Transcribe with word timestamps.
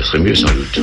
ce 0.00 0.06
serait 0.06 0.18
mieux 0.20 0.34
sans 0.34 0.48
doute. 0.48 0.80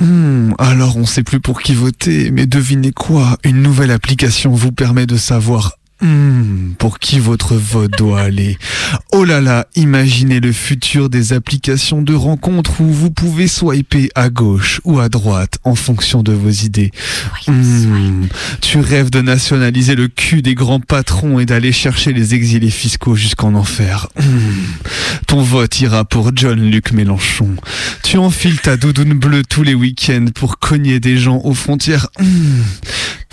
Hmm, 0.00 0.54
alors 0.58 0.96
on 0.96 1.04
sait 1.04 1.22
plus 1.22 1.40
pour 1.40 1.60
qui 1.60 1.74
voter, 1.74 2.30
mais 2.30 2.46
devinez 2.46 2.92
quoi? 2.92 3.36
Une 3.44 3.60
nouvelle 3.60 3.90
application 3.90 4.52
vous 4.52 4.72
permet 4.72 5.06
de 5.06 5.16
savoir 5.16 5.75
hmm, 6.00 6.74
pour 6.78 6.98
qui 6.98 7.18
votre 7.18 7.54
vote 7.54 7.92
doit 7.92 8.20
aller? 8.20 8.58
Oh 9.18 9.24
là 9.24 9.40
là, 9.40 9.66
imaginez 9.76 10.40
le 10.40 10.52
futur 10.52 11.08
des 11.08 11.32
applications 11.32 12.02
de 12.02 12.12
rencontres 12.12 12.82
où 12.82 12.92
vous 12.92 13.10
pouvez 13.10 13.48
swiper 13.48 14.10
à 14.14 14.28
gauche 14.28 14.82
ou 14.84 15.00
à 15.00 15.08
droite 15.08 15.58
en 15.64 15.74
fonction 15.74 16.22
de 16.22 16.32
vos 16.32 16.50
idées. 16.50 16.90
Hmm, 17.48 18.26
tu 18.60 18.78
rêves 18.78 19.08
de 19.08 19.22
nationaliser 19.22 19.94
le 19.94 20.08
cul 20.08 20.42
des 20.42 20.54
grands 20.54 20.80
patrons 20.80 21.38
et 21.38 21.46
d'aller 21.46 21.72
chercher 21.72 22.12
les 22.12 22.34
exilés 22.34 22.68
fiscaux 22.68 23.14
jusqu'en 23.14 23.54
enfer. 23.54 24.08
Hmm. 24.20 24.64
Ton 25.26 25.40
vote 25.40 25.80
ira 25.80 26.04
pour 26.04 26.32
John-Luc 26.36 26.92
Mélenchon. 26.92 27.56
Tu 28.02 28.18
enfiles 28.18 28.60
ta 28.60 28.76
doudoune 28.76 29.14
bleue 29.14 29.44
tous 29.44 29.62
les 29.62 29.74
week-ends 29.74 30.26
pour 30.34 30.58
cogner 30.58 31.00
des 31.00 31.16
gens 31.16 31.40
aux 31.42 31.54
frontières. 31.54 32.08
Hmm. 32.20 32.60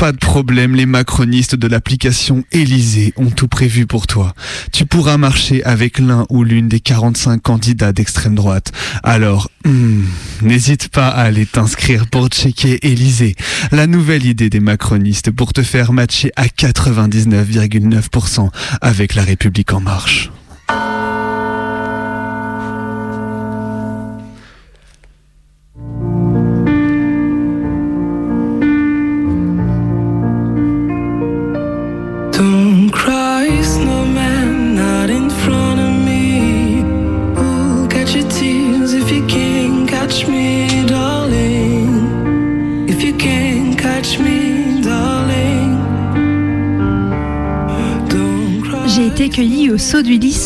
Pas 0.03 0.12
de 0.12 0.18
problème, 0.18 0.75
les 0.75 0.86
macronistes 0.86 1.56
de 1.56 1.68
l'application 1.68 2.44
Élysée 2.52 3.14
ont 3.16 3.30
tout 3.30 3.47
prévu 3.47 3.86
pour 3.86 4.06
toi. 4.06 4.34
Tu 4.72 4.86
pourras 4.86 5.16
marcher 5.16 5.64
avec 5.73 5.97
l'un 5.97 6.27
ou 6.29 6.43
l'une 6.43 6.67
des 6.67 6.79
45 6.79 7.41
candidats 7.41 7.93
d'extrême 7.93 8.35
droite. 8.35 8.71
Alors, 9.02 9.49
hmm, 9.66 10.03
n'hésite 10.43 10.89
pas 10.89 11.07
à 11.07 11.23
aller 11.23 11.47
t'inscrire 11.47 12.05
pour 12.05 12.27
checker 12.27 12.77
Élysée, 12.85 13.35
la 13.71 13.88
nouvelle 13.88 14.27
idée 14.27 14.51
des 14.51 14.59
macronistes 14.59 15.31
pour 15.31 15.51
te 15.51 15.63
faire 15.63 15.91
matcher 15.91 16.31
à 16.35 16.45
99,9% 16.45 18.49
avec 18.81 19.16
la 19.16 19.23
République 19.23 19.73
en 19.73 19.79
marche. 19.79 20.29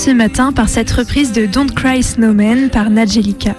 Ce 0.07 0.11
matin 0.13 0.53
par 0.53 0.69
cette 0.69 0.89
reprise 0.91 1.33
de 1.33 1.45
Don't 1.45 1.69
Cry 1.69 2.01
Snowman 2.01 2.69
par 2.69 2.89
Nadjelika. 2.89 3.57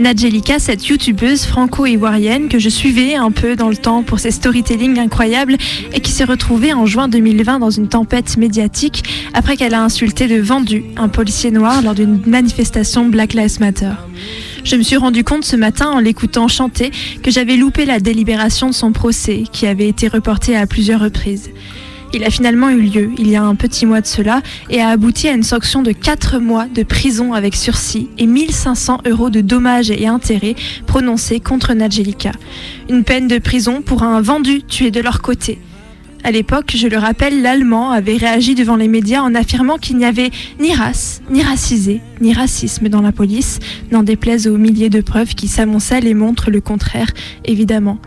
Nadjelika, 0.00 0.58
cette 0.58 0.88
youtubeuse 0.88 1.44
franco-ivoirienne 1.44 2.48
que 2.48 2.58
je 2.58 2.68
suivais 2.68 3.14
un 3.14 3.30
peu 3.30 3.54
dans 3.54 3.68
le 3.68 3.76
temps 3.76 4.02
pour 4.02 4.18
ses 4.18 4.32
storytelling 4.32 4.98
incroyables 4.98 5.56
et 5.92 6.00
qui 6.00 6.10
s'est 6.10 6.24
retrouvée 6.24 6.72
en 6.72 6.84
juin 6.84 7.06
2020 7.06 7.60
dans 7.60 7.70
une 7.70 7.86
tempête 7.86 8.36
médiatique 8.38 9.04
après 9.34 9.56
qu'elle 9.56 9.72
a 9.72 9.84
insulté 9.84 10.26
de 10.26 10.40
vendu 10.40 10.82
un 10.96 11.06
policier 11.06 11.52
noir 11.52 11.80
lors 11.80 11.94
d'une 11.94 12.20
manifestation 12.26 13.06
Black 13.06 13.32
Lives 13.32 13.60
Matter. 13.60 13.92
Je 14.64 14.74
me 14.74 14.82
suis 14.82 14.96
rendu 14.96 15.22
compte 15.22 15.44
ce 15.44 15.54
matin 15.54 15.90
en 15.90 16.00
l'écoutant 16.00 16.48
chanter 16.48 16.90
que 17.22 17.30
j'avais 17.30 17.54
loupé 17.54 17.84
la 17.84 18.00
délibération 18.00 18.66
de 18.66 18.74
son 18.74 18.90
procès 18.90 19.44
qui 19.52 19.68
avait 19.68 19.88
été 19.88 20.08
reporté 20.08 20.56
à 20.56 20.66
plusieurs 20.66 21.02
reprises. 21.02 21.50
Il 22.14 22.22
a 22.22 22.30
finalement 22.30 22.70
eu 22.70 22.80
lieu 22.80 23.10
il 23.18 23.28
y 23.28 23.34
a 23.34 23.42
un 23.42 23.56
petit 23.56 23.86
mois 23.86 24.00
de 24.00 24.06
cela 24.06 24.40
et 24.70 24.80
a 24.80 24.90
abouti 24.90 25.26
à 25.26 25.32
une 25.32 25.42
sanction 25.42 25.82
de 25.82 25.90
4 25.90 26.38
mois 26.38 26.66
de 26.72 26.84
prison 26.84 27.32
avec 27.32 27.56
sursis 27.56 28.08
et 28.18 28.26
1500 28.26 29.00
euros 29.08 29.30
de 29.30 29.40
dommages 29.40 29.90
et 29.90 30.06
intérêts 30.06 30.54
prononcés 30.86 31.40
contre 31.40 31.74
Nadjelika. 31.74 32.30
Une 32.88 33.02
peine 33.02 33.26
de 33.26 33.38
prison 33.38 33.82
pour 33.82 34.04
un 34.04 34.20
vendu 34.20 34.62
tué 34.62 34.92
de 34.92 35.00
leur 35.00 35.22
côté. 35.22 35.58
À 36.22 36.30
l'époque, 36.30 36.72
je 36.76 36.86
le 36.86 36.98
rappelle, 36.98 37.42
l'Allemand 37.42 37.90
avait 37.90 38.16
réagi 38.16 38.54
devant 38.54 38.76
les 38.76 38.88
médias 38.88 39.20
en 39.20 39.34
affirmant 39.34 39.76
qu'il 39.76 39.96
n'y 39.96 40.06
avait 40.06 40.30
ni 40.60 40.72
race, 40.72 41.20
ni 41.30 41.42
racisé, 41.42 42.00
ni 42.20 42.32
racisme 42.32 42.88
dans 42.88 43.02
la 43.02 43.10
police, 43.10 43.58
n'en 43.90 44.04
déplaise 44.04 44.46
aux 44.46 44.56
milliers 44.56 44.88
de 44.88 45.00
preuves 45.00 45.34
qui 45.34 45.48
s'amoncellent 45.48 46.06
et 46.06 46.14
montrent 46.14 46.52
le 46.52 46.60
contraire, 46.60 47.10
évidemment. 47.44 47.98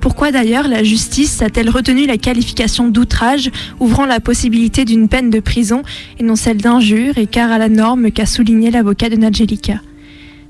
Pourquoi 0.00 0.30
d'ailleurs 0.30 0.68
la 0.68 0.84
justice 0.84 1.42
a-t-elle 1.42 1.70
retenu 1.70 2.06
la 2.06 2.18
qualification 2.18 2.88
d'outrage, 2.88 3.50
ouvrant 3.80 4.06
la 4.06 4.20
possibilité 4.20 4.84
d'une 4.84 5.08
peine 5.08 5.30
de 5.30 5.40
prison 5.40 5.82
et 6.18 6.22
non 6.22 6.36
celle 6.36 6.58
d'injure, 6.58 7.18
écart 7.18 7.50
à 7.50 7.58
la 7.58 7.68
norme 7.68 8.10
qu'a 8.10 8.26
souligné 8.26 8.70
l'avocat 8.70 9.08
de 9.08 9.16
Nadjelika 9.16 9.80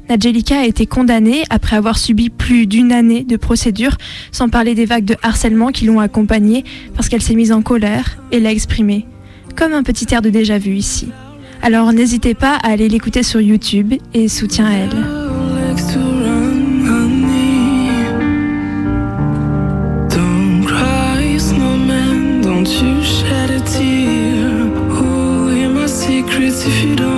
Nadjelika 0.09 0.61
a 0.61 0.65
été 0.65 0.87
condamnée 0.87 1.43
après 1.51 1.77
avoir 1.77 1.99
subi 1.99 2.31
plus 2.31 2.67
d'une 2.67 2.93
année 2.93 3.25
de 3.25 3.37
procédure, 3.37 3.97
sans 4.33 4.49
parler 4.49 4.75
des 4.75 4.87
vagues 4.87 5.05
de 5.05 5.17
harcèlement 5.23 5.69
qui 5.69 5.85
l'ont 5.85 6.01
accompagnée, 6.01 6.65
parce 6.95 7.09
qu'elle 7.09 7.23
s'est 7.23 7.35
mise 7.35 7.53
en 7.53 7.61
colère 7.61 8.19
et 8.33 8.41
l'a 8.41 8.51
exprimé, 8.51 9.07
comme 9.55 9.75
un 9.75 9.83
petit 9.83 10.07
air 10.15 10.23
de 10.23 10.31
déjà-vu 10.31 10.75
ici. 10.77 11.09
Alors 11.61 11.93
n'hésitez 11.93 12.35
pas 12.35 12.55
à 12.55 12.71
aller 12.71 12.89
l'écouter 12.89 13.23
sur 13.23 13.41
YouTube 13.41 13.95
et 14.15 14.29
soutien 14.29 14.67
à 14.67 14.73
elle. 14.73 15.28
If 26.67 26.83
you 26.83 26.97
don't 26.97 27.18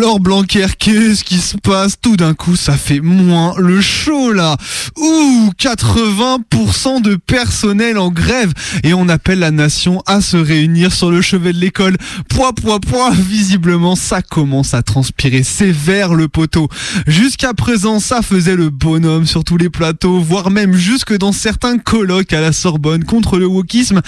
alors 0.00 0.18
Blanquer, 0.18 0.64
qu'est-ce 0.78 1.22
qui 1.24 1.36
se 1.36 1.58
passe? 1.58 1.96
Tout 2.00 2.16
d'un 2.16 2.32
coup, 2.32 2.56
ça 2.56 2.72
fait 2.72 3.00
moins 3.00 3.52
le 3.58 3.82
chaud 3.82 4.32
là. 4.32 4.56
Ouh, 4.96 5.50
80% 5.60 7.02
de 7.02 7.16
personnel 7.16 7.98
en 7.98 8.10
grève 8.10 8.54
et 8.82 8.94
on 8.94 9.10
appelle 9.10 9.40
la 9.40 9.50
nation 9.50 10.02
à 10.06 10.22
se 10.22 10.38
réunir 10.38 10.90
sur 10.94 11.10
le 11.10 11.20
chevet 11.20 11.52
de 11.52 11.58
l'école. 11.58 11.98
Poids, 12.30 12.54
poids, 12.54 12.80
poids, 12.80 13.10
visiblement 13.10 13.94
ça 13.94 14.22
commence 14.22 14.72
à 14.72 14.82
transpirer 14.82 15.42
sévère 15.42 16.14
le 16.14 16.28
poteau. 16.28 16.68
Jusqu'à 17.06 17.52
présent, 17.52 18.00
ça 18.00 18.22
faisait 18.22 18.56
le 18.56 18.70
bonhomme 18.70 19.26
sur 19.26 19.44
tous 19.44 19.58
les 19.58 19.68
plateaux, 19.68 20.18
voire 20.18 20.50
même 20.50 20.72
jusque 20.72 21.14
dans 21.18 21.32
certains 21.32 21.76
colloques 21.76 22.32
à 22.32 22.40
la 22.40 22.52
Sorbonne 22.52 23.04
contre 23.04 23.36
le 23.36 23.44
wokisme. 23.44 24.00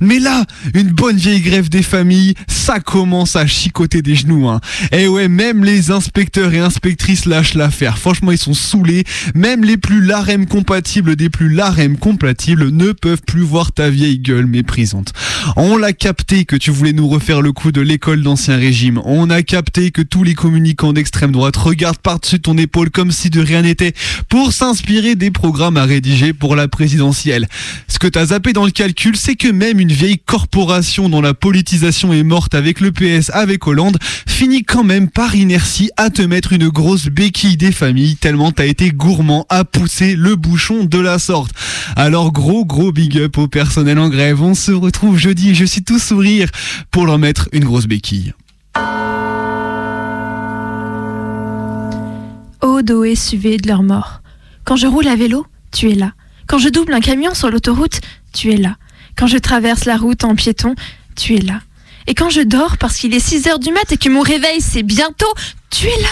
Mais 0.00 0.20
là, 0.20 0.44
une 0.74 0.90
bonne 0.90 1.16
vieille 1.16 1.40
grève 1.40 1.68
des 1.68 1.82
familles, 1.82 2.34
ça 2.46 2.78
commence 2.78 3.34
à 3.34 3.48
chicoter 3.48 4.00
des 4.00 4.14
genoux. 4.14 4.48
Hein. 4.48 4.60
Et 4.92 5.08
ouais, 5.08 5.26
même 5.40 5.64
les 5.64 5.90
inspecteurs 5.90 6.52
et 6.52 6.58
inspectrices 6.58 7.24
lâchent 7.24 7.54
l'affaire. 7.54 7.96
Franchement, 7.96 8.30
ils 8.30 8.36
sont 8.36 8.52
saoulés. 8.52 9.04
Même 9.34 9.64
les 9.64 9.78
plus 9.78 10.02
larem 10.02 10.44
compatibles 10.44 11.16
des 11.16 11.30
plus 11.30 11.48
larem 11.48 11.96
compatibles 11.96 12.68
ne 12.68 12.92
peuvent 12.92 13.22
plus 13.26 13.40
voir 13.40 13.72
ta 13.72 13.88
vieille 13.88 14.18
gueule 14.18 14.44
méprisante. 14.44 15.14
On 15.56 15.78
l'a 15.78 15.94
capté 15.94 16.44
que 16.44 16.56
tu 16.56 16.70
voulais 16.70 16.92
nous 16.92 17.08
refaire 17.08 17.40
le 17.40 17.52
coup 17.52 17.72
de 17.72 17.80
l'école 17.80 18.22
d'ancien 18.22 18.58
régime. 18.58 19.00
On 19.06 19.30
a 19.30 19.40
capté 19.42 19.90
que 19.90 20.02
tous 20.02 20.24
les 20.24 20.34
communicants 20.34 20.92
d'extrême 20.92 21.32
droite 21.32 21.56
regardent 21.56 21.96
par-dessus 21.96 22.40
ton 22.40 22.58
épaule 22.58 22.90
comme 22.90 23.10
si 23.10 23.30
de 23.30 23.40
rien 23.40 23.62
n'était 23.62 23.94
pour 24.28 24.52
s'inspirer 24.52 25.14
des 25.14 25.30
programmes 25.30 25.78
à 25.78 25.86
rédiger 25.86 26.34
pour 26.34 26.54
la 26.54 26.68
présidentielle. 26.68 27.48
Ce 27.88 27.98
que 27.98 28.08
t'as 28.08 28.26
zappé 28.26 28.52
dans 28.52 28.66
le 28.66 28.72
calcul, 28.72 29.16
c'est 29.16 29.36
que 29.36 29.48
même 29.48 29.80
une 29.80 29.92
vieille 29.92 30.18
corporation 30.18 31.08
dont 31.08 31.22
la 31.22 31.32
politisation 31.32 32.12
est 32.12 32.24
morte 32.24 32.54
avec 32.54 32.80
le 32.80 32.92
PS, 32.92 33.30
avec 33.32 33.66
Hollande, 33.66 33.96
finis 34.26 34.64
quand 34.64 34.84
même 34.84 35.08
par 35.08 35.29
inertie 35.34 35.90
à 35.96 36.10
te 36.10 36.22
mettre 36.22 36.52
une 36.52 36.68
grosse 36.68 37.06
béquille 37.06 37.56
des 37.56 37.72
familles 37.72 38.16
tellement 38.16 38.52
t'as 38.52 38.66
été 38.66 38.90
gourmand 38.90 39.46
à 39.48 39.64
pousser 39.64 40.16
le 40.16 40.36
bouchon 40.36 40.84
de 40.84 40.98
la 40.98 41.18
sorte. 41.18 41.52
Alors 41.96 42.32
gros 42.32 42.64
gros 42.64 42.92
big 42.92 43.18
up 43.18 43.38
au 43.38 43.48
personnel 43.48 43.98
en 43.98 44.08
grève. 44.08 44.42
On 44.42 44.54
se 44.54 44.72
retrouve 44.72 45.18
jeudi, 45.18 45.54
je 45.54 45.64
suis 45.64 45.82
tout 45.82 45.98
sourire 45.98 46.48
pour 46.90 47.06
leur 47.06 47.18
mettre 47.18 47.48
une 47.52 47.64
grosse 47.64 47.86
béquille. 47.86 48.32
Ode 52.60 52.90
au 52.90 53.14
SUV 53.14 53.58
de 53.58 53.68
leur 53.68 53.82
mort. 53.82 54.22
Quand 54.64 54.76
je 54.76 54.86
roule 54.86 55.08
à 55.08 55.16
vélo, 55.16 55.46
tu 55.72 55.90
es 55.90 55.94
là. 55.94 56.12
Quand 56.46 56.58
je 56.58 56.68
double 56.68 56.94
un 56.94 57.00
camion 57.00 57.34
sur 57.34 57.50
l'autoroute, 57.50 58.00
tu 58.32 58.52
es 58.52 58.56
là. 58.56 58.76
Quand 59.16 59.26
je 59.26 59.38
traverse 59.38 59.84
la 59.84 59.96
route 59.96 60.24
en 60.24 60.34
piéton, 60.34 60.74
tu 61.16 61.36
es 61.36 61.40
là. 61.40 61.60
Et 62.10 62.14
quand 62.14 62.28
je 62.28 62.40
dors 62.40 62.76
parce 62.76 62.96
qu'il 62.96 63.14
est 63.14 63.20
6 63.20 63.46
heures 63.46 63.60
du 63.60 63.70
mat 63.70 63.92
et 63.92 63.96
que 63.96 64.08
mon 64.08 64.22
réveil 64.22 64.60
c'est 64.60 64.82
bientôt, 64.82 65.32
tu 65.70 65.86
es 65.86 66.02
là. 66.02 66.08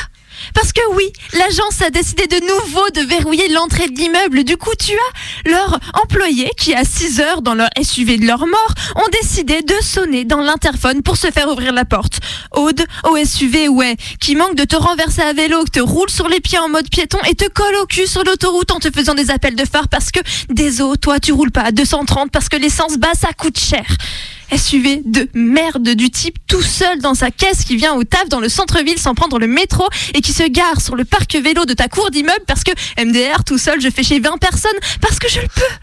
Parce 0.54 0.72
que 0.72 0.80
oui, 0.94 1.12
l'agence 1.32 1.82
a 1.82 1.90
décidé 1.90 2.28
de 2.28 2.38
nouveau 2.46 2.88
de 2.90 3.00
verrouiller 3.00 3.48
l'entrée 3.48 3.88
de 3.88 3.98
l'immeuble. 3.98 4.44
Du 4.44 4.56
coup, 4.56 4.70
tu 4.78 4.92
as 4.92 5.50
leurs 5.50 5.80
employés 6.00 6.52
qui, 6.56 6.72
à 6.72 6.84
6 6.84 7.18
heures 7.18 7.42
dans 7.42 7.54
leur 7.54 7.68
SUV 7.82 8.16
de 8.16 8.26
leur 8.26 8.46
mort, 8.46 8.74
ont 8.94 9.08
décidé 9.20 9.62
de 9.62 9.74
sonner 9.82 10.24
dans 10.24 10.40
l'interphone 10.40 11.02
pour 11.02 11.16
se 11.16 11.32
faire 11.32 11.48
ouvrir 11.48 11.72
la 11.72 11.84
porte. 11.84 12.20
Aude, 12.52 12.86
au 13.10 13.16
SUV, 13.16 13.68
ouais, 13.68 13.96
qui 14.20 14.36
manque 14.36 14.54
de 14.54 14.62
te 14.62 14.76
renverser 14.76 15.22
à 15.22 15.32
vélo, 15.32 15.64
te 15.64 15.80
roule 15.80 16.10
sur 16.10 16.28
les 16.28 16.38
pieds 16.38 16.60
en 16.60 16.68
mode 16.68 16.88
piéton 16.88 17.18
et 17.28 17.34
te 17.34 17.48
colle 17.48 17.74
au 17.82 17.86
cul 17.86 18.06
sur 18.06 18.22
l'autoroute 18.22 18.70
en 18.70 18.78
te 18.78 18.92
faisant 18.92 19.14
des 19.14 19.32
appels 19.32 19.56
de 19.56 19.64
phare 19.64 19.88
parce 19.88 20.12
que, 20.12 20.20
désolé, 20.48 20.96
toi, 20.98 21.18
tu 21.18 21.32
roules 21.32 21.50
pas 21.50 21.62
à 21.62 21.72
230 21.72 22.30
parce 22.30 22.48
que 22.48 22.56
l'essence 22.56 22.98
basse, 22.98 23.18
ça 23.22 23.32
coûte 23.36 23.58
cher. 23.58 23.84
SUV 24.56 25.02
de 25.04 25.28
merde 25.34 25.90
du 25.90 26.10
type 26.10 26.38
tout 26.46 26.62
seul 26.62 27.00
dans 27.00 27.14
sa 27.14 27.30
caisse 27.30 27.64
qui 27.64 27.76
vient 27.76 27.94
au 27.94 28.04
taf 28.04 28.28
dans 28.28 28.40
le 28.40 28.48
centre-ville 28.48 28.98
sans 28.98 29.14
prendre 29.14 29.38
le 29.38 29.46
métro 29.46 29.86
et 30.14 30.20
qui 30.20 30.32
se 30.32 30.44
gare 30.44 30.80
sur 30.80 30.96
le 30.96 31.04
parc 31.04 31.34
vélo 31.34 31.64
de 31.64 31.74
ta 31.74 31.88
cour 31.88 32.10
d'immeuble 32.10 32.44
parce 32.46 32.64
que 32.64 32.72
MDR 33.02 33.44
tout 33.44 33.58
seul 33.58 33.80
je 33.80 33.90
fais 33.90 34.02
chez 34.02 34.20
20 34.20 34.38
personnes 34.38 34.78
parce 35.00 35.18
que 35.18 35.28
je 35.28 35.40
le 35.40 35.48
peux. 35.48 35.74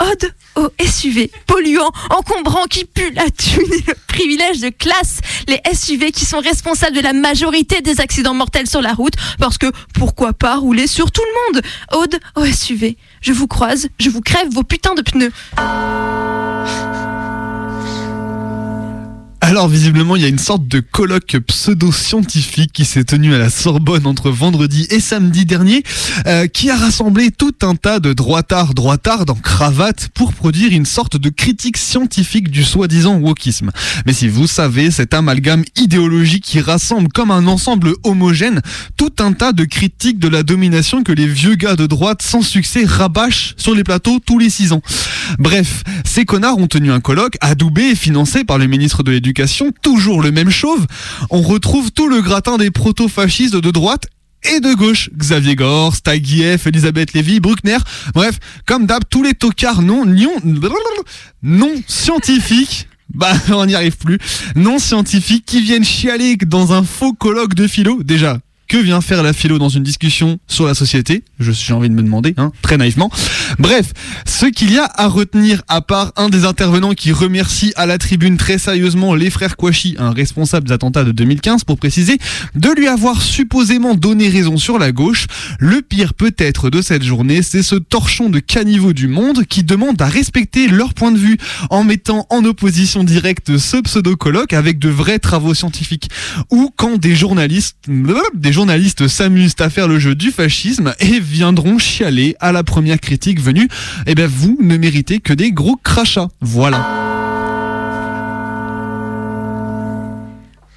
Ode 0.00 0.32
au 0.54 0.68
SUV 0.80 1.30
polluant, 1.46 1.90
encombrant, 2.10 2.66
qui 2.66 2.84
pue 2.84 3.10
la 3.10 3.28
thune 3.30 3.72
et 3.72 3.84
le 3.88 3.94
privilège 4.06 4.60
de 4.60 4.68
classe. 4.68 5.18
Les 5.48 5.60
SUV 5.74 6.12
qui 6.12 6.24
sont 6.24 6.38
responsables 6.38 6.94
de 6.94 7.00
la 7.00 7.12
majorité 7.12 7.80
des 7.80 8.00
accidents 8.00 8.34
mortels 8.34 8.68
sur 8.68 8.80
la 8.80 8.92
route 8.92 9.14
parce 9.40 9.58
que 9.58 9.66
pourquoi 9.94 10.32
pas 10.32 10.56
rouler 10.56 10.86
sur 10.86 11.10
tout 11.10 11.22
le 11.22 11.54
monde. 11.54 11.64
Ode 11.92 12.20
au 12.36 12.44
SUV. 12.44 12.96
Je 13.20 13.32
vous 13.32 13.48
croise, 13.48 13.88
je 13.98 14.10
vous 14.10 14.20
crève 14.20 14.48
vos 14.52 14.62
putains 14.62 14.94
de 14.94 15.02
pneus. 15.02 15.32
Alors 19.48 19.66
visiblement, 19.66 20.14
il 20.14 20.20
y 20.20 20.26
a 20.26 20.28
une 20.28 20.38
sorte 20.38 20.68
de 20.68 20.80
colloque 20.80 21.38
pseudo-scientifique 21.46 22.70
qui 22.70 22.84
s'est 22.84 23.04
tenu 23.04 23.32
à 23.34 23.38
la 23.38 23.48
Sorbonne 23.48 24.06
entre 24.06 24.28
vendredi 24.28 24.86
et 24.90 25.00
samedi 25.00 25.46
dernier, 25.46 25.84
euh, 26.26 26.46
qui 26.48 26.68
a 26.68 26.76
rassemblé 26.76 27.30
tout 27.30 27.54
un 27.62 27.74
tas 27.74 27.98
de 27.98 28.12
droitards, 28.12 28.74
droitards 28.74 29.24
en 29.30 29.36
cravate 29.36 30.10
pour 30.12 30.34
produire 30.34 30.74
une 30.74 30.84
sorte 30.84 31.16
de 31.16 31.30
critique 31.30 31.78
scientifique 31.78 32.50
du 32.50 32.62
soi-disant 32.62 33.16
wokisme. 33.16 33.70
Mais 34.04 34.12
si 34.12 34.28
vous 34.28 34.46
savez, 34.46 34.90
cet 34.90 35.14
amalgame 35.14 35.64
idéologique 35.76 36.44
qui 36.44 36.60
rassemble 36.60 37.08
comme 37.08 37.30
un 37.30 37.46
ensemble 37.46 37.94
homogène 38.04 38.60
tout 38.98 39.14
un 39.18 39.32
tas 39.32 39.52
de 39.52 39.64
critiques 39.64 40.18
de 40.18 40.28
la 40.28 40.42
domination 40.42 41.02
que 41.02 41.12
les 41.12 41.26
vieux 41.26 41.54
gars 41.54 41.74
de 41.74 41.86
droite 41.86 42.20
sans 42.20 42.42
succès 42.42 42.84
rabâchent 42.84 43.54
sur 43.56 43.74
les 43.74 43.82
plateaux 43.82 44.18
tous 44.18 44.38
les 44.38 44.50
six 44.50 44.72
ans. 44.72 44.82
Bref, 45.38 45.84
ces 46.04 46.26
connards 46.26 46.58
ont 46.58 46.66
tenu 46.66 46.92
un 46.92 47.00
colloque 47.00 47.38
adoubé 47.40 47.92
et 47.92 47.94
financé 47.94 48.44
par 48.44 48.58
le 48.58 48.66
ministre 48.66 49.02
de 49.02 49.10
l'Éducation 49.10 49.37
toujours 49.82 50.22
le 50.22 50.32
même 50.32 50.50
chauve, 50.50 50.86
on 51.30 51.42
retrouve 51.42 51.92
tout 51.92 52.08
le 52.08 52.20
gratin 52.22 52.56
des 52.56 52.70
proto-fascistes 52.70 53.56
de 53.56 53.70
droite 53.70 54.06
et 54.42 54.60
de 54.60 54.74
gauche. 54.74 55.10
Xavier 55.16 55.56
Gore, 55.56 55.94
Stagieff, 55.94 56.66
Elisabeth 56.66 57.12
Lévy, 57.12 57.40
Bruckner, 57.40 57.78
bref, 58.14 58.38
comme 58.66 58.86
d'hab, 58.86 59.02
tous 59.08 59.22
les 59.22 59.34
tocards 59.34 59.82
non, 59.82 60.04
non, 60.04 60.36
non 61.42 61.74
scientifiques. 61.86 62.88
Bah, 63.14 63.32
on 63.48 63.64
n'y 63.64 63.74
arrive 63.74 63.96
plus. 63.96 64.18
Non 64.54 64.78
scientifiques 64.78 65.46
qui 65.46 65.62
viennent 65.62 65.82
chialer 65.82 66.36
dans 66.36 66.74
un 66.74 66.84
faux 66.84 67.14
colloque 67.14 67.54
de 67.54 67.66
philo. 67.66 68.02
Déjà, 68.02 68.38
que 68.68 68.76
vient 68.76 69.00
faire 69.00 69.22
la 69.22 69.32
philo 69.32 69.58
dans 69.58 69.70
une 69.70 69.82
discussion 69.82 70.38
sur 70.46 70.66
la 70.66 70.74
société 70.74 71.24
J'ai 71.40 71.72
envie 71.72 71.88
de 71.88 71.94
me 71.94 72.02
demander, 72.02 72.34
hein, 72.36 72.52
très 72.62 72.76
naïvement. 72.76 73.10
Bref, 73.58 73.92
ce 74.26 74.46
qu'il 74.46 74.70
y 74.70 74.78
a 74.78 74.84
à 74.94 75.08
retenir, 75.08 75.62
à 75.68 75.80
part 75.80 76.12
un 76.16 76.28
des 76.28 76.44
intervenants 76.44 76.92
qui 76.92 77.10
remercie 77.12 77.72
à 77.76 77.86
la 77.86 77.96
tribune 77.98 78.36
très 78.36 78.58
sérieusement 78.58 79.14
les 79.14 79.30
frères 79.30 79.56
Kouachi, 79.56 79.96
un 79.98 80.12
responsable 80.12 80.68
des 80.68 80.74
attentats 80.74 81.04
de 81.04 81.12
2015 81.12 81.64
pour 81.64 81.78
préciser, 81.78 82.18
de 82.54 82.68
lui 82.70 82.88
avoir 82.88 83.22
supposément 83.22 83.94
donné 83.94 84.28
raison 84.28 84.58
sur 84.58 84.78
la 84.78 84.92
gauche, 84.92 85.26
le 85.58 85.80
pire 85.80 86.12
peut-être 86.12 86.68
de 86.68 86.82
cette 86.82 87.02
journée, 87.02 87.42
c'est 87.42 87.62
ce 87.62 87.74
torchon 87.74 88.28
de 88.28 88.38
caniveau 88.38 88.92
du 88.92 89.08
monde 89.08 89.44
qui 89.44 89.64
demande 89.64 90.00
à 90.02 90.06
respecter 90.06 90.68
leur 90.68 90.92
point 90.92 91.10
de 91.10 91.18
vue 91.18 91.38
en 91.70 91.84
mettant 91.84 92.26
en 92.28 92.44
opposition 92.44 93.02
directe 93.02 93.56
ce 93.56 93.78
pseudo-colloque 93.78 94.52
avec 94.52 94.78
de 94.78 94.90
vrais 94.90 95.18
travaux 95.18 95.54
scientifiques. 95.54 96.10
Ou 96.50 96.70
quand 96.76 96.98
des 96.98 97.16
journalistes, 97.16 97.78
des 97.88 98.52
journalistes 98.52 98.57
s'amusent 99.08 99.54
à 99.60 99.70
faire 99.70 99.88
le 99.88 99.98
jeu 99.98 100.14
du 100.14 100.30
fascisme 100.30 100.94
et 101.00 101.20
viendront 101.20 101.78
chialer 101.78 102.34
à 102.40 102.50
la 102.50 102.64
première 102.64 102.98
critique 102.98 103.40
venue, 103.40 103.68
eh 104.06 104.14
ben 104.14 104.26
vous 104.26 104.58
ne 104.60 104.76
méritez 104.76 105.20
que 105.20 105.32
des 105.32 105.52
gros 105.52 105.76
crachats. 105.76 106.28
Voilà. 106.40 107.17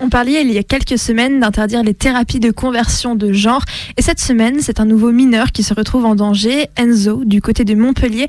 On 0.03 0.09
parlait 0.09 0.42
il 0.42 0.51
y 0.51 0.57
a 0.57 0.63
quelques 0.63 0.98
semaines 0.98 1.39
d'interdire 1.39 1.83
les 1.83 1.94
thérapies 1.94 2.39
de 2.39 2.50
conversion 2.50 3.13
de 3.13 3.31
genre. 3.33 3.63
Et 3.98 4.01
cette 4.01 4.19
semaine, 4.19 4.56
c'est 4.59 4.80
un 4.80 4.86
nouveau 4.86 5.12
mineur 5.12 5.51
qui 5.51 5.62
se 5.62 5.75
retrouve 5.75 6.06
en 6.06 6.15
danger, 6.15 6.69
Enzo, 6.75 7.24
du 7.24 7.39
côté 7.39 7.65
de 7.65 7.75
Montpellier, 7.75 8.25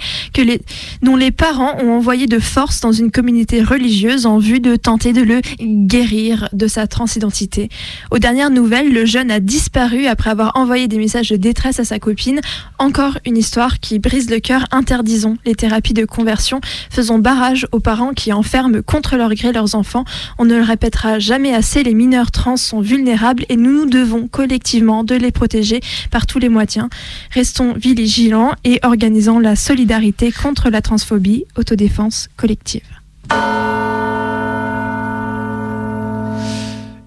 dont 1.00 1.16
les 1.16 1.30
parents 1.30 1.78
ont 1.82 1.92
envoyé 1.92 2.26
de 2.26 2.38
force 2.38 2.80
dans 2.80 2.92
une 2.92 3.10
communauté 3.10 3.62
religieuse 3.62 4.26
en 4.26 4.36
vue 4.36 4.60
de 4.60 4.76
tenter 4.76 5.14
de 5.14 5.22
le 5.22 5.40
guérir 5.62 6.50
de 6.52 6.66
sa 6.66 6.86
transidentité. 6.86 7.70
Aux 8.10 8.18
dernières 8.18 8.50
nouvelles, 8.50 8.92
le 8.92 9.06
jeune 9.06 9.30
a 9.30 9.40
disparu 9.40 10.06
après 10.06 10.28
avoir 10.28 10.52
envoyé 10.56 10.88
des 10.88 10.98
messages 10.98 11.30
de 11.30 11.36
détresse 11.36 11.80
à 11.80 11.84
sa 11.84 11.98
copine. 11.98 12.42
Encore 12.78 13.16
une 13.24 13.38
histoire 13.38 13.80
qui 13.80 13.98
brise 13.98 14.28
le 14.28 14.40
cœur. 14.40 14.66
Interdisons 14.72 15.38
les 15.46 15.54
thérapies 15.54 15.94
de 15.94 16.04
conversion. 16.04 16.60
Faisons 16.90 17.18
barrage 17.18 17.66
aux 17.72 17.80
parents 17.80 18.12
qui 18.12 18.30
enferment 18.30 18.82
contre 18.82 19.16
leur 19.16 19.32
gré 19.32 19.52
leurs 19.52 19.74
enfants. 19.74 20.04
On 20.38 20.44
ne 20.44 20.56
le 20.56 20.62
répétera 20.62 21.18
jamais 21.18 21.54
assez 21.54 21.61
les 21.84 21.94
mineurs 21.94 22.30
trans 22.30 22.56
sont 22.56 22.80
vulnérables 22.80 23.44
et 23.48 23.56
nous 23.56 23.72
nous 23.72 23.86
devons 23.86 24.28
collectivement 24.28 25.04
de 25.04 25.14
les 25.14 25.30
protéger 25.30 25.80
par 26.10 26.26
tous 26.26 26.38
les 26.38 26.48
moyens. 26.48 26.88
Restons 27.30 27.74
vigilants 27.74 28.52
et 28.64 28.80
organisons 28.82 29.38
la 29.38 29.56
solidarité 29.56 30.32
contre 30.32 30.70
la 30.70 30.82
transphobie, 30.82 31.44
autodéfense 31.56 32.28
collective. 32.36 32.82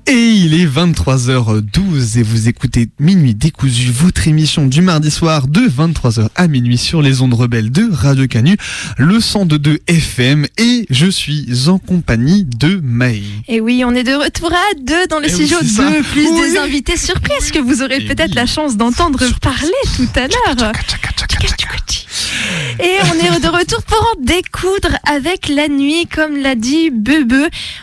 Et 0.08 0.14
il 0.30 0.54
est 0.54 0.68
23h12 0.68 2.20
et 2.20 2.24
vous 2.24 2.48
écoutez 2.48 2.90
Minuit 3.00 3.34
décousu, 3.34 3.90
votre 3.92 4.28
émission 4.28 4.68
du 4.68 4.84
mardi 4.84 5.10
soir 5.10 5.48
de 5.48 5.62
23h 5.62 6.28
à 6.36 6.48
minuit 6.48 6.78
sur 6.78 7.02
les 7.02 7.22
ondes 7.22 7.34
rebelles 7.34 7.72
de 7.72 7.90
Radio 7.92 8.28
Canu, 8.28 8.56
le 9.00 9.18
102.2 9.18 9.80
FM 9.88 10.46
et 10.60 10.86
je 10.92 11.08
suis 11.08 11.68
en 11.70 11.80
compagnie 11.80 12.46
de 12.46 12.80
May. 12.84 13.24
Et 13.48 13.60
oui, 13.60 13.84
on 13.84 13.96
est 13.96 14.04
de 14.04 14.14
retour 14.14 14.54
à 14.54 14.76
deux 14.80 15.08
dans 15.08 15.20
le 15.20 15.26
Eh 15.28 15.34
oui, 15.34 15.48
studio 15.48 15.58
ça. 15.68 15.90
2, 15.90 16.04
plus 16.04 16.28
Oui. 16.30 16.40
des 16.52 16.58
invités 16.60 16.98
surprises 16.98 17.50
que 17.52 17.60
vous 17.60 17.82
aurez 17.82 17.98
Eh 18.02 18.06
peut-être 18.08 18.30
oui. 18.30 18.36
la 18.36 18.46
chance 18.46 18.78
d'entendre 18.78 19.24
parler 19.42 19.72
tout 19.96 20.08
à 20.20 20.28
l'heure. 20.28 20.72
Et 22.80 22.98
on 23.04 23.14
est 23.36 23.40
de 23.40 23.48
retour 23.48 23.82
pour 23.84 24.00
en 24.02 24.22
découdre 24.22 24.98
avec 25.10 25.48
la 25.50 25.68
nuit, 25.68 26.08
comme 26.14 26.38
l'a 26.38 26.56
dit 26.56 26.90
Bebe. 26.92 27.34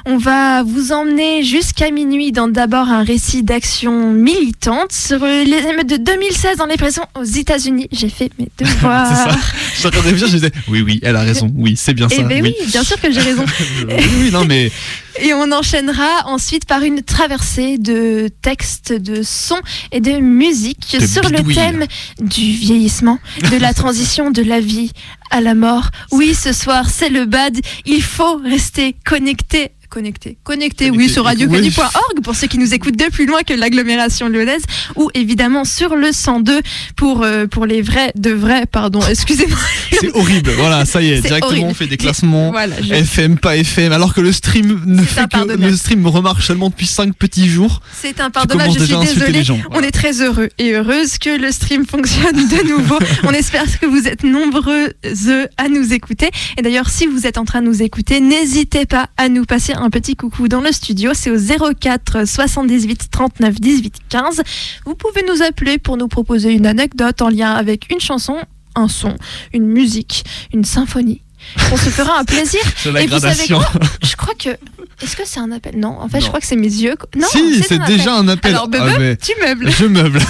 On 0.06 0.16
va 0.18 0.62
vous 0.62 0.92
emmener 0.92 1.42
jusqu'à 1.42 1.90
minuit 1.90 2.30
dans 2.32 2.48
d'abord 2.48 2.88
un 2.88 3.02
récit 3.02 3.42
d'action 3.42 4.12
militante 4.12 4.92
sur 4.92 5.24
les 5.24 5.66
émeutes 5.68 5.88
de 5.88 5.96
2016 5.96 6.58
dans 6.58 6.66
les 6.66 6.76
prisons 6.76 7.04
aux 7.18 7.24
États-Unis. 7.24 7.88
J'ai 7.92 8.08
fait 8.08 8.30
mes 8.38 8.48
C'est 8.58 8.66
ça. 8.66 8.72
devoirs. 8.74 9.38
Je 9.74 9.78
suis 9.78 9.86
en 9.86 9.90
train 9.90 10.00
de 10.00 10.04
réfléchir, 10.04 10.28
je 10.28 10.32
disais 10.34 10.52
oui, 10.68 10.82
oui, 10.82 11.00
elle 11.02 11.16
a 11.16 11.20
raison, 11.22 11.50
oui, 11.56 11.74
c'est 11.76 11.94
bien 11.94 12.08
Eh 12.10 12.16
ça. 12.16 12.22
ben 12.22 12.42
oui, 12.42 12.54
bien 12.68 12.84
sûr 12.84 13.00
que 13.00 13.10
j'ai 13.10 13.20
raison. 13.20 13.44
oui, 13.88 13.94
oui, 14.20 14.30
non 14.32 14.44
mais 14.44 14.70
Et 15.20 15.34
on 15.34 15.52
enchaînera 15.52 16.26
ensuite 16.26 16.64
par 16.64 16.82
une 16.82 17.02
traversée 17.02 17.78
de 17.78 18.28
textes, 18.40 18.92
de 18.92 19.22
sons 19.22 19.60
et 19.90 20.00
de 20.00 20.12
musique 20.18 20.96
De 20.98 21.06
sur 21.06 21.28
le 21.28 21.42
thème 21.54 21.84
du 22.20 22.52
vieillissement, 22.52 23.18
de 23.50 23.56
la 23.56 23.74
transition 23.82 24.30
de 24.30 24.42
la 24.42 24.60
vie 24.60 24.92
à 25.30 25.40
la 25.40 25.54
mort. 25.54 25.90
Oui, 26.12 26.34
ce 26.34 26.52
soir, 26.52 26.88
c'est 26.88 27.08
le 27.08 27.26
bad. 27.26 27.58
Il 27.84 28.02
faut 28.02 28.36
rester 28.36 28.96
connecté 29.04 29.72
Connectés, 29.92 30.38
Connectés, 30.42 30.90
oui, 30.90 31.10
sur 31.10 31.24
radiocanu.org 31.24 32.22
pour 32.24 32.34
ceux 32.34 32.46
qui 32.46 32.56
nous 32.56 32.72
écoutent 32.72 32.96
de 32.98 33.10
plus 33.10 33.26
loin 33.26 33.42
que 33.46 33.52
l'agglomération 33.52 34.26
lyonnaise 34.30 34.62
ou 34.96 35.10
évidemment 35.12 35.64
sur 35.66 35.96
le 35.96 36.12
102 36.12 36.60
pour, 36.96 37.22
euh, 37.22 37.46
pour 37.46 37.66
les 37.66 37.82
vrais, 37.82 38.10
de 38.16 38.30
vrais, 38.30 38.64
pardon, 38.64 39.00
excusez-moi. 39.06 39.58
C'est 40.00 40.10
horrible. 40.16 40.50
Voilà, 40.56 40.86
ça 40.86 41.02
y 41.02 41.10
est, 41.10 41.16
C'est 41.16 41.28
directement 41.28 41.50
horrible. 41.50 41.66
on 41.70 41.74
fait 41.74 41.86
des 41.88 41.98
classements. 41.98 42.50
Voilà, 42.52 42.74
je- 42.80 42.94
FM, 42.94 43.36
pas 43.38 43.56
FM, 43.58 43.92
alors 43.92 44.14
que 44.14 44.22
le 44.22 44.32
stream 44.32 44.80
ne 44.86 45.02
fait 45.02 45.28
que 45.28 45.56
le 45.60 45.76
stream 45.76 46.06
remarche 46.06 46.46
seulement 46.46 46.70
depuis 46.70 46.86
5 46.86 47.14
petits 47.14 47.48
jours. 47.50 47.82
C'est 47.92 48.18
impardonnable, 48.20 48.70
je 48.72 48.84
suis 48.84 48.96
désolée. 48.96 49.42
On 49.72 49.80
est 49.82 49.90
très 49.90 50.22
heureux 50.22 50.48
et 50.58 50.72
heureuse 50.72 51.18
que 51.18 51.38
le 51.38 51.52
stream 51.52 51.84
fonctionne 51.86 52.48
de 52.48 52.66
nouveau. 52.78 52.98
On 53.24 53.32
espère 53.32 53.64
que 53.78 53.84
vous 53.84 54.08
êtes 54.08 54.24
nombreux 54.24 54.94
à 55.58 55.68
nous 55.68 55.92
écouter. 55.92 56.30
Et 56.56 56.62
d'ailleurs, 56.62 56.88
si 56.88 57.06
vous 57.06 57.26
êtes 57.26 57.36
en 57.36 57.44
train 57.44 57.60
de 57.60 57.66
nous 57.66 57.82
écouter, 57.82 58.20
n'hésitez 58.20 58.86
pas 58.86 59.10
à 59.18 59.28
nous 59.28 59.44
passer 59.44 59.74
un 59.74 59.81
petit 59.90 60.16
coucou 60.16 60.48
dans 60.48 60.60
le 60.60 60.72
studio. 60.72 61.12
C'est 61.14 61.30
au 61.30 61.74
04 61.74 62.26
78 62.26 63.10
39 63.10 63.60
18 63.60 63.94
15. 64.08 64.42
Vous 64.84 64.94
pouvez 64.94 65.22
nous 65.28 65.42
appeler 65.42 65.78
pour 65.78 65.96
nous 65.96 66.08
proposer 66.08 66.52
une 66.52 66.66
anecdote 66.66 67.22
en 67.22 67.28
lien 67.28 67.52
avec 67.52 67.92
une 67.92 68.00
chanson, 68.00 68.36
un 68.74 68.88
son, 68.88 69.16
une 69.52 69.66
musique, 69.66 70.24
une 70.52 70.64
symphonie. 70.64 71.22
On 71.72 71.76
se 71.76 71.90
fera 71.90 72.18
un 72.18 72.24
plaisir. 72.24 72.60
C'est 72.76 72.92
la 72.92 73.02
Et 73.02 73.06
vous 73.06 73.18
savez 73.18 73.46
quoi? 73.48 73.70
Je 74.02 74.16
crois 74.16 74.34
que. 74.38 74.50
Est-ce 75.02 75.16
que 75.16 75.22
c'est 75.24 75.40
un 75.40 75.50
appel? 75.50 75.74
Non, 75.76 75.98
en 76.00 76.08
fait, 76.08 76.20
je 76.20 76.26
crois 76.28 76.38
que 76.38 76.46
c'est 76.46 76.54
mes 76.54 76.68
yeux. 76.68 76.94
Non, 77.16 77.26
si, 77.32 77.60
c'est 77.64 77.82
déjà 77.86 78.14
un 78.14 78.28
appel. 78.28 78.52
Alors, 78.54 78.68
Bebe, 78.68 78.82
Ah, 78.86 78.98
mais- 79.00 79.16
tu 79.16 79.32
meubles. 79.44 79.68
Je 79.68 79.84
meuble. 79.86 80.20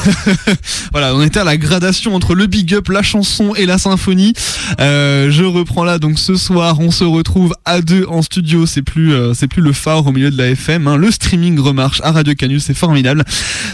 voilà, 0.92 1.14
on 1.14 1.20
était 1.20 1.40
à 1.40 1.44
la 1.44 1.58
gradation 1.58 2.14
entre 2.14 2.34
le 2.34 2.46
big 2.46 2.72
up, 2.74 2.88
la 2.88 3.02
chanson 3.02 3.54
et 3.54 3.66
la 3.66 3.76
symphonie. 3.76 4.32
Euh, 4.80 5.30
je 5.30 5.44
reprends 5.44 5.84
là 5.84 5.98
donc 5.98 6.18
ce 6.18 6.36
soir, 6.36 6.80
on 6.80 6.90
se 6.90 7.04
retrouve 7.04 7.54
à 7.66 7.82
deux 7.82 8.06
en 8.08 8.22
studio. 8.22 8.64
C'est 8.64 8.80
plus, 8.80 9.12
euh, 9.12 9.34
c'est 9.34 9.46
plus 9.48 9.60
le 9.60 9.74
phare 9.74 10.06
au 10.06 10.12
milieu 10.12 10.30
de 10.30 10.38
la 10.38 10.48
FM. 10.48 10.88
hein. 10.88 10.96
Le 10.96 11.10
streaming 11.10 11.58
remarche 11.60 12.00
à 12.02 12.12
Radio 12.12 12.34
Canus, 12.34 12.64
c'est 12.64 12.72
formidable. 12.74 13.24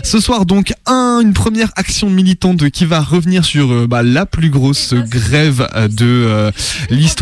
Ce 0.03 0.19
soir 0.19 0.47
donc 0.47 0.73
un, 0.87 1.21
une 1.23 1.33
première 1.33 1.71
action 1.77 2.11
militante 2.11 2.71
qui 2.71 2.85
va 2.87 3.01
revenir 3.01 3.45
sur 3.45 3.71
euh, 3.73 3.87
bah, 3.87 4.03
la 4.03 4.27
plus 4.27 4.51
grosse 4.51 4.95
grève 4.95 5.69
de 5.77 6.07
euh, 6.07 6.51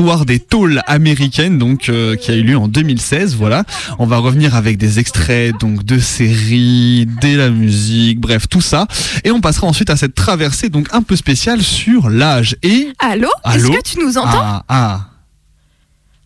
l'histoire 0.07 0.25
des 0.25 0.39
tôles 0.39 0.83
américaines, 0.87 1.59
donc 1.59 1.89
euh, 1.89 2.15
qui 2.15 2.31
a 2.31 2.35
eu 2.35 2.43
lieu 2.45 2.57
en 2.57 2.69
2016. 2.69 3.35
Voilà, 3.35 3.65
on 3.99 4.07
va 4.07 4.19
revenir 4.19 4.55
avec 4.55 4.79
des 4.79 5.01
extraits 5.01 5.53
donc 5.59 5.83
de 5.83 5.99
séries, 5.99 7.09
de 7.21 7.37
la 7.37 7.51
musique, 7.51 8.21
bref 8.21 8.47
tout 8.49 8.61
ça, 8.61 8.87
et 9.25 9.33
on 9.33 9.41
passera 9.41 9.67
ensuite 9.67 9.91
à 9.91 9.97
cette 9.97 10.15
traversée 10.15 10.69
donc 10.69 10.87
un 10.93 11.03
peu 11.03 11.17
spéciale 11.17 11.61
sur 11.61 12.09
l'âge. 12.09 12.57
Et 12.63 12.93
Allô, 13.01 13.27
Allô? 13.43 13.73
Est-ce 13.73 13.79
que 13.79 13.83
tu 13.83 13.99
nous 13.99 14.17
entends? 14.17 14.31
Ah 14.33 14.63
ah 14.69 15.01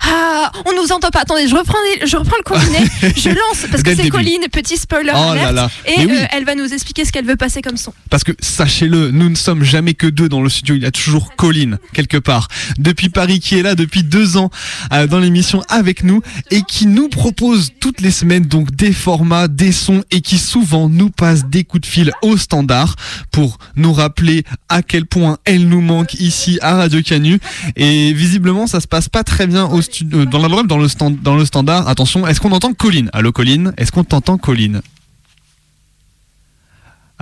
Ah, 0.02 0.50
on 0.66 0.72
nous 0.80 0.92
entend 0.92 1.10
pas. 1.10 1.20
Attendez, 1.20 1.46
je 1.48 1.54
reprends, 1.54 1.76
les- 2.00 2.06
je 2.06 2.16
reprends 2.16 2.36
le 2.38 2.42
combiné. 2.42 2.78
je 3.16 3.28
lance 3.28 3.66
parce 3.70 3.82
que 3.82 3.94
c'est. 3.94 4.08
Colline, 4.08 4.42
petit 4.50 4.76
spoiler 4.76 5.12
Oh 5.14 5.34
là 5.34 5.48
alert. 5.48 5.52
là. 5.52 5.70
Et 5.86 6.06
oui. 6.06 6.12
euh, 6.12 6.24
elle 6.32 6.44
va 6.44 6.54
nous 6.54 6.72
expliquer 6.72 7.04
ce 7.04 7.12
qu'elle 7.12 7.24
veut 7.26 7.36
passer 7.36 7.62
comme 7.62 7.76
son. 7.76 7.92
Parce 8.08 8.24
que 8.24 8.32
sachez-le, 8.40 9.10
nous 9.10 9.28
ne 9.28 9.34
sommes 9.34 9.62
jamais 9.62 9.94
que 9.94 10.06
deux 10.06 10.28
dans 10.28 10.42
le 10.42 10.48
studio. 10.48 10.74
Il 10.74 10.82
y 10.82 10.86
a 10.86 10.90
toujours 10.90 11.36
Colline 11.36 11.78
quelque 11.92 12.16
part 12.16 12.48
depuis 12.78 13.08
Paris 13.10 13.40
qui 13.40 13.58
est 13.58 13.62
là 13.62 13.74
depuis 13.74 14.02
deux 14.02 14.36
ans 14.36 14.50
euh, 14.92 15.06
dans 15.06 15.18
l'émission 15.20 15.62
avec 15.68 16.02
nous 16.02 16.22
et 16.50 16.62
qui 16.62 16.86
nous 16.86 17.08
propose 17.08 17.70
toutes 17.78 18.00
les 18.00 18.10
semaines 18.10 18.44
donc 18.46 18.74
des 18.74 18.92
formats, 18.92 19.48
des 19.48 19.72
sons 19.72 20.02
et 20.10 20.20
qui 20.22 20.38
souvent 20.38 20.88
nous 20.88 21.10
passe 21.10 21.44
des 21.46 21.64
coups 21.64 21.82
de 21.82 21.86
fil 21.86 22.12
au 22.22 22.36
standard 22.36 22.96
pour 23.30 23.58
nous 23.76 23.92
rappeler 23.92 24.44
à 24.68 24.82
quel 24.82 25.06
point 25.06 25.38
elle 25.44 25.68
nous 25.68 25.80
manque 25.82 26.14
ici 26.14 26.58
à 26.62 26.74
Radio 26.76 27.02
Canu. 27.02 27.38
Et 27.76 28.12
visiblement, 28.12 28.66
ça 28.66 28.80
se 28.80 28.88
passe 28.88 29.08
pas 29.08 29.22
très 29.24 29.46
bien 29.46 29.66
au 29.66 29.82
studio 29.92 30.24
dans 30.24 30.38
la 30.46 30.62
dans 30.62 30.78
le 30.78 30.88
stand, 30.88 31.20
dans 31.22 31.36
le 31.36 31.44
standard. 31.44 31.88
Attention, 31.88 32.26
est-ce 32.26 32.40
qu'on 32.40 32.52
entend 32.52 32.72
Colline 32.72 33.10
Allô 33.12 33.32
Colline, 33.32 33.72
est-ce 33.76 33.92
qu'on 33.92 34.04
t'entend 34.04 34.38
Colline 34.38 34.80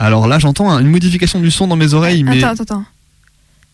alors 0.00 0.28
là, 0.28 0.38
j'entends 0.38 0.70
une 0.78 0.86
modification 0.86 1.40
du 1.40 1.50
son 1.50 1.66
dans 1.66 1.74
mes 1.74 1.92
oreilles, 1.92 2.22
mais 2.22 2.38
Attends, 2.38 2.52
attends, 2.62 2.62
attends. 2.62 2.84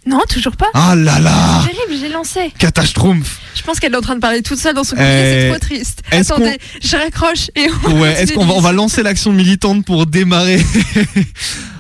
Non, 0.07 0.21
toujours 0.29 0.57
pas. 0.57 0.69
ah 0.73 0.95
là 0.95 1.19
là, 1.19 1.63
C'est 1.67 1.75
terrible, 1.77 2.01
j'ai 2.01 2.09
lancé. 2.11 2.51
catastrophe. 2.59 3.41
Je 3.55 3.63
pense 3.63 3.79
qu'elle 3.79 3.93
est 3.93 3.97
en 3.97 4.01
train 4.03 4.15
de 4.15 4.21
parler 4.21 4.41
toute 4.43 4.59
seule 4.59 4.75
dans 4.75 4.85
son 4.85 4.97
courrier, 4.97 5.11
Euh, 5.11 5.53
c'est 5.53 5.59
trop 5.59 5.67
triste. 5.67 6.03
Attendez, 6.11 6.59
je 6.83 6.97
raccroche 6.97 7.51
et 7.57 7.67
on 7.87 8.01
Ouais, 8.01 8.13
est-ce 8.23 8.33
qu'on 8.33 8.47
va 8.47 8.55
on 8.55 8.61
va 8.61 8.73
lancer 8.73 9.03
l'action 9.03 9.33
militante 9.33 9.85
pour 9.85 10.07
démarrer? 10.07 10.65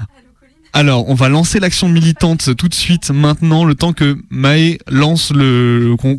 Alors, 0.76 1.08
on 1.08 1.14
va 1.14 1.28
lancer 1.28 1.60
l'action 1.60 1.88
militante 1.88 2.56
tout 2.56 2.68
de 2.68 2.74
suite, 2.74 3.10
maintenant, 3.10 3.64
le 3.64 3.76
temps 3.76 3.92
que 3.92 4.18
Maë 4.30 4.78
lance 4.88 5.30
le, 5.32 5.94
on, 6.02 6.18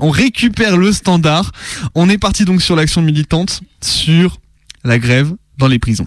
on 0.00 0.10
récupère 0.10 0.78
le 0.78 0.92
standard. 0.92 1.52
On 1.94 2.08
est 2.08 2.16
parti 2.16 2.46
donc 2.46 2.62
sur 2.62 2.74
l'action 2.74 3.02
militante 3.02 3.60
sur 3.82 4.38
la 4.82 4.98
grève 4.98 5.34
dans 5.58 5.68
les 5.68 5.78
prisons. 5.78 6.06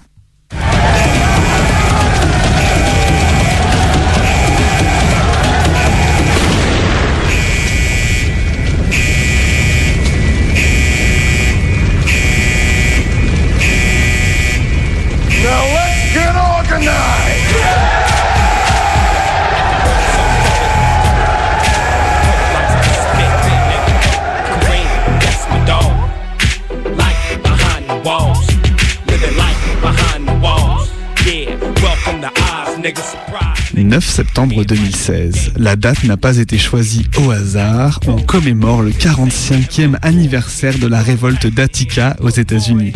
9 33.75 34.05
septembre 34.05 34.63
2016. 34.63 35.53
La 35.57 35.75
date 35.75 36.03
n'a 36.03 36.17
pas 36.17 36.37
été 36.37 36.57
choisie 36.57 37.05
au 37.17 37.31
hasard. 37.31 37.99
On 38.07 38.17
commémore 38.17 38.81
le 38.81 38.91
45e 38.91 39.97
anniversaire 40.01 40.77
de 40.77 40.87
la 40.87 41.01
révolte 41.01 41.47
d'Attica 41.47 42.15
aux 42.19 42.29
États-Unis. 42.29 42.93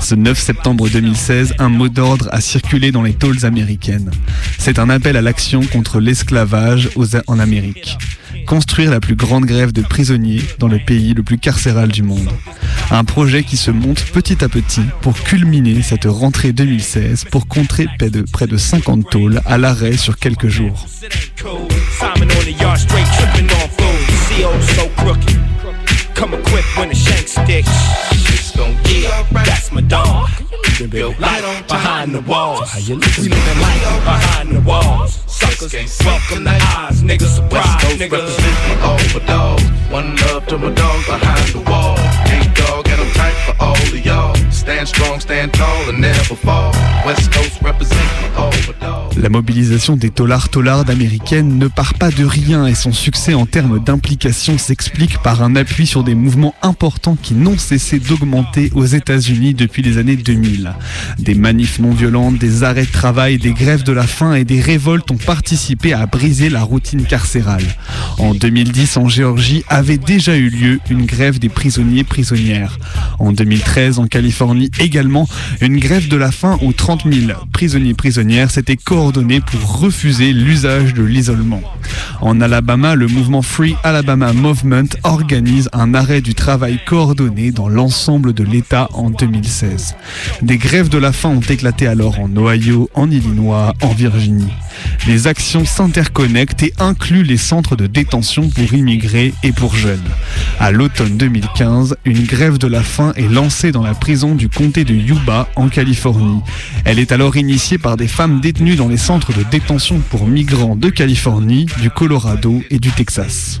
Ce 0.00 0.14
9 0.14 0.38
septembre 0.38 0.88
2016, 0.88 1.54
un 1.58 1.68
mot 1.68 1.88
d'ordre 1.88 2.28
a 2.32 2.40
circulé 2.40 2.92
dans 2.92 3.02
les 3.02 3.14
tôles 3.14 3.44
américaines. 3.44 4.10
C'est 4.58 4.78
un 4.78 4.90
appel 4.90 5.16
à 5.16 5.22
l'action 5.22 5.60
contre 5.62 6.00
l'esclavage 6.00 6.90
en 7.26 7.38
Amérique. 7.38 7.98
Construire 8.46 8.90
la 8.90 9.00
plus 9.00 9.16
grande 9.16 9.46
grève 9.46 9.72
de 9.72 9.82
prisonniers 9.82 10.42
dans 10.58 10.68
le 10.68 10.78
pays 10.78 11.14
le 11.14 11.22
plus 11.22 11.38
carcéral 11.38 11.88
du 11.88 12.02
monde. 12.02 12.28
Un 12.90 13.04
projet 13.04 13.42
qui 13.42 13.56
se 13.56 13.70
monte 13.70 14.04
petit 14.12 14.44
à 14.44 14.48
petit 14.48 14.82
pour 15.00 15.14
culminer 15.14 15.82
cette 15.82 16.04
rentrée 16.04 16.52
2016 16.52 17.24
pour 17.30 17.48
contrer 17.48 17.86
près 17.98 18.10
de, 18.10 18.22
près 18.22 18.46
de 18.46 18.56
50 18.56 19.10
tôles 19.10 19.40
à 19.46 19.58
l'arrêt 19.58 19.96
sur 19.96 20.18
quelques 20.18 20.48
jours. 20.48 20.86
Light 31.20 31.68
behind 31.68 32.12
the 32.12 32.20
walls. 32.20 32.74
We 32.74 33.28
living 33.28 33.60
light 33.60 34.02
behind 34.04 34.50
the 34.50 34.60
walls. 34.60 35.33
Suckers, 35.52 35.98
welcome 36.04 36.44
to 36.44 36.50
Oz, 36.50 37.02
niggas 37.02 37.36
surprise, 37.36 37.98
niggas. 37.98 38.36
overdose. 38.82 39.62
One 39.90 40.16
love 40.16 40.46
to 40.46 40.58
my 40.58 40.70
dog 40.70 41.06
behind 41.06 41.48
the 41.48 41.60
wall. 41.70 41.96
Big 42.26 42.54
dog, 42.54 42.88
and 42.88 43.00
I'm 43.00 43.12
tight 43.12 43.34
for 43.46 43.62
all 43.62 43.76
of 43.76 44.04
y'all. 44.04 44.33
La 49.18 49.28
mobilisation 49.28 49.96
des 49.96 50.08
taulards 50.08 50.48
taulardes 50.48 50.88
américaines 50.88 51.58
ne 51.58 51.68
part 51.68 51.92
pas 51.94 52.10
de 52.10 52.24
rien 52.24 52.66
et 52.66 52.74
son 52.74 52.92
succès 52.92 53.34
en 53.34 53.44
termes 53.44 53.78
d'implication 53.78 54.56
s'explique 54.56 55.18
par 55.18 55.42
un 55.42 55.54
appui 55.54 55.86
sur 55.86 56.02
des 56.02 56.14
mouvements 56.14 56.54
importants 56.62 57.16
qui 57.20 57.34
n'ont 57.34 57.58
cessé 57.58 57.98
d'augmenter 57.98 58.70
aux 58.74 58.86
États-Unis 58.86 59.52
depuis 59.52 59.82
les 59.82 59.98
années 59.98 60.16
2000. 60.16 60.72
Des 61.18 61.34
manifs 61.34 61.78
non 61.78 61.90
violentes, 61.90 62.38
des 62.38 62.64
arrêts 62.64 62.86
de 62.86 62.92
travail, 62.92 63.36
des 63.36 63.52
grèves 63.52 63.82
de 63.82 63.92
la 63.92 64.06
faim 64.06 64.34
et 64.34 64.44
des 64.44 64.62
révoltes 64.62 65.10
ont 65.10 65.18
participé 65.18 65.92
à 65.92 66.06
briser 66.06 66.48
la 66.48 66.62
routine 66.62 67.04
carcérale. 67.04 67.64
En 68.18 68.34
2010, 68.34 68.96
en 68.96 69.08
Géorgie, 69.08 69.62
avait 69.68 69.98
déjà 69.98 70.36
eu 70.36 70.48
lieu 70.48 70.80
une 70.88 71.04
grève 71.04 71.38
des 71.38 71.50
prisonniers 71.50 72.04
prisonnières. 72.04 72.78
En 73.18 73.32
2013, 73.32 73.98
en 73.98 74.06
Californie 74.06 74.53
également, 74.78 75.28
une 75.60 75.78
grève 75.78 76.08
de 76.08 76.16
la 76.16 76.30
faim 76.30 76.58
où 76.62 76.72
30 76.72 77.04
000 77.10 77.32
prisonniers 77.52 77.94
prisonnières 77.94 78.50
s'étaient 78.50 78.76
coordonnés 78.76 79.40
pour 79.40 79.80
refuser 79.80 80.32
l'usage 80.32 80.94
de 80.94 81.02
l'isolement. 81.02 81.62
En 82.20 82.40
Alabama, 82.40 82.94
le 82.94 83.06
mouvement 83.06 83.42
Free 83.42 83.76
Alabama 83.82 84.32
Movement 84.32 84.88
organise 85.02 85.68
un 85.72 85.94
arrêt 85.94 86.20
du 86.20 86.34
travail 86.34 86.78
coordonné 86.86 87.52
dans 87.52 87.68
l'ensemble 87.68 88.32
de 88.32 88.44
l'État 88.44 88.88
en 88.92 89.10
2016. 89.10 89.94
Des 90.42 90.58
grèves 90.58 90.88
de 90.88 90.98
la 90.98 91.12
faim 91.12 91.30
ont 91.30 91.40
éclaté 91.40 91.86
alors 91.86 92.20
en 92.20 92.30
Ohio, 92.36 92.90
en 92.94 93.10
Illinois, 93.10 93.74
en 93.82 93.92
Virginie. 93.92 94.52
Les 95.06 95.26
actions 95.26 95.64
s'interconnectent 95.64 96.62
et 96.62 96.74
incluent 96.78 97.22
les 97.22 97.36
centres 97.36 97.76
de 97.76 97.86
détention 97.86 98.48
pour 98.48 98.72
immigrés 98.72 99.34
et 99.42 99.52
pour 99.52 99.74
jeunes. 99.76 100.00
À 100.58 100.70
l'automne 100.70 101.16
2015, 101.16 101.96
une 102.04 102.24
grève 102.24 102.58
de 102.58 102.66
la 102.66 102.82
faim 102.82 103.12
est 103.16 103.28
lancée 103.28 103.72
dans 103.72 103.82
la 103.82 103.94
prison 103.94 104.34
du 104.34 104.43
comté 104.48 104.84
de 104.84 104.94
Yuba 104.94 105.48
en 105.56 105.68
Californie. 105.68 106.40
Elle 106.84 106.98
est 106.98 107.12
alors 107.12 107.36
initiée 107.36 107.78
par 107.78 107.96
des 107.96 108.08
femmes 108.08 108.40
détenues 108.40 108.76
dans 108.76 108.88
les 108.88 108.96
centres 108.96 109.32
de 109.32 109.42
détention 109.44 110.00
pour 110.10 110.26
migrants 110.26 110.76
de 110.76 110.88
Californie, 110.90 111.66
du 111.80 111.90
Colorado 111.90 112.62
et 112.70 112.78
du 112.78 112.90
Texas. 112.90 113.60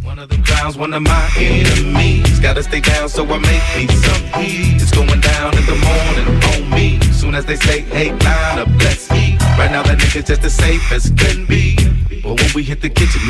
But 12.22 12.40
when 12.40 12.50
we 12.54 12.62
hit 12.62 12.80
the 12.80 12.88
kitchen, 12.88 13.20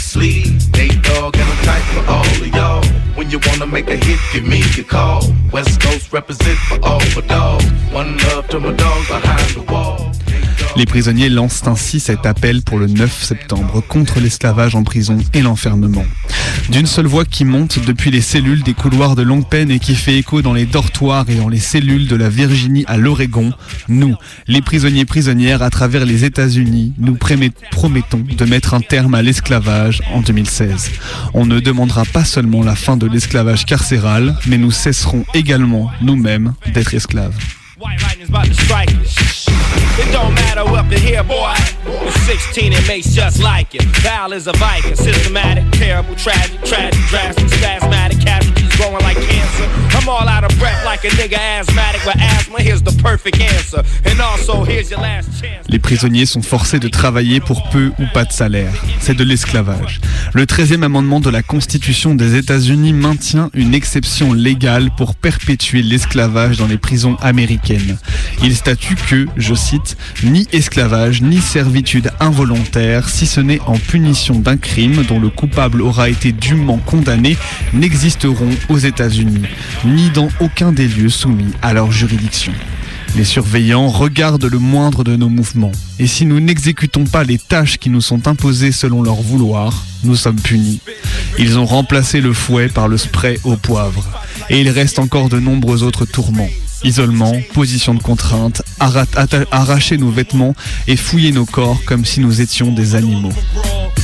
sleep. 0.00 0.46
Nate 0.74 1.02
Dogg, 1.02 1.36
and 1.36 1.58
tight 1.64 1.84
for 1.94 2.04
all 2.10 2.24
of 2.24 2.46
y'all. 2.54 2.84
When 3.16 3.30
you 3.30 3.38
wanna 3.46 3.66
make 3.66 3.88
a 3.88 3.96
hit, 3.96 4.18
give 4.32 4.46
me 4.46 4.62
a 4.78 4.84
call. 4.84 5.22
West 5.52 5.80
Coast 5.80 6.12
represent 6.12 6.58
for 6.58 6.78
all 6.82 7.00
dogs. 7.28 7.64
One 7.92 8.16
love 8.28 8.48
to 8.48 8.60
my 8.60 8.72
dogs 8.72 9.08
behind 9.08 9.54
the 9.54 9.70
wall. 9.70 10.12
Les 10.74 10.86
prisonniers 10.86 11.28
lancent 11.28 11.66
ainsi 11.66 12.00
cet 12.00 12.24
appel 12.24 12.62
pour 12.62 12.78
le 12.78 12.86
9 12.86 13.22
septembre 13.22 13.82
contre 13.86 14.20
l'esclavage 14.20 14.74
en 14.74 14.84
prison 14.84 15.18
et 15.34 15.42
l'enfermement. 15.42 16.04
D'une 16.70 16.86
seule 16.86 17.06
voix 17.06 17.26
qui 17.26 17.44
monte 17.44 17.78
depuis 17.84 18.10
les 18.10 18.22
cellules 18.22 18.62
des 18.62 18.72
couloirs 18.72 19.14
de 19.14 19.22
longue 19.22 19.46
peine 19.46 19.70
et 19.70 19.78
qui 19.78 19.94
fait 19.94 20.16
écho 20.16 20.40
dans 20.40 20.54
les 20.54 20.64
dortoirs 20.64 21.28
et 21.28 21.34
dans 21.34 21.50
les 21.50 21.58
cellules 21.58 22.06
de 22.08 22.16
la 22.16 22.30
Virginie 22.30 22.84
à 22.86 22.96
l'Oregon, 22.96 23.52
nous, 23.88 24.14
les 24.46 24.62
prisonniers 24.62 25.04
prisonnières 25.04 25.62
à 25.62 25.68
travers 25.68 26.06
les 26.06 26.24
États-Unis, 26.24 26.94
nous 26.98 27.16
promettons 27.16 28.24
de 28.36 28.44
mettre 28.44 28.74
un 28.74 28.80
terme 28.80 29.14
à 29.14 29.22
l'esclavage 29.22 30.02
en 30.12 30.20
2016. 30.20 30.90
On 31.34 31.46
ne 31.46 31.60
demandera 31.60 32.04
pas 32.04 32.24
seulement 32.24 32.62
la 32.62 32.74
fin 32.74 32.96
de 32.96 33.06
l'esclavage 33.06 33.64
carcéral, 33.64 34.36
mais 34.46 34.58
nous 34.58 34.70
cesserons 34.70 35.24
également 35.34 35.90
nous-mêmes 36.00 36.54
d'être 36.72 36.94
esclaves. 36.94 37.36
White 37.82 38.00
lightning's 38.02 38.28
about 38.28 38.46
to 38.46 38.54
strike 38.54 38.94
us. 38.94 39.48
It 39.98 40.12
don't 40.12 40.32
matter 40.34 40.60
up 40.60 40.92
in 40.92 41.00
here, 41.00 41.24
boy. 41.24 41.52
With 41.84 42.14
16 42.26 42.72
it 42.72 42.86
makes 42.86 43.08
just 43.08 43.42
like 43.42 43.74
it. 43.74 43.82
Val 44.04 44.32
is 44.32 44.46
a 44.46 44.52
Viking, 44.52 44.94
systematic, 44.94 45.68
terrible, 45.72 46.14
tragic, 46.14 46.62
tragic, 46.62 47.00
drastic, 47.08 47.48
spasmatic, 47.48 48.24
casualties 48.24 48.76
growing 48.76 49.02
like 49.02 49.16
cancer. 49.16 49.66
I'm 49.98 50.08
all 50.08 50.28
out 50.28 50.44
of 50.44 50.56
breath 50.60 50.84
like 50.84 51.04
a 51.04 51.08
nigga 51.08 51.36
asthmatic 51.36 52.04
with 52.06 52.16
asthma. 52.20 52.60
Here's 52.60 52.82
the 52.82 52.96
perfect 53.02 53.40
answer. 53.40 53.82
And 54.04 54.20
also, 54.20 54.62
here's 54.62 54.88
your 54.88 55.00
last 55.00 55.28
chance. 55.40 55.66
Les 55.68 55.80
prisonniers 55.80 56.26
sont 56.26 56.42
forcés 56.42 56.78
de 56.78 56.88
travailler 56.88 57.40
pour 57.40 57.68
peu 57.70 57.90
ou 57.98 58.04
pas 58.14 58.24
de 58.24 58.32
salaire. 58.32 58.72
C'est 59.00 59.16
de 59.16 59.24
l'esclavage. 59.24 60.00
Le 60.34 60.46
13e 60.46 60.84
amendement 60.84 61.18
de 61.18 61.30
la 61.30 61.42
Constitution 61.42 62.14
des 62.14 62.36
États-Unis 62.36 62.92
maintient 62.92 63.50
une 63.54 63.74
exception 63.74 64.32
légale 64.32 64.90
pour 64.96 65.16
perpétuer 65.16 65.82
l'esclavage 65.82 66.58
dans 66.58 66.68
les 66.68 66.78
prisons 66.78 67.16
américaines. 67.16 67.71
Il 68.42 68.56
statue 68.56 68.94
que, 68.94 69.26
je 69.36 69.54
cite, 69.54 69.96
ni 70.24 70.46
esclavage 70.52 71.22
ni 71.22 71.40
servitude 71.40 72.10
involontaire, 72.20 73.08
si 73.08 73.26
ce 73.26 73.40
n'est 73.40 73.60
en 73.66 73.78
punition 73.78 74.38
d'un 74.38 74.56
crime 74.56 75.04
dont 75.08 75.20
le 75.20 75.28
coupable 75.28 75.82
aura 75.82 76.08
été 76.08 76.32
dûment 76.32 76.78
condamné, 76.78 77.36
n'existeront 77.72 78.50
aux 78.68 78.78
États-Unis, 78.78 79.42
ni 79.84 80.10
dans 80.10 80.28
aucun 80.40 80.72
des 80.72 80.88
lieux 80.88 81.08
soumis 81.08 81.52
à 81.62 81.72
leur 81.72 81.92
juridiction. 81.92 82.52
Les 83.14 83.24
surveillants 83.24 83.88
regardent 83.88 84.46
le 84.46 84.58
moindre 84.58 85.04
de 85.04 85.16
nos 85.16 85.28
mouvements. 85.28 85.72
Et 85.98 86.06
si 86.06 86.24
nous 86.24 86.40
n'exécutons 86.40 87.04
pas 87.04 87.24
les 87.24 87.36
tâches 87.36 87.76
qui 87.76 87.90
nous 87.90 88.00
sont 88.00 88.26
imposées 88.26 88.72
selon 88.72 89.02
leur 89.02 89.20
vouloir, 89.20 89.84
nous 90.02 90.16
sommes 90.16 90.40
punis. 90.40 90.80
Ils 91.38 91.58
ont 91.58 91.66
remplacé 91.66 92.22
le 92.22 92.32
fouet 92.32 92.68
par 92.68 92.88
le 92.88 92.96
spray 92.96 93.38
au 93.44 93.56
poivre. 93.56 94.04
Et 94.48 94.60
il 94.60 94.70
reste 94.70 94.98
encore 94.98 95.28
de 95.28 95.38
nombreux 95.38 95.82
autres 95.82 96.06
tourments. 96.06 96.48
Isolement, 96.84 97.32
position 97.54 97.94
de 97.94 98.02
contrainte, 98.02 98.62
arracher 98.80 99.98
nos 99.98 100.10
vêtements 100.10 100.54
et 100.88 100.96
fouiller 100.96 101.32
nos 101.32 101.46
corps 101.46 101.78
comme 101.86 102.04
si 102.04 102.20
nous 102.20 102.40
étions 102.40 102.72
des 102.72 102.94
animaux. 102.94 103.32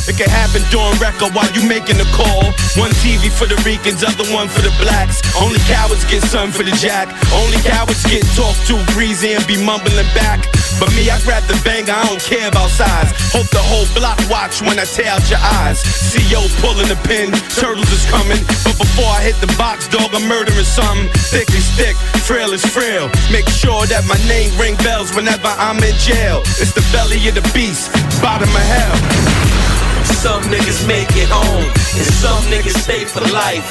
It 0.09 0.17
can 0.17 0.31
happen 0.31 0.63
during 0.73 0.97
record 1.05 1.37
while 1.37 1.51
you 1.53 1.61
making 1.69 1.99
the 2.01 2.09
call. 2.17 2.41
One 2.81 2.89
TV 3.05 3.29
for 3.29 3.45
the 3.45 3.61
Ricans, 3.61 4.01
other 4.01 4.25
one 4.33 4.49
for 4.49 4.63
the 4.65 4.73
blacks. 4.81 5.21
Only 5.37 5.61
cowards 5.69 6.01
get 6.09 6.25
sun 6.25 6.49
for 6.49 6.65
the 6.65 6.73
jack. 6.81 7.13
Only 7.29 7.61
cowards 7.61 8.01
get 8.09 8.25
talked 8.33 8.65
to 8.73 8.81
breezy 8.97 9.37
and 9.37 9.45
be 9.47 9.61
mumbling 9.61 10.09
back. 10.17 10.49
But 10.81 10.89
me, 10.97 11.11
I 11.11 11.21
grab 11.29 11.45
the 11.45 11.61
banger, 11.61 11.93
I 11.93 12.09
don't 12.09 12.25
care 12.25 12.49
about 12.49 12.71
size. 12.71 13.13
Hope 13.37 13.53
the 13.53 13.61
whole 13.61 13.85
block 13.93 14.17
watch 14.33 14.63
when 14.65 14.79
I 14.79 14.89
tear 14.89 15.13
out 15.13 15.29
your 15.29 15.43
eyes. 15.61 15.85
CO 16.09 16.41
pulling 16.65 16.89
the 16.89 16.97
pin, 17.05 17.29
turtles 17.53 17.93
is 17.93 18.09
coming. 18.09 18.41
But 18.65 18.81
before 18.81 19.13
I 19.13 19.21
hit 19.21 19.37
the 19.45 19.53
box, 19.61 19.93
dog, 19.93 20.09
I'm 20.17 20.25
murdering 20.25 20.65
something. 20.65 21.13
Thick 21.29 21.53
is 21.53 21.69
thick, 21.77 21.97
frail 22.25 22.57
is 22.57 22.65
frail. 22.69 23.11
Make 23.33 23.49
sure 23.49 23.87
that 23.87 24.05
my 24.07 24.19
name 24.29 24.53
ring 24.61 24.77
bells 24.85 25.15
whenever 25.15 25.49
I'm 25.59 25.79
in 25.83 25.95
jail. 25.99 26.43
It's 26.61 26.73
the 26.73 26.85
belly 26.93 27.19
of 27.29 27.35
the 27.35 27.47
beast, 27.53 27.91
bottom 28.21 28.49
of 28.49 28.67
hell. 28.75 28.97
Some 30.05 30.43
niggas 30.53 30.87
make 30.87 31.11
it 31.17 31.29
home, 31.31 31.65
and 31.97 32.07
some 32.23 32.43
niggas 32.53 32.77
stay 32.83 33.05
for 33.05 33.21
life. 33.33 33.69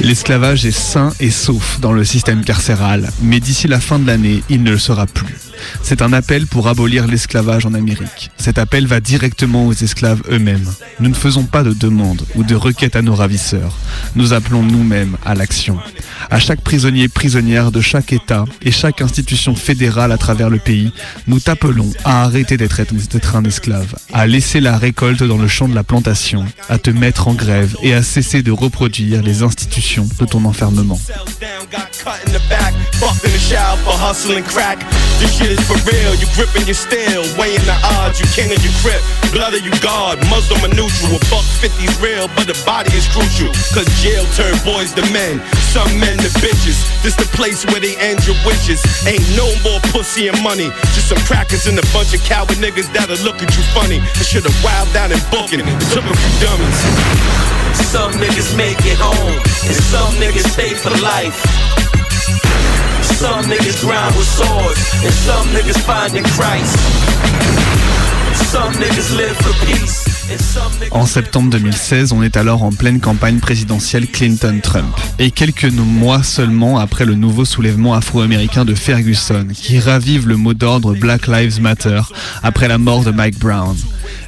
L'esclavage 0.00 0.64
est 0.64 0.70
sain 0.70 1.12
et 1.20 1.30
sauf 1.30 1.78
dans 1.80 1.92
le 1.92 2.04
système 2.04 2.44
carcéral, 2.44 3.10
mais 3.20 3.40
d'ici 3.40 3.68
la 3.68 3.80
fin 3.80 3.98
de 3.98 4.06
l'année, 4.06 4.42
il 4.48 4.62
ne 4.62 4.70
le 4.70 4.78
sera 4.78 5.06
plus. 5.06 5.51
C'est 5.82 6.02
un 6.02 6.12
appel 6.12 6.46
pour 6.46 6.68
abolir 6.68 7.06
l'esclavage 7.06 7.66
en 7.66 7.74
Amérique. 7.74 8.30
Cet 8.36 8.58
appel 8.58 8.86
va 8.86 9.00
directement 9.00 9.66
aux 9.66 9.72
esclaves 9.72 10.22
eux-mêmes. 10.30 10.68
Nous 11.00 11.08
ne 11.08 11.14
faisons 11.14 11.44
pas 11.44 11.62
de 11.62 11.72
demande 11.72 12.24
ou 12.34 12.44
de 12.44 12.54
requête 12.54 12.96
à 12.96 13.02
nos 13.02 13.14
ravisseurs. 13.14 13.76
Nous 14.16 14.32
appelons 14.32 14.62
nous-mêmes 14.62 15.16
à 15.24 15.34
l'action. 15.34 15.78
À 16.30 16.38
chaque 16.38 16.60
prisonnier 16.60 17.08
prisonnière 17.08 17.70
de 17.70 17.80
chaque 17.80 18.12
État 18.12 18.44
et 18.62 18.70
chaque 18.70 19.02
institution 19.02 19.54
fédérale 19.54 20.12
à 20.12 20.18
travers 20.18 20.50
le 20.50 20.58
pays, 20.58 20.92
nous 21.26 21.40
t'appelons 21.40 21.90
à 22.04 22.22
arrêter 22.24 22.56
d'être 22.56 22.72
d'être 22.80 23.36
un 23.36 23.44
esclave, 23.44 23.94
à 24.12 24.26
laisser 24.26 24.60
la 24.60 24.78
récolte 24.78 25.22
dans 25.22 25.36
le 25.36 25.48
champ 25.48 25.68
de 25.68 25.74
la 25.74 25.84
plantation, 25.84 26.44
à 26.68 26.78
te 26.78 26.90
mettre 26.90 27.28
en 27.28 27.34
grève 27.34 27.76
et 27.82 27.94
à 27.94 28.02
cesser 28.02 28.42
de 28.42 28.50
reproduire 28.50 29.22
les 29.22 29.42
institutions 29.42 30.08
de 30.18 30.24
ton 30.24 30.44
enfermement. 30.44 30.98
Is 35.52 35.60
for 35.68 35.76
real. 35.84 36.16
You 36.16 36.26
gripping 36.32 36.64
your 36.64 36.76
steel, 36.76 37.22
weighing 37.36 37.62
the 37.68 37.76
odds. 38.00 38.18
You 38.18 38.26
king 38.32 38.48
of 38.48 38.60
your 38.64 38.72
grip, 38.80 39.00
blood 39.30 39.52
of 39.52 39.60
you 39.60 39.72
God. 39.84 40.16
Muslim 40.32 40.64
or 40.64 40.72
neutral. 40.72 41.12
A 41.12 41.20
buck 41.28 41.44
50's 41.60 42.00
real, 42.00 42.26
but 42.32 42.48
the 42.48 42.56
body 42.64 42.90
is 42.96 43.04
crucial. 43.12 43.52
Cause 43.76 43.86
jail 44.00 44.24
turned 44.32 44.58
boys 44.64 44.96
to 44.96 45.04
men, 45.12 45.44
some 45.70 45.88
men 46.00 46.16
to 46.24 46.30
bitches. 46.40 46.80
This 47.04 47.14
the 47.16 47.28
place 47.36 47.64
where 47.68 47.80
they 47.80 47.94
end 48.00 48.24
your 48.24 48.36
wishes. 48.48 48.80
Ain't 49.04 49.24
no 49.36 49.46
more 49.60 49.80
pussy 49.92 50.28
and 50.28 50.38
money. 50.42 50.72
Just 50.96 51.12
some 51.12 51.20
crackers 51.28 51.68
and 51.68 51.76
a 51.76 51.86
bunch 51.92 52.16
of 52.16 52.24
coward 52.24 52.56
niggas 52.56 52.88
that'll 52.96 53.20
look 53.20 53.44
at 53.44 53.52
you 53.52 53.62
funny. 53.76 54.00
I 54.00 54.24
should've 54.24 54.56
wowed 54.64 54.96
out 54.96 55.12
and 55.12 55.22
booking. 55.28 55.60
It 55.60 55.78
took 55.92 56.06
a 56.08 56.14
few 56.16 56.32
dummies. 56.40 56.80
Some 57.92 58.12
niggas 58.16 58.56
make 58.56 58.80
it 58.88 58.98
home, 59.00 59.36
and 59.68 59.76
some 59.92 60.12
niggas 60.16 60.48
stay 60.52 60.72
for 60.74 60.90
life. 61.02 61.81
Some 63.14 63.44
niggas 63.44 63.80
grind 63.80 64.14
with 64.16 64.26
swords, 64.26 65.04
and 65.04 65.12
some 65.12 65.46
niggas 65.48 65.80
find 65.84 66.12
finding 66.12 66.24
Christ. 66.24 66.78
Some 68.50 68.72
niggas 68.74 69.16
live 69.16 69.36
for 69.36 69.66
peace. 69.66 70.11
En 70.90 71.06
septembre 71.06 71.50
2016, 71.50 72.12
on 72.12 72.22
est 72.22 72.36
alors 72.36 72.62
en 72.62 72.70
pleine 72.70 73.00
campagne 73.00 73.38
présidentielle 73.38 74.06
Clinton-Trump. 74.06 74.86
Et 75.18 75.30
quelques 75.30 75.64
mois 75.64 76.22
seulement 76.22 76.78
après 76.78 77.04
le 77.04 77.14
nouveau 77.14 77.44
soulèvement 77.44 77.94
afro-américain 77.94 78.64
de 78.64 78.74
Ferguson, 78.74 79.46
qui 79.54 79.78
ravive 79.78 80.28
le 80.28 80.36
mot 80.36 80.54
d'ordre 80.54 80.94
Black 80.94 81.26
Lives 81.26 81.60
Matter 81.60 82.02
après 82.42 82.68
la 82.68 82.78
mort 82.78 83.04
de 83.04 83.10
Mike 83.10 83.38
Brown. 83.38 83.76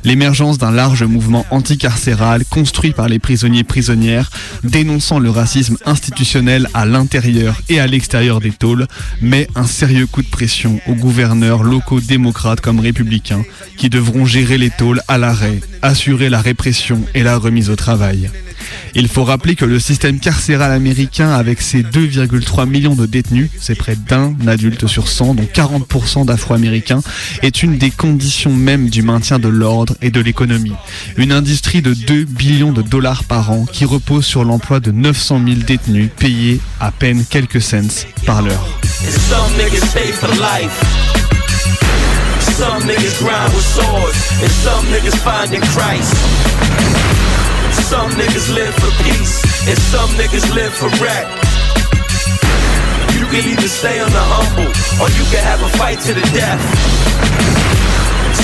L'émergence 0.05 0.59
d'un 0.59 0.71
large 0.71 1.03
mouvement 1.03 1.47
anticarcéral 1.51 2.45
construit 2.45 2.93
par 2.93 3.09
les 3.09 3.19
prisonniers 3.19 3.65
prisonnières, 3.65 4.31
dénonçant 4.63 5.19
le 5.19 5.31
racisme 5.31 5.79
institutionnel 5.87 6.69
à 6.75 6.85
l'intérieur 6.85 7.61
et 7.69 7.81
à 7.81 7.87
l'extérieur 7.87 8.41
des 8.41 8.53
tôles, 8.53 8.87
met 9.23 9.49
un 9.55 9.67
sérieux 9.67 10.07
coup 10.07 10.23
de 10.23 10.29
pression 10.29 10.79
aux 10.87 10.95
gouverneurs 10.95 11.63
locaux 11.63 12.01
démocrates 12.01 12.61
comme 12.61 12.81
républicains, 12.81 13.45
qui 13.79 13.89
devront 13.89 14.27
gérer 14.27 14.59
les 14.59 14.71
tôles 14.71 15.01
à 15.09 15.17
l'arrêt, 15.17 15.61
assurer 15.95 16.29
la 16.29 16.41
répression 16.41 17.03
et 17.15 17.23
la 17.23 17.39
remise 17.39 17.71
au 17.71 17.77
travail. 17.77 18.29
Il 18.97 19.07
faut 19.07 19.23
rappeler 19.23 19.55
que 19.55 19.65
le 19.65 19.79
système 19.79 20.19
carcéral 20.19 20.73
américain, 20.73 21.31
avec 21.31 21.63
ses 21.63 21.85
2,3 21.85 22.69
millions 22.69 22.97
de 22.97 23.07
détenus, 23.07 23.49
c'est 23.61 23.77
près 23.77 23.95
d'un 23.95 24.35
adulte 24.49 24.89
sur 24.89 25.07
100, 25.07 25.37
dont 25.37 25.47
40% 25.55 26.27
d'Afro-Américains, 26.27 27.01
est 27.43 27.63
une 27.63 27.79
des 27.79 27.93
conditions 27.93 28.53
même 28.53 28.89
du 28.89 29.03
maintien 29.03 29.39
de 29.39 29.47
l'ordre 29.47 29.95
et 30.03 30.11
de 30.11 30.21
l'économie. 30.21 30.75
Une 31.17 31.31
industrie 31.31 31.81
de 31.81 31.95
2 31.95 32.25
billions 32.25 32.73
de 32.73 32.83
dollars 32.83 33.23
par 33.23 33.53
an 33.53 33.65
qui 33.65 33.85
repose 33.85 34.25
sur 34.25 34.43
l'emploi 34.43 34.81
de 34.81 34.91
900 34.91 35.43
000 35.47 35.61
détenus 35.61 36.11
payés 36.19 36.59
à 36.81 36.91
peine 36.91 37.25
quelques 37.25 37.63
cents 37.63 38.05
par 38.27 38.43
l'heure. 38.43 38.67
Some 42.55 42.83
niggas 42.83 43.19
grind 43.19 43.53
with 43.53 43.67
swords, 43.67 44.31
and 44.41 44.49
some 44.49 44.85
niggas 44.87 45.19
find 45.27 45.51
finding 45.51 45.61
Christ. 45.75 46.15
Some 47.91 48.11
niggas 48.13 48.55
live 48.55 48.73
for 48.79 48.95
peace, 49.03 49.43
and 49.67 49.77
some 49.77 50.09
niggas 50.15 50.55
live 50.55 50.73
for 50.73 50.87
rap. 51.03 51.27
You 53.19 53.27
can 53.27 53.43
either 53.51 53.67
stay 53.67 53.99
on 53.99 54.09
the 54.09 54.23
humble, 54.23 54.71
or 55.03 55.11
you 55.19 55.25
can 55.35 55.43
have 55.43 55.63
a 55.67 55.71
fight 55.77 55.99
to 56.07 56.15
the 56.15 56.23
death. 56.31 56.63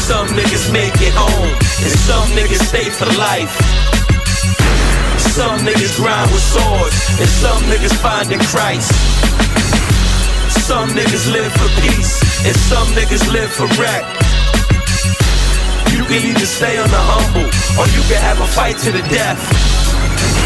Some 0.02 0.26
niggas 0.34 0.72
make 0.72 0.98
it 0.98 1.14
home, 1.14 1.54
and 1.54 1.92
some 2.02 2.28
niggas 2.34 2.66
stay 2.66 2.90
for 2.90 3.06
life. 3.14 3.54
Some 5.38 5.60
niggas 5.60 5.94
grind 5.94 6.32
with 6.32 6.42
swords, 6.42 6.98
and 7.20 7.28
some 7.28 7.62
niggas 7.70 7.94
find 8.02 8.26
finding 8.26 8.40
Christ. 8.40 9.19
Some 10.50 10.88
niggas 10.90 11.30
live 11.32 11.52
for 11.52 11.68
peace, 11.80 12.20
and 12.46 12.56
some 12.56 12.88
niggas 12.88 13.30
live 13.32 13.52
for 13.52 13.66
rap. 13.80 14.04
You 15.92 16.04
can 16.04 16.26
either 16.26 16.46
stay 16.46 16.78
on 16.78 16.88
the 16.88 16.98
humble, 16.98 17.46
or 17.78 17.86
you 17.94 18.02
can 18.08 18.20
have 18.20 18.40
a 18.40 18.46
fight 18.46 18.78
to 18.78 18.90
the 18.90 19.02
death. 19.08 20.39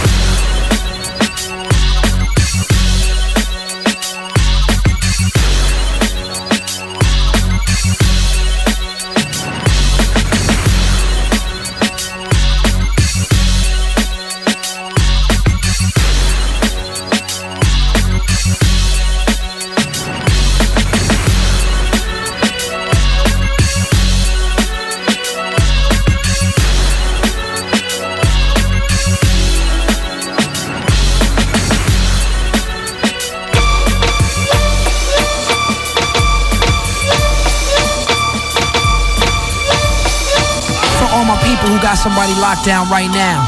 Got 41.94 42.02
somebody 42.02 42.34
locked 42.42 42.64
down 42.66 42.90
right 42.90 43.10
now. 43.14 43.38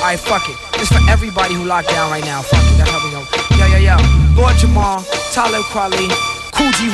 Alright, 0.00 0.18
fuck 0.18 0.48
it. 0.48 0.56
It's 0.80 0.88
for 0.88 1.02
everybody 1.10 1.52
who 1.52 1.64
locked 1.64 1.88
down 1.88 2.10
right 2.10 2.24
now. 2.24 2.40
Fuck 2.40 2.64
it, 2.72 2.78
that's 2.80 2.88
how 2.88 3.04
we 3.04 3.12
go. 3.12 3.20
Yo, 3.60 3.66
yo, 3.68 3.78
yo. 3.92 3.96
Lord 4.32 4.56
Jamal, 4.56 5.04
Talib 5.32 5.62
Kweli, 5.68 6.08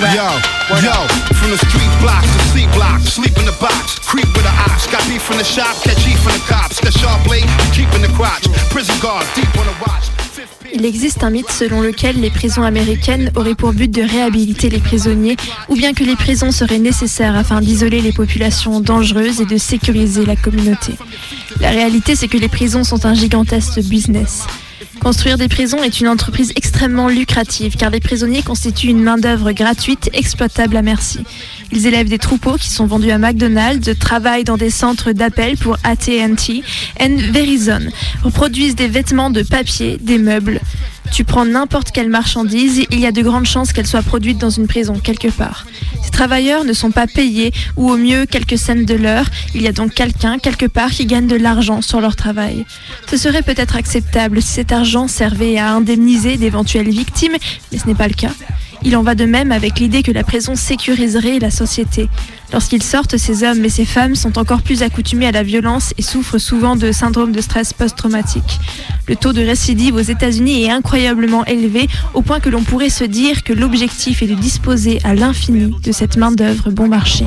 Rap. 0.03 0.15
Yo, 0.17 0.29
Word 0.75 0.83
yo, 0.83 0.91
up. 0.91 1.11
from 1.39 1.51
the 1.55 1.61
street 1.71 1.93
blocks 2.03 2.27
to 2.27 2.41
C 2.51 2.67
blocks, 2.75 3.15
sleep 3.15 3.37
in 3.39 3.47
the 3.47 3.57
box, 3.61 3.99
creep 4.01 4.27
with 4.35 4.43
the 4.43 4.55
ox, 4.67 4.87
got 4.91 5.07
beef 5.07 5.23
from 5.23 5.39
the 5.39 5.45
shop, 5.45 5.77
catch 5.83 6.03
heat 6.03 6.19
from 6.19 6.33
the 6.33 6.45
cops, 6.49 6.81
got 6.81 6.93
sharp 6.93 7.23
blade, 7.25 7.47
keep 7.73 7.91
in 7.95 8.03
the 8.03 8.13
crotch, 8.19 8.49
prison 8.71 8.99
guard, 9.01 9.27
deep 9.35 9.51
on 9.55 9.67
the 9.67 9.77
watch. 9.87 10.28
Il 10.75 10.85
existe 10.85 11.25
un 11.25 11.31
mythe 11.31 11.51
selon 11.51 11.81
lequel 11.81 12.21
les 12.21 12.31
prisons 12.31 12.63
américaines 12.63 13.31
auraient 13.37 13.55
pour 13.55 13.73
but 13.73 13.91
de 13.91 14.03
réhabiliter 14.03 14.69
les 14.69 14.81
prisonniers 14.81 15.37
ou 15.69 15.77
bien 15.77 15.95
que 15.95 16.05
les 16.05 16.17
prisons 16.17 16.51
seraient 16.51 16.79
nécessaires 16.79 17.37
afin 17.37 17.61
d'isoler 17.61 18.01
les 18.01 18.13
populations 18.13 18.81
dangereuses 18.81 19.41
et 19.41 19.47
de 19.47 19.57
sécuriser 19.57 20.27
la 20.27 20.37
communauté. 20.37 20.95
La 21.61 21.71
réalité, 21.71 22.15
c'est 22.15 22.29
que 22.29 22.39
les 22.39 22.49
prisons 22.49 22.85
sont 22.85 23.07
un 23.07 23.15
gigantesque 23.15 23.81
business. 23.81 24.47
Construire 25.01 25.39
des 25.39 25.49
prisons 25.49 25.83
est 25.83 26.01
une 26.01 26.09
entreprise 26.09 26.53
extrêmement 26.57 27.09
lucrative 27.09 27.77
car 27.77 27.91
les 27.91 28.01
prisonniers 28.01 28.43
constituent 28.43 28.89
une 28.89 29.03
main-d'œuvre 29.03 29.53
gratuite 29.53 30.11
exploitable 30.13 30.77
à 30.77 30.83
merci. 30.83 31.21
Ils 31.73 31.87
élèvent 31.87 32.09
des 32.09 32.19
troupeaux 32.19 32.57
qui 32.57 32.69
sont 32.69 32.87
vendus 32.87 33.11
à 33.11 33.19
McDonald's, 33.19 33.97
travaillent 33.99 34.45
dans 34.45 34.57
des 34.57 34.71
centres 34.71 35.13
d'appel 35.13 35.57
pour 35.57 35.77
AT&T 35.85 36.63
et 37.01 37.09
Verizon, 37.09 37.91
reproduisent 38.23 38.77
des 38.77 38.89
vêtements 38.89 39.31
de 39.31 39.43
papier, 39.43 39.99
des 40.01 40.19
meubles. 40.19 40.61
Tu 41.13 41.25
prends 41.25 41.45
n'importe 41.45 41.91
quelle 41.91 42.09
marchandise, 42.09 42.85
il 42.91 43.01
y 43.01 43.07
a 43.07 43.13
de 43.13 43.23
grandes 43.23 43.47
chances 43.47 43.73
qu'elle 43.73 43.87
soit 43.87 44.03
produite 44.03 44.39
dans 44.39 44.51
une 44.51 44.67
prison 44.67 44.95
quelque 44.99 45.29
part. 45.29 45.67
Ces 46.03 46.11
travailleurs 46.11 46.65
ne 46.65 46.73
sont 46.73 46.91
pas 46.91 47.07
payés 47.07 47.53
ou 47.77 47.91
au 47.91 47.97
mieux 47.97 48.27
quelques 48.27 48.59
cents 48.59 48.75
de 48.75 48.95
l'heure. 48.95 49.27
Il 49.55 49.63
y 49.63 49.67
a 49.67 49.73
donc 49.73 49.95
quelqu'un 49.95 50.39
quelque 50.39 50.67
part 50.67 50.91
qui 50.91 51.07
gagne 51.07 51.27
de 51.27 51.37
l'argent 51.37 51.83
sur 51.83 52.01
leur 52.01 52.17
travail. 52.17 52.65
Ce 53.11 53.17
serait 53.17 53.43
peut-être 53.43 53.77
acceptable 53.77 54.43
si 54.43 54.49
cet 54.49 54.73
argent 54.73 55.09
servait 55.09 55.59
à 55.59 55.73
indemniser 55.73 56.37
d'éventuelles 56.37 56.91
victimes, 56.91 57.37
mais 57.73 57.79
ce 57.79 57.87
n'est 57.87 57.95
pas 57.95 58.09
le 58.09 58.15
cas. 58.15 58.33
Il 58.83 58.97
en 58.97 59.03
va 59.03 59.15
de 59.15 59.25
même 59.25 59.51
avec 59.51 59.81
l'idée 59.81 60.03
que 60.03 60.13
la 60.13 60.23
prison 60.23 60.55
sécuriserait 60.55 61.39
la 61.41 61.51
société. 61.51 62.09
Lorsqu'ils 62.53 62.83
sortent, 62.83 63.17
ces 63.17 63.45
hommes 63.45 63.65
et 63.65 63.69
ces 63.69 63.85
femmes 63.85 64.15
sont 64.15 64.39
encore 64.39 64.63
plus 64.63 64.83
accoutumés 64.83 65.27
à 65.27 65.33
la 65.33 65.43
violence 65.43 65.93
et 65.99 66.03
souffrent 66.03 66.39
souvent 66.39 66.77
de 66.77 66.93
syndrome 66.93 67.33
de 67.33 67.41
stress 67.41 67.73
post-traumatique. 67.73 68.59
Le 69.07 69.17
taux 69.17 69.33
de 69.33 69.43
récidive 69.43 69.95
aux 69.95 70.01
États-Unis 70.01 70.65
est 70.65 70.71
incroyablement 70.71 71.45
élevé 71.45 71.89
au 72.15 72.23
point 72.23 72.41
que 72.41 72.49
l'on 72.49 72.63
pourrait 72.63 72.91
se 72.91 73.05
dire 73.05 73.43
que 73.45 73.53
l'objectif 73.53 74.23
est 74.23 74.27
de 74.27 74.35
disposer 74.35 74.99
à 75.05 75.15
l'infini 75.15 75.75
de 75.83 75.93
cette 75.93 76.17
main-d'œuvre 76.17 76.71
bon 76.71 76.89
marché. 76.89 77.25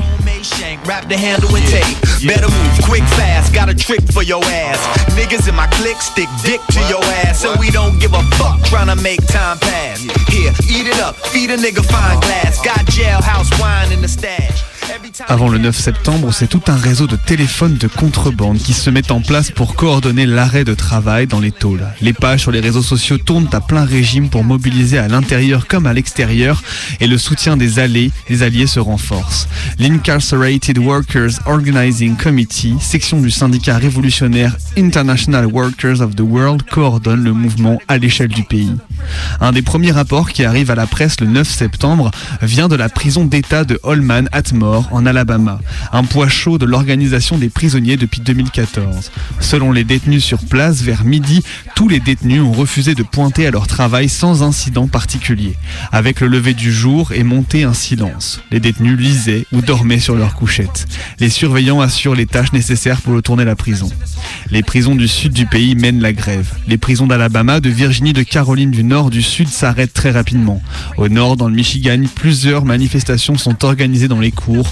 Avant 15.28 15.48
le 15.48 15.58
9 15.58 15.76
septembre, 15.76 16.32
c'est 16.32 16.48
tout 16.48 16.62
un 16.66 16.76
réseau 16.76 17.06
de 17.06 17.16
téléphones 17.16 17.76
de 17.76 17.86
contrebande 17.86 18.58
qui 18.58 18.72
se 18.72 18.90
met 18.90 19.10
en 19.10 19.20
place 19.20 19.50
pour 19.50 19.74
coordonner 19.74 20.26
l'arrêt 20.26 20.64
de 20.64 20.74
travail 20.74 21.26
dans 21.26 21.40
les 21.40 21.52
tôles. 21.52 21.86
Les 22.00 22.12
pages 22.12 22.40
sur 22.40 22.50
les 22.50 22.60
réseaux 22.60 22.82
sociaux 22.82 23.18
tournent 23.18 23.48
à 23.52 23.60
plein 23.60 23.84
régime 23.84 24.28
pour 24.28 24.44
mobiliser 24.44 24.98
à 24.98 25.08
l'intérieur 25.08 25.66
comme 25.66 25.86
à 25.86 25.92
l'extérieur 25.92 26.62
et 27.00 27.06
le 27.06 27.18
soutien 27.18 27.56
des 27.56 27.78
alliés, 27.78 28.10
des 28.28 28.42
alliés 28.42 28.66
se 28.66 28.80
renforce. 28.80 29.48
L'Incarcerated 29.78 30.78
Workers 30.78 31.40
Organizing 31.46 32.16
Committee, 32.16 32.74
section 32.80 33.20
du 33.20 33.30
syndicat 33.30 33.78
révolutionnaire 33.78 34.56
International 34.76 35.46
Workers 35.46 36.00
of 36.00 36.14
the 36.16 36.20
World, 36.20 36.62
coordonne 36.70 37.22
le 37.24 37.32
mouvement 37.32 37.78
à 37.88 37.98
l'échelle 37.98 38.28
du 38.28 38.42
pays. 38.42 38.76
Un 39.40 39.52
des 39.52 39.62
premiers 39.62 39.92
rapports 39.92 40.30
qui 40.30 40.44
arrive 40.44 40.70
à 40.70 40.74
la 40.74 40.86
presse 40.86 41.20
le 41.20 41.26
9 41.26 41.48
septembre 41.48 42.10
vient 42.42 42.68
de 42.68 42.76
la 42.76 42.88
prison 42.88 43.24
d'État 43.24 43.64
de 43.64 43.80
Holman 43.82 44.28
Atmore 44.32 44.81
en 44.90 45.06
Alabama, 45.06 45.60
un 45.92 46.04
poids 46.04 46.28
chaud 46.28 46.58
de 46.58 46.66
l'organisation 46.66 47.38
des 47.38 47.48
prisonniers 47.48 47.96
depuis 47.96 48.20
2014. 48.20 49.10
Selon 49.40 49.72
les 49.72 49.84
détenus 49.84 50.24
sur 50.24 50.38
place, 50.38 50.82
vers 50.82 51.04
midi, 51.04 51.42
tous 51.74 51.88
les 51.88 52.00
détenus 52.00 52.42
ont 52.42 52.52
refusé 52.52 52.94
de 52.94 53.02
pointer 53.02 53.46
à 53.46 53.50
leur 53.50 53.66
travail 53.66 54.08
sans 54.08 54.42
incident 54.42 54.86
particulier. 54.86 55.56
Avec 55.92 56.20
le 56.20 56.28
lever 56.28 56.54
du 56.54 56.72
jour 56.72 57.12
est 57.12 57.24
monté 57.24 57.64
un 57.64 57.74
silence. 57.74 58.40
Les 58.50 58.60
détenus 58.60 58.98
lisaient 58.98 59.46
ou 59.52 59.60
dormaient 59.60 59.98
sur 59.98 60.16
leur 60.16 60.34
couchette. 60.34 60.86
Les 61.18 61.30
surveillants 61.30 61.80
assurent 61.80 62.14
les 62.14 62.26
tâches 62.26 62.52
nécessaires 62.52 63.00
pour 63.00 63.14
retourner 63.14 63.44
la 63.44 63.56
prison. 63.56 63.90
Les 64.50 64.62
prisons 64.62 64.94
du 64.94 65.08
sud 65.08 65.32
du 65.32 65.46
pays 65.46 65.74
mènent 65.74 66.00
la 66.00 66.12
grève. 66.12 66.52
Les 66.68 66.78
prisons 66.78 67.06
d'Alabama, 67.06 67.60
de 67.60 67.70
Virginie, 67.70 68.12
de 68.12 68.22
Caroline 68.22 68.70
du 68.70 68.84
Nord, 68.84 69.10
du 69.10 69.22
Sud 69.22 69.48
s'arrêtent 69.48 69.92
très 69.92 70.10
rapidement. 70.10 70.62
Au 70.96 71.08
nord, 71.08 71.36
dans 71.36 71.48
le 71.48 71.54
Michigan, 71.54 72.02
plusieurs 72.14 72.64
manifestations 72.64 73.36
sont 73.36 73.64
organisées 73.64 74.08
dans 74.08 74.20
les 74.20 74.30
cours 74.30 74.71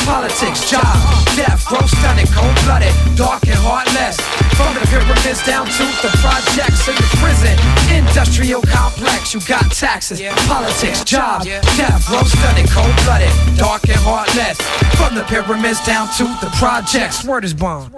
Politics, 0.05 0.69
job, 0.69 0.97
death, 1.35 1.69
row 1.71 1.85
stunning, 1.87 2.27
cold 2.27 2.55
blooded, 2.65 2.93
dark 3.15 3.43
and 3.47 3.57
heartless. 3.61 4.19
From 4.57 4.73
the 4.73 4.81
pyramids 4.89 5.43
down 5.45 5.65
to 5.65 5.85
the 6.01 6.11
projects 6.19 6.87
in 6.87 6.95
the 6.95 7.09
prison, 7.21 7.55
industrial 7.93 8.61
complex. 8.61 9.33
You 9.33 9.41
got 9.41 9.71
taxes, 9.71 10.21
politics, 10.47 11.03
jobs, 11.03 11.45
death, 11.45 12.09
row 12.09 12.23
stunning, 12.23 12.67
cold 12.67 12.95
blooded, 13.05 13.31
dark 13.57 13.87
and 13.87 14.01
heartless. 14.01 14.59
From 14.97 15.15
the 15.15 15.23
pyramids 15.23 15.83
down 15.85 16.07
to 16.17 16.25
the 16.43 16.51
projects. 16.57 17.23
Word 17.23 17.45
is 17.45 17.53
bond. 17.53 17.93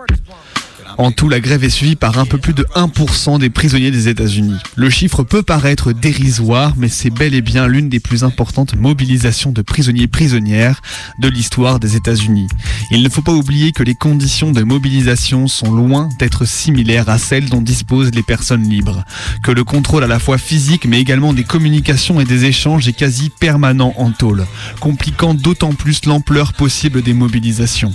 En 0.97 1.11
tout, 1.11 1.29
la 1.29 1.39
grève 1.39 1.63
est 1.63 1.69
suivie 1.69 1.95
par 1.95 2.19
un 2.19 2.25
peu 2.25 2.37
plus 2.37 2.53
de 2.53 2.65
1% 2.75 3.39
des 3.39 3.49
prisonniers 3.49 3.91
des 3.91 4.07
États-Unis. 4.07 4.57
Le 4.75 4.89
chiffre 4.89 5.23
peut 5.23 5.43
paraître 5.43 5.91
dérisoire, 5.91 6.73
mais 6.77 6.89
c'est 6.89 7.09
bel 7.09 7.33
et 7.33 7.41
bien 7.41 7.67
l'une 7.67 7.89
des 7.89 7.99
plus 7.99 8.23
importantes 8.23 8.75
mobilisations 8.75 9.51
de 9.51 9.61
prisonniers 9.61 10.07
prisonnières 10.07 10.81
de 11.19 11.27
l'histoire 11.27 11.79
des 11.79 11.95
États-Unis. 11.95 12.47
Il 12.91 13.03
ne 13.03 13.09
faut 13.09 13.21
pas 13.21 13.33
oublier 13.33 13.71
que 13.71 13.83
les 13.83 13.95
conditions 13.95 14.51
de 14.51 14.63
mobilisation 14.63 15.47
sont 15.47 15.71
loin 15.71 16.09
d'être 16.19 16.45
similaires 16.45 17.09
à 17.09 17.17
celles 17.17 17.49
dont 17.49 17.61
disposent 17.61 18.11
les 18.13 18.23
personnes 18.23 18.69
libres, 18.69 19.03
que 19.43 19.51
le 19.51 19.63
contrôle 19.63 20.03
à 20.03 20.07
la 20.07 20.19
fois 20.19 20.37
physique 20.37 20.85
mais 20.85 20.99
également 20.99 21.33
des 21.33 21.43
communications 21.43 22.19
et 22.19 22.25
des 22.25 22.45
échanges 22.45 22.87
est 22.87 22.93
quasi 22.93 23.29
permanent 23.29 23.93
en 23.97 24.11
tôle, 24.11 24.45
compliquant 24.79 25.33
d'autant 25.33 25.73
plus 25.73 26.05
l'ampleur 26.05 26.53
possible 26.53 27.01
des 27.01 27.13
mobilisations. 27.13 27.93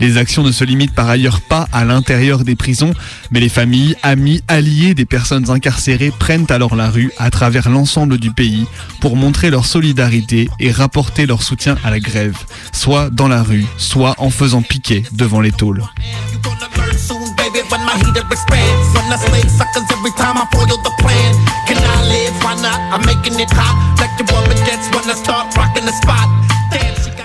Les 0.00 0.16
actions 0.16 0.42
ne 0.42 0.52
se 0.52 0.64
limitent 0.64 0.94
par 0.94 1.08
ailleurs 1.08 1.40
pas 1.40 1.68
à 1.72 1.84
l'intérieur 1.84 2.37
des 2.44 2.56
prisons, 2.56 2.92
mais 3.30 3.40
les 3.40 3.48
familles, 3.48 3.96
amis, 4.02 4.42
alliés 4.48 4.94
des 4.94 5.04
personnes 5.04 5.50
incarcérées 5.50 6.12
prennent 6.18 6.46
alors 6.50 6.76
la 6.76 6.90
rue 6.90 7.12
à 7.18 7.30
travers 7.30 7.68
l'ensemble 7.68 8.18
du 8.18 8.30
pays 8.30 8.66
pour 9.00 9.16
montrer 9.16 9.50
leur 9.50 9.66
solidarité 9.66 10.48
et 10.60 10.70
rapporter 10.70 11.26
leur 11.26 11.42
soutien 11.42 11.76
à 11.84 11.90
la 11.90 12.00
grève, 12.00 12.36
soit 12.72 13.10
dans 13.10 13.28
la 13.28 13.42
rue, 13.42 13.66
soit 13.76 14.14
en 14.18 14.30
faisant 14.30 14.62
piquer 14.62 15.04
devant 15.12 15.40
les 15.40 15.52
tôles. 15.52 15.82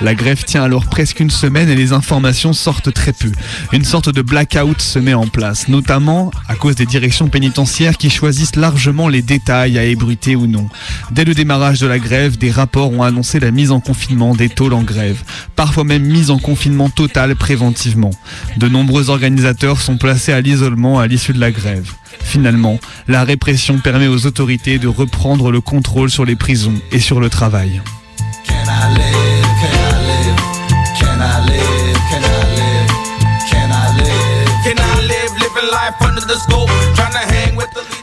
La 0.03 0.15
grève 0.15 0.43
tient 0.43 0.63
alors 0.63 0.85
presque 0.87 1.21
une 1.21 1.29
semaine 1.29 1.69
et 1.69 1.75
les 1.75 1.93
informations 1.93 2.51
sortent 2.51 2.93
très 2.93 3.13
peu. 3.13 3.31
Une 3.71 3.85
sorte 3.85 4.09
de 4.09 4.21
blackout 4.21 4.81
se 4.81 4.99
met 4.99 5.13
en 5.13 5.27
place, 5.27 5.69
notamment 5.69 6.29
à 6.49 6.55
cause 6.55 6.75
des 6.75 6.85
directions 6.85 7.29
pénitentiaires 7.29 7.97
qui 7.97 8.09
choisissent 8.09 8.57
largement 8.57 9.07
les 9.07 9.21
détails 9.21 9.77
à 9.77 9.85
ébruiter 9.85 10.35
ou 10.35 10.45
non. 10.45 10.67
Dès 11.11 11.23
le 11.23 11.33
démarrage 11.33 11.79
de 11.79 11.87
la 11.87 11.99
grève, 11.99 12.37
des 12.37 12.51
rapports 12.51 12.91
ont 12.91 13.03
annoncé 13.03 13.39
la 13.39 13.51
mise 13.51 13.71
en 13.71 13.79
confinement 13.79 14.35
des 14.35 14.49
tôles 14.49 14.73
en 14.73 14.83
grève, 14.83 15.23
parfois 15.55 15.85
même 15.85 16.03
mise 16.03 16.31
en 16.31 16.37
confinement 16.37 16.89
total 16.89 17.37
préventivement. 17.37 18.11
De 18.57 18.67
nombreux 18.67 19.09
organisateurs 19.09 19.79
sont 19.79 19.97
placés 19.97 20.33
à 20.33 20.41
l'isolement 20.41 20.99
à 20.99 21.07
l'issue 21.07 21.31
de 21.31 21.39
la 21.39 21.51
grève. 21.51 21.93
Finalement, 22.21 22.77
la 23.07 23.23
répression 23.23 23.77
permet 23.77 24.07
aux 24.07 24.25
autorités 24.25 24.79
de 24.79 24.89
reprendre 24.89 25.49
le 25.49 25.61
contrôle 25.61 26.09
sur 26.09 26.25
les 26.25 26.35
prisons 26.35 26.75
et 26.91 26.99
sur 26.99 27.21
le 27.21 27.29
travail. 27.29 27.81
Life 35.85 36.01
under 36.01 36.21
the 36.21 36.35
scope? 36.35 36.69
Trying 36.95 37.11
to 37.11 37.33
hang. 37.33 37.52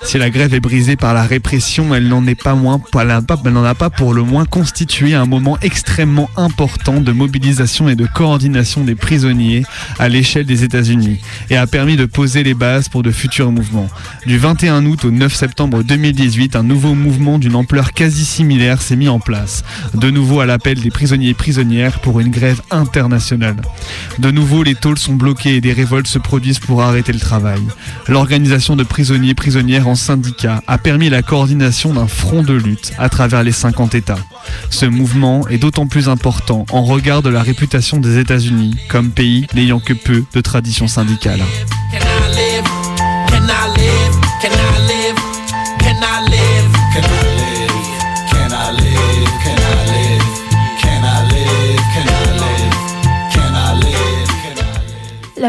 Si 0.02 0.18
la 0.18 0.30
grève 0.30 0.54
est 0.54 0.60
brisée 0.60 0.96
par 0.96 1.14
la 1.14 1.22
répression, 1.22 1.94
elle 1.94 2.08
n'en 2.08 2.26
est 2.26 2.40
pas 2.40 2.54
moins, 2.54 2.80
elle 2.98 3.52
n'en 3.52 3.64
a 3.64 3.74
pas 3.74 3.90
pour 3.90 4.14
le 4.14 4.22
moins 4.22 4.44
constitué 4.44 5.14
un 5.14 5.26
moment 5.26 5.58
extrêmement 5.62 6.28
important 6.36 7.00
de 7.00 7.12
mobilisation 7.12 7.88
et 7.88 7.94
de 7.94 8.06
coordination 8.06 8.82
des 8.82 8.94
prisonniers 8.94 9.62
à 9.98 10.08
l'échelle 10.08 10.46
des 10.46 10.64
États-Unis 10.64 11.20
et 11.50 11.56
a 11.56 11.66
permis 11.66 11.96
de 11.96 12.06
poser 12.06 12.42
les 12.42 12.54
bases 12.54 12.88
pour 12.88 13.02
de 13.02 13.10
futurs 13.10 13.52
mouvements. 13.52 13.88
Du 14.26 14.38
21 14.38 14.86
août 14.86 15.04
au 15.04 15.10
9 15.10 15.34
septembre 15.34 15.82
2018, 15.82 16.56
un 16.56 16.62
nouveau 16.62 16.94
mouvement 16.94 17.38
d'une 17.38 17.54
ampleur 17.54 17.92
quasi 17.92 18.24
similaire 18.24 18.82
s'est 18.82 18.96
mis 18.96 19.08
en 19.08 19.20
place, 19.20 19.64
de 19.94 20.10
nouveau 20.10 20.40
à 20.40 20.46
l'appel 20.46 20.80
des 20.80 20.90
prisonniers 20.90 21.28
et 21.28 21.34
prisonnières 21.34 22.00
pour 22.00 22.20
une 22.20 22.30
grève 22.30 22.62
internationale. 22.70 23.62
De 24.18 24.30
nouveau, 24.30 24.62
les 24.62 24.74
tôles 24.74 24.98
sont 24.98 25.14
bloquées 25.14 25.56
et 25.56 25.60
des 25.60 25.72
révoltes 25.72 26.06
se 26.06 26.18
produisent 26.18 26.58
pour 26.58 26.82
arrêter 26.82 27.12
le 27.12 27.20
travail. 27.20 27.62
L'organisation 28.08 28.76
de 28.76 28.82
prisonniers 28.82 29.30
et 29.30 29.34
en 29.60 29.94
syndicats 29.94 30.62
a 30.66 30.78
permis 30.78 31.10
la 31.10 31.22
coordination 31.22 31.92
d'un 31.92 32.06
front 32.06 32.42
de 32.42 32.54
lutte 32.54 32.92
à 32.98 33.08
travers 33.08 33.42
les 33.42 33.52
50 33.52 33.94
États. 33.94 34.18
Ce 34.70 34.86
mouvement 34.86 35.46
est 35.48 35.58
d'autant 35.58 35.86
plus 35.86 36.08
important 36.08 36.64
en 36.72 36.82
regard 36.82 37.22
de 37.22 37.28
la 37.28 37.42
réputation 37.42 37.98
des 37.98 38.18
États-Unis 38.18 38.76
comme 38.88 39.10
pays 39.10 39.46
n'ayant 39.54 39.80
que 39.80 39.92
peu 39.92 40.24
de 40.32 40.40
tradition 40.40 40.88
syndicale. 40.88 41.40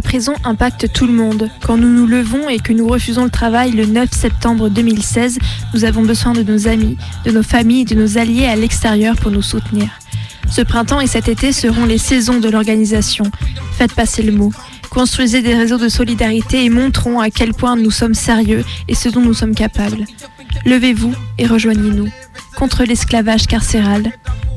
La 0.02 0.10
prison 0.10 0.34
impacte 0.44 0.92
tout 0.92 1.06
le 1.06 1.14
monde. 1.14 1.52
Quand 1.62 1.78
nous 1.78 1.88
nous 1.88 2.08
levons 2.08 2.50
et 2.50 2.58
que 2.58 2.74
nous 2.74 2.88
refusons 2.88 3.24
le 3.24 3.30
travail 3.30 3.70
le 3.70 3.86
9 3.86 4.10
septembre 4.12 4.70
2016, 4.70 5.38
nous 5.76 5.86
avons 5.86 6.02
besoin 6.02 6.34
de 6.34 6.42
nos 6.42 6.68
amis, 6.68 6.98
de 7.24 7.30
nos 7.30 7.44
familles 7.44 7.82
et 7.82 7.86
de 7.86 7.94
nos 7.94 8.18
alliés 8.18 8.48
à 8.48 8.56
l'extérieur 8.56 9.16
pour 9.16 9.30
nous 9.30 9.44
soutenir. 9.44 9.90
Ce 10.50 10.64
printemps 10.64 11.02
et 11.02 11.08
cet 11.08 11.30
été 11.30 11.52
seront 11.52 11.86
les 11.86 12.00
saisons 12.00 12.40
de 12.40 12.50
l'organisation. 12.50 13.26
Faites 13.74 13.94
passer 13.94 14.24
le 14.24 14.32
mot. 14.32 14.52
Construisez 14.90 15.44
des 15.44 15.54
réseaux 15.54 15.78
de 15.78 15.88
solidarité 15.88 16.66
et 16.66 16.72
montrons 16.72 17.20
à 17.20 17.30
quel 17.30 17.54
point 17.54 17.76
nous 17.76 17.92
sommes 17.92 18.16
sérieux 18.16 18.66
et 18.88 18.96
ce 18.96 19.08
dont 19.08 19.22
nous 19.22 19.36
sommes 19.36 19.54
capables. 19.54 20.06
Levez-vous 20.66 21.14
et 21.38 21.46
rejoignez-nous. 21.46 22.10
Contre 22.56 22.86
l'esclavage 22.86 23.46
carcéral, 23.46 24.12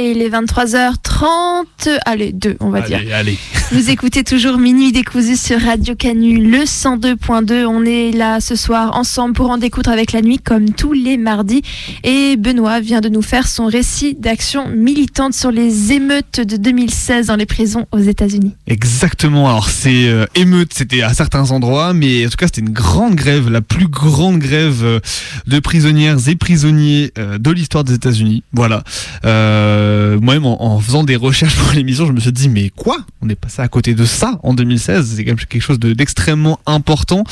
Et 0.00 0.12
il 0.12 0.22
est 0.22 0.30
23h30, 0.30 2.00
allez, 2.06 2.32
2 2.32 2.56
on 2.60 2.70
va 2.70 2.80
dire. 2.80 2.96
Allez, 2.96 3.12
allez. 3.12 3.38
Vous 3.72 3.88
écoutez 3.88 4.24
toujours 4.24 4.58
Minuit 4.58 4.90
décousu 4.90 5.36
sur 5.36 5.60
Radio 5.60 5.94
Canu, 5.94 6.38
le 6.38 6.64
102.2. 6.64 7.66
On 7.66 7.84
est 7.84 8.10
là 8.10 8.40
ce 8.40 8.56
soir 8.56 8.96
ensemble 8.96 9.32
pour 9.32 9.48
en 9.48 9.58
découdre 9.58 9.90
avec 9.90 10.10
la 10.10 10.22
nuit 10.22 10.38
comme 10.38 10.70
tous 10.70 10.92
les 10.92 11.16
mardis. 11.16 11.62
Et 12.02 12.36
Benoît 12.36 12.80
vient 12.80 13.00
de 13.00 13.08
nous 13.08 13.22
faire 13.22 13.46
son 13.46 13.66
récit 13.66 14.16
d'action 14.16 14.66
militante 14.68 15.34
sur 15.34 15.52
les 15.52 15.92
émeutes 15.92 16.40
de 16.40 16.56
2016 16.56 17.28
dans 17.28 17.36
les 17.36 17.46
prisons 17.46 17.86
aux 17.92 18.00
États-Unis. 18.00 18.56
Exactement. 18.66 19.48
Alors 19.48 19.68
c'est 19.68 20.08
euh, 20.08 20.26
émeute, 20.34 20.74
c'était 20.74 21.02
à 21.02 21.14
certains 21.14 21.52
endroits, 21.52 21.94
mais 21.94 22.26
en 22.26 22.28
tout 22.28 22.36
cas 22.38 22.46
c'était 22.46 22.62
une 22.62 22.70
grande 22.70 23.14
grève, 23.14 23.48
la 23.48 23.60
plus 23.60 23.86
grande 23.86 24.40
grève 24.40 24.80
euh, 24.82 24.98
de 25.46 25.60
prisonnières 25.60 26.16
et 26.28 26.34
prisonniers 26.34 27.12
euh, 27.18 27.38
de 27.38 27.52
l'histoire 27.52 27.84
des 27.84 27.94
États-Unis. 27.94 28.42
Voilà. 28.52 28.82
Moi-même 29.22 30.44
en, 30.44 30.60
en 30.60 30.80
faisant 30.80 31.04
des 31.04 31.14
recherches 31.14 31.54
pour 31.54 31.72
l'émission, 31.72 32.06
je 32.06 32.12
me 32.12 32.18
suis 32.18 32.32
dit 32.32 32.48
mais 32.48 32.70
quoi? 32.70 32.98
On 33.22 33.28
est 33.28 33.36
à 33.60 33.68
côté 33.68 33.94
de 33.94 34.04
ça 34.04 34.38
en 34.42 34.54
2016. 34.54 35.14
C'est 35.16 35.24
quand 35.24 35.30
même 35.32 35.38
quelque 35.38 35.62
chose 35.62 35.78
de- 35.78 35.92
d'extrêmement 35.92 36.58
important 36.66 37.24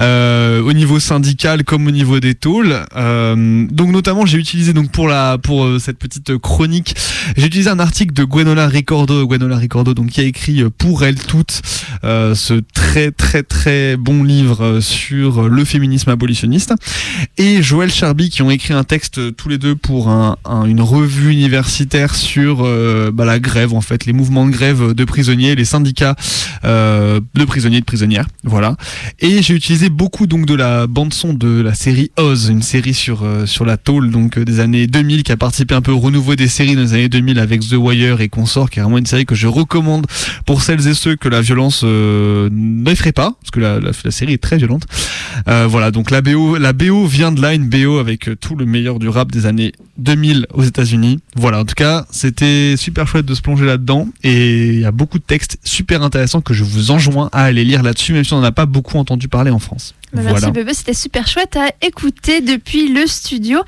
euh, 0.00 0.60
au 0.62 0.72
niveau 0.72 1.00
syndical 1.00 1.64
comme 1.64 1.86
au 1.86 1.90
niveau 1.90 2.20
des 2.20 2.34
tôles. 2.34 2.76
Euh, 2.96 3.66
donc 3.70 3.90
notamment, 3.90 4.26
j'ai 4.26 4.38
utilisé 4.38 4.72
donc 4.72 4.90
pour 4.92 5.08
la 5.08 5.38
pour 5.38 5.64
euh, 5.64 5.78
cette 5.78 5.98
petite 5.98 6.36
chronique, 6.38 6.94
j'ai 7.36 7.46
utilisé 7.46 7.70
un 7.70 7.78
article 7.78 8.12
de 8.12 8.24
Gwenola 8.24 8.66
Ricordo, 8.68 9.26
Gwenola 9.26 9.56
Ricordo, 9.56 9.94
donc 9.94 10.08
qui 10.10 10.20
a 10.20 10.24
écrit 10.24 10.62
euh, 10.62 10.70
pour 10.70 11.04
elles 11.04 11.18
toutes 11.18 11.62
euh, 12.04 12.34
ce 12.34 12.54
très 12.74 13.10
très 13.10 13.42
très 13.42 13.96
bon 13.96 14.22
livre 14.22 14.64
euh, 14.64 14.80
sur 14.80 15.48
le 15.48 15.64
féminisme 15.64 16.10
abolitionniste 16.10 16.74
et 17.38 17.62
Joël 17.62 17.90
Charby 17.90 18.30
qui 18.30 18.42
ont 18.42 18.50
écrit 18.50 18.74
un 18.74 18.84
texte 18.84 19.36
tous 19.36 19.48
les 19.48 19.58
deux 19.58 19.74
pour 19.74 20.08
un- 20.08 20.36
un- 20.44 20.64
une 20.66 20.80
revue 20.80 21.30
universitaire 21.32 22.14
sur 22.14 22.66
bah, 23.12 23.24
la 23.24 23.38
grève 23.38 23.74
en 23.74 23.80
fait, 23.80 24.06
les 24.06 24.12
mouvements 24.12 24.46
de 24.46 24.50
grève 24.50 24.92
de 24.94 25.04
prisonniers, 25.04 25.54
les 25.54 25.64
syndicats 25.70 26.16
euh, 26.64 27.20
de 27.34 27.44
prisonniers 27.44 27.78
et 27.78 27.80
de 27.80 27.86
prisonnières, 27.86 28.26
voilà. 28.44 28.76
Et 29.20 29.42
j'ai 29.42 29.54
utilisé 29.54 29.88
beaucoup 29.88 30.26
donc 30.26 30.46
de 30.46 30.54
la 30.54 30.86
bande 30.86 31.14
son 31.14 31.32
de 31.32 31.60
la 31.60 31.74
série 31.74 32.10
Oz, 32.16 32.48
une 32.48 32.62
série 32.62 32.94
sur 32.94 33.22
euh, 33.22 33.46
sur 33.46 33.64
la 33.64 33.76
tôle 33.76 34.10
donc 34.10 34.38
euh, 34.38 34.44
des 34.44 34.60
années 34.60 34.86
2000 34.86 35.22
qui 35.22 35.32
a 35.32 35.36
participé 35.36 35.74
un 35.74 35.80
peu 35.80 35.92
au 35.92 35.98
renouveau 35.98 36.34
des 36.36 36.48
séries 36.48 36.74
dans 36.74 36.82
les 36.82 36.94
années 36.94 37.08
2000 37.08 37.38
avec 37.38 37.60
The 37.60 37.74
Wire 37.74 38.20
et 38.20 38.28
consorts, 38.28 38.70
qui 38.70 38.78
est 38.78 38.82
vraiment 38.82 38.98
une 38.98 39.06
série 39.06 39.26
que 39.26 39.34
je 39.34 39.46
recommande 39.46 40.06
pour 40.46 40.62
celles 40.62 40.86
et 40.86 40.94
ceux 40.94 41.16
que 41.16 41.28
la 41.28 41.40
violence 41.40 41.82
euh, 41.84 42.48
n'effraie 42.52 43.12
pas, 43.12 43.32
parce 43.40 43.50
que 43.50 43.60
la, 43.60 43.80
la, 43.80 43.90
la 44.04 44.10
série 44.10 44.34
est 44.34 44.42
très 44.42 44.56
violente. 44.56 44.86
Euh, 45.48 45.66
voilà, 45.68 45.90
donc 45.90 46.10
la 46.10 46.20
BO, 46.22 46.56
la 46.56 46.72
BO 46.72 47.06
vient 47.06 47.32
de 47.32 47.40
là, 47.40 47.54
une 47.54 47.68
BO 47.68 47.98
avec 47.98 48.28
euh, 48.28 48.36
tout 48.36 48.56
le 48.56 48.66
meilleur 48.66 48.98
du 48.98 49.08
rap 49.08 49.30
des 49.30 49.46
années 49.46 49.72
2000 49.98 50.46
aux 50.54 50.62
États-Unis. 50.62 51.20
Voilà, 51.36 51.60
en 51.60 51.64
tout 51.64 51.74
cas, 51.74 52.06
c'était 52.10 52.74
super 52.76 53.06
chouette 53.06 53.26
de 53.26 53.34
se 53.34 53.42
plonger 53.42 53.66
là-dedans 53.66 54.08
et 54.22 54.66
il 54.68 54.80
y 54.80 54.84
a 54.84 54.92
beaucoup 54.92 55.18
de 55.18 55.24
textes 55.24 55.58
super 55.62 56.02
intéressants 56.02 56.40
que 56.40 56.54
je 56.54 56.64
vous 56.64 56.90
enjoins 56.90 57.28
à 57.32 57.44
aller 57.44 57.64
lire 57.64 57.82
là-dessus, 57.82 58.12
même 58.12 58.24
si 58.24 58.32
on 58.32 58.38
n'en 58.38 58.44
a 58.44 58.52
pas 58.52 58.66
beaucoup 58.66 58.98
entendu 58.98 59.28
parler 59.28 59.50
en 59.50 59.58
France. 59.58 59.94
Bah, 60.12 60.22
voilà. 60.22 60.32
Merci 60.32 60.50
Bebe, 60.52 60.70
c'était 60.72 60.94
super 60.94 61.26
chouette 61.26 61.56
à 61.56 61.70
écouter 61.82 62.40
depuis 62.40 62.92
le 62.92 63.06
studio. 63.06 63.60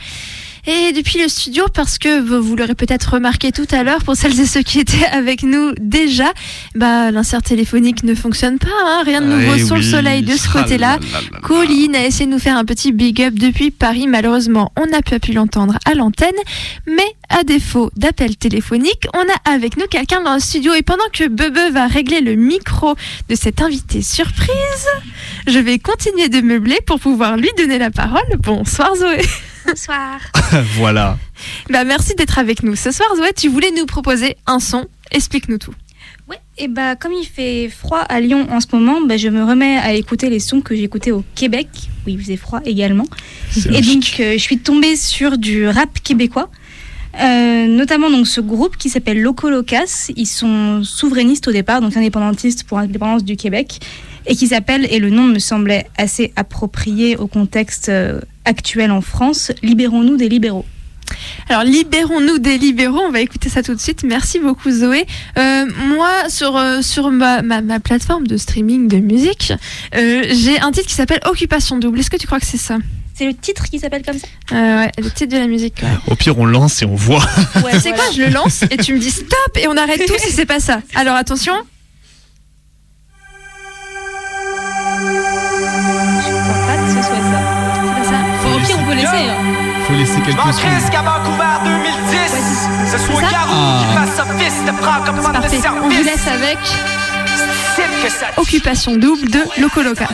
Et 0.65 0.93
depuis 0.93 1.21
le 1.21 1.27
studio, 1.27 1.65
parce 1.75 1.99
que 1.99 2.21
vous, 2.21 2.55
l'aurez 2.55 2.77
peut-être 2.77 3.15
remarqué 3.15 3.51
tout 3.51 3.67
à 3.73 3.83
l'heure, 3.83 4.05
pour 4.05 4.15
celles 4.15 4.39
et 4.39 4.47
ceux 4.47 4.63
qui 4.63 4.79
étaient 4.79 5.05
avec 5.13 5.43
nous 5.43 5.73
déjà, 5.81 6.33
bah, 6.77 7.11
l'insert 7.11 7.43
téléphonique 7.43 8.05
ne 8.05 8.15
fonctionne 8.15 8.61
pas, 8.61 8.69
hein, 8.85 9.03
rien 9.05 9.23
de 9.23 9.27
nouveau 9.27 9.55
Eh 9.57 9.65
sur 9.65 9.75
le 9.75 9.83
soleil 9.83 10.23
de 10.23 10.37
ce 10.37 10.47
Ah 10.55 10.63
côté-là. 10.63 10.87
là 10.95 10.99
là 11.01 11.21
là 11.21 11.29
là. 11.33 11.39
Colline 11.41 11.97
a 11.97 12.05
essayé 12.07 12.27
de 12.27 12.31
nous 12.31 12.39
faire 12.39 12.57
un 12.57 12.65
petit 12.65 12.93
big 12.93 13.21
up 13.23 13.35
depuis 13.35 13.73
Paris. 13.73 14.07
Malheureusement, 14.07 14.71
on 14.81 14.87
n'a 14.87 15.03
pas 15.03 15.19
pu 15.19 15.33
l'entendre 15.33 15.79
à 15.85 15.95
l'antenne. 15.95 16.31
Mais 16.87 17.13
à 17.29 17.43
défaut 17.43 17.91
d'appel 17.97 18.37
téléphonique, 18.37 19.09
on 19.15 19.19
a 19.51 19.53
avec 19.53 19.77
nous 19.77 19.87
quelqu'un 19.87 20.23
dans 20.23 20.35
le 20.35 20.41
studio. 20.41 20.75
Et 20.75 20.83
pendant 20.83 21.09
que 21.13 21.27
Bebe 21.27 21.73
va 21.73 21.89
régler 21.89 22.21
le 22.21 22.37
micro 22.37 22.95
de 23.29 23.35
cet 23.35 23.63
invité 23.63 24.01
surprise, 24.01 24.87
je 25.49 25.59
vais 25.59 25.81
continuer 25.81 26.29
de 26.29 26.41
meubler 26.41 26.79
pour 26.87 27.01
pouvoir 27.01 27.37
lui 27.37 27.51
donner 27.59 27.79
la 27.79 27.91
parole. 27.91 28.23
Bonsoir 28.39 28.95
Zoé. 28.95 29.23
Bonsoir. 29.67 30.21
voilà. 30.77 31.19
Bah, 31.71 31.85
merci 31.85 32.15
d'être 32.15 32.39
avec 32.39 32.63
nous. 32.63 32.77
Ce 32.77 32.91
soir, 32.91 33.09
Zoé, 33.17 33.33
tu 33.37 33.49
voulais 33.49 33.71
nous 33.77 33.87
proposer 33.87 34.37
un 34.47 34.61
son. 34.61 34.87
Explique-nous 35.11 35.59
tout. 35.59 35.75
Ouais, 36.29 36.39
et 36.57 36.69
bah 36.69 36.97
comme 36.97 37.13
il 37.13 37.27
fait 37.27 37.69
froid 37.69 37.99
à 38.01 38.21
Lyon 38.21 38.47
en 38.51 38.61
ce 38.61 38.67
moment, 38.73 39.01
bah, 39.01 39.17
je 39.17 39.29
me 39.29 39.45
remets 39.45 39.77
à 39.77 39.93
écouter 39.93 40.31
les 40.31 40.41
sons 40.41 40.61
que 40.61 40.75
j'écoutais 40.75 41.11
au 41.11 41.25
Québec, 41.35 41.69
où 42.07 42.11
il 42.11 42.19
faisait 42.19 42.37
froid 42.37 42.61
également. 42.65 43.07
Et 43.57 43.69
logique. 43.69 44.17
donc 44.17 44.21
euh, 44.21 44.33
je 44.35 44.39
suis 44.39 44.59
tombée 44.59 44.97
sur 44.97 45.37
du 45.39 45.67
rap 45.67 46.01
québécois. 46.03 46.49
Euh, 47.21 47.67
notamment 47.67 48.09
donc 48.09 48.27
ce 48.27 48.41
groupe 48.41 48.79
qui 48.79 48.89
s'appelle 48.89 49.21
Loco 49.21 49.51
Locas, 49.51 50.11
ils 50.17 50.27
sont 50.27 50.83
souverainistes 50.83 51.47
au 51.49 51.53
départ, 51.53 51.83
donc 51.83 51.97
indépendantistes 51.97 52.65
pour 52.65 52.79
l'indépendance 52.79 53.25
du 53.25 53.37
Québec, 53.37 53.81
et 54.27 54.35
qui 54.35 54.47
s'appelle, 54.47 54.87
et 54.91 54.99
le 54.99 55.11
nom 55.11 55.25
me 55.25 55.39
semblait 55.39 55.87
assez 55.99 56.33
approprié 56.37 57.17
au 57.17 57.27
contexte 57.27 57.91
euh, 57.91 58.21
actuel 58.45 58.91
en 58.91 59.01
France, 59.01 59.53
Libérons-nous 59.63 60.17
des 60.17 60.29
libéraux. 60.29 60.65
Alors, 61.49 61.65
libérons-nous 61.65 62.39
des 62.39 62.57
libéraux. 62.57 63.01
On 63.07 63.11
va 63.11 63.21
écouter 63.21 63.49
ça 63.51 63.63
tout 63.63 63.75
de 63.75 63.81
suite. 63.81 64.03
Merci 64.03 64.39
beaucoup, 64.39 64.71
Zoé. 64.71 65.05
Euh, 65.37 65.67
moi, 65.89 66.11
sur, 66.29 66.57
euh, 66.57 66.81
sur 66.81 67.11
ma, 67.11 67.43
ma, 67.43 67.61
ma 67.61 67.81
plateforme 67.81 68.27
de 68.27 68.37
streaming 68.39 68.89
de 68.89 68.97
musique, 68.99 69.53
euh, 69.95 70.23
j'ai 70.31 70.59
un 70.61 70.73
titre 70.73 70.87
qui 70.89 70.95
s'appelle 70.95 71.21
Occupation 71.27 71.79
Double. 71.79 72.01
Est-ce 72.01 72.09
que 72.11 72.17
tu 72.17 72.27
crois 72.27 72.41
que 72.41 72.47
c'est 72.47 72.57
ça? 72.57 72.79
C'est 73.15 73.27
le 73.27 73.35
titre 73.35 73.65
qui 73.65 73.79
s'appelle 73.79 74.03
comme 74.03 74.19
ça? 74.19 74.27
Euh, 74.53 74.79
Ouais, 74.85 74.91
le 74.97 75.11
titre 75.11 75.35
de 75.35 75.39
la 75.39 75.47
musique. 75.49 75.75
ouais. 75.83 75.89
Au 76.11 76.15
pire, 76.15 76.39
on 76.39 76.47
lance 76.47 76.81
et 76.81 76.87
on 76.87 76.95
voit. 76.95 77.27
tu 77.73 77.79
sais 77.81 77.93
quoi, 77.93 78.05
je 78.17 78.23
le 78.23 78.29
lance 78.31 78.63
et 78.71 78.79
tu 78.79 78.95
me 78.95 78.99
dis 78.99 79.11
stop 79.11 79.57
et 79.61 79.69
on 79.69 79.77
arrête 79.77 80.07
tout 80.07 80.15
si 80.19 80.33
c'est 80.33 80.47
pas 80.47 80.61
ça. 80.61 80.81
Alors 80.95 81.17
attention. 81.17 81.53
Peut 88.93 88.99
laisser. 89.01 89.29
hein. 89.31 89.85
Faut 89.87 89.93
laisser 89.95 90.21
quelques 90.21 90.39
secondes. 90.39 90.55
crisse 90.55 90.91
qu'à 90.91 91.03
Vancouver 91.03 91.45
2010 91.65 92.93
Ce 92.93 92.99
soit 92.99 93.21
ça 93.23 93.31
Garou 93.31 93.53
Ah. 93.53 93.81
qui 93.81 93.97
fasse 93.97 94.17
sa 94.17 94.25
fils 94.35 94.55
te 94.67 94.71
prend 94.83 95.01
comme 95.05 95.17
femme 95.23 95.33
de 95.37 95.41
Parfait. 95.41 95.59
service 95.61 95.81
On 95.83 95.89
vous 95.89 96.03
laisse 96.05 96.27
avec 96.29 96.59
C'est 97.77 98.07
que 98.07 98.13
ça 98.13 98.27
Occupation 98.37 98.97
Double 98.97 99.29
de 99.31 99.41
Loco 99.61 99.83
Locas. 99.83 100.09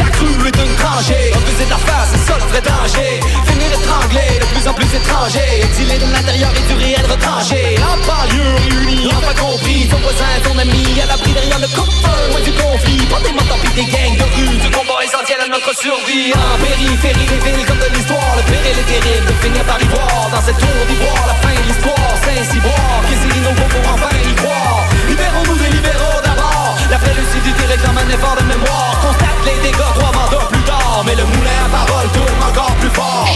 Chaque 0.00 0.16
rue 0.16 0.48
est 0.48 0.56
une 0.64 0.76
tranchée 0.80 1.28
On 1.36 1.40
faisait 1.44 1.68
de 1.68 1.70
la 1.76 1.76
face, 1.76 2.08
c'est 2.12 2.24
ça 2.24 2.34
le 2.40 2.46
vrai 2.48 2.62
danger. 2.64 3.20
Finir 3.44 3.68
étranglé, 3.68 4.40
de 4.40 4.46
plus 4.48 4.64
en 4.64 4.72
plus 4.72 4.88
étranger. 4.88 5.60
Exilé 5.60 5.98
de 6.00 6.08
l'intérieur 6.08 6.52
et 6.56 6.64
du 6.64 6.74
réel 6.80 7.04
retranché. 7.04 7.76
En 7.84 8.00
banlieue 8.08 8.56
réunis, 8.64 9.12
enfin 9.12 9.36
compris 9.36 9.88
Ton 9.92 10.00
voisin, 10.00 10.32
ton 10.40 10.56
ami, 10.56 10.96
à 11.04 11.06
l'abri 11.06 11.32
derrière 11.36 11.60
le 11.60 11.68
coupe-feu 11.68 12.16
Loin 12.32 12.40
du 12.40 12.52
conflit, 12.56 13.04
pas 13.12 13.20
des 13.20 13.36
pis 13.36 13.74
des 13.76 13.88
gangs 13.92 14.16
de 14.16 14.24
rue. 14.40 14.56
Du 14.56 14.70
combat 14.72 15.04
essentiel 15.04 15.40
à 15.44 15.48
notre 15.52 15.72
survie. 15.76 16.32
En 16.32 16.56
périphérie 16.56 17.28
des 17.28 17.40
villes 17.44 17.66
comme 17.68 17.82
de 17.84 17.90
l'histoire. 17.92 18.32
Le 18.40 18.44
péril 18.48 18.76
est 18.80 18.88
terrible 18.88 19.28
de 19.28 19.36
finir 19.44 19.64
par 19.68 19.76
y 19.84 19.88
voir. 19.92 20.32
Dans 20.32 20.40
cette 20.40 20.56
tour 20.56 20.80
d'ivoire, 20.88 21.24
la 21.28 21.36
fin 21.44 21.52
de 21.52 21.64
l'histoire. 21.68 22.12
Saint-Cyboire, 22.24 23.00
qui 23.04 23.14
s'est 23.20 23.36
nouveau 23.36 23.68
pour 23.68 23.84
enfin 23.92 24.16
y 24.16 24.32
croire. 24.40 24.80
Libérons-nous 25.12 25.58
des 25.60 25.70
libéraux 25.76 26.29
d'abord 26.70 26.90
La 26.90 26.98
vraie 26.98 27.14
lucidité 27.14 27.64
réclame 27.66 27.98
un 27.98 28.08
effort 28.08 28.36
de 28.36 28.44
mémoire. 28.44 29.00
Constate 29.02 29.40
les 29.46 29.62
dégâts 29.62 29.92
trois 29.94 30.12
mandats 30.12 30.46
plus 30.50 30.62
tard. 30.62 31.02
Mais 31.06 31.14
le 31.14 31.24
moulin 31.24 31.64
à 31.66 31.68
parole 31.68 32.08
tourne 32.12 32.42
encore 32.48 32.74
plus 32.76 32.90
fort 32.90 33.26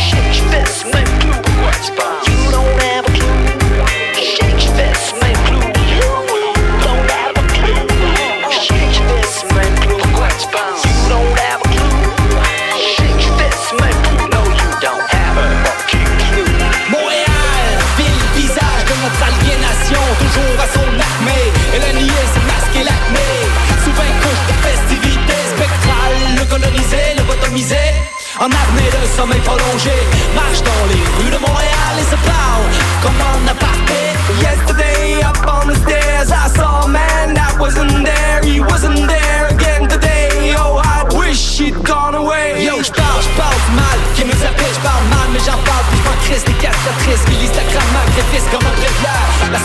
En 28.41 28.47
apnée 28.47 28.91
de 28.91 29.07
sommeil 29.17 29.41
prolongé 29.41 29.95
Marche 30.35 30.63
dans 30.63 30.87
les 30.89 31.03
rues 31.19 31.31
de 31.31 31.39
Montréal 31.39 31.95
et 31.99 32.05
se 32.11 32.17
parle 32.27 32.67
Comme 33.03 33.15
en 33.21 33.49
aparté. 33.49 33.95
Yesterday 34.41 35.23
up 35.23 35.39
on 35.47 35.69
the 35.69 35.77
stairs 35.77 36.33
I 36.33 36.49
saw 36.57 36.85
a 36.85 36.89
man 36.89 37.35
that 37.35 37.57
wasn't 37.61 38.05
there. 38.05 38.41
He 38.43 38.61
wasn't 38.61 39.07
there 39.07 39.47
again 39.51 39.89
today. 39.89 40.55
Oh 40.59 40.83
I 40.83 41.05
wish 41.17 41.61
he'd 41.61 41.79
gone 41.85 42.17
away. 42.17 42.65
Yo 42.65 42.83
j'parle, 42.83 43.23
j'parle 43.23 43.55
mal 43.77 43.99
Qui 44.17 44.25
me 44.25 44.33
appelle, 44.33 44.75
j'parle 44.75 45.05
mal 45.11 45.29
Mais 45.33 45.41
j'en 45.41 45.59
parle 45.63 45.85
puis 45.91 46.01
j'm'en 46.03 46.17
crisse 46.27 46.45
des 46.45 46.59
castratrices 46.59 47.25
Qui 47.27 47.37
lisent 47.37 47.53
ta 47.53 47.63
crème 47.63 47.85
sacrifice 48.15 48.45
comme 48.51 48.67
un 48.67 48.75
bréviaire 48.75 49.31
La 49.53 49.59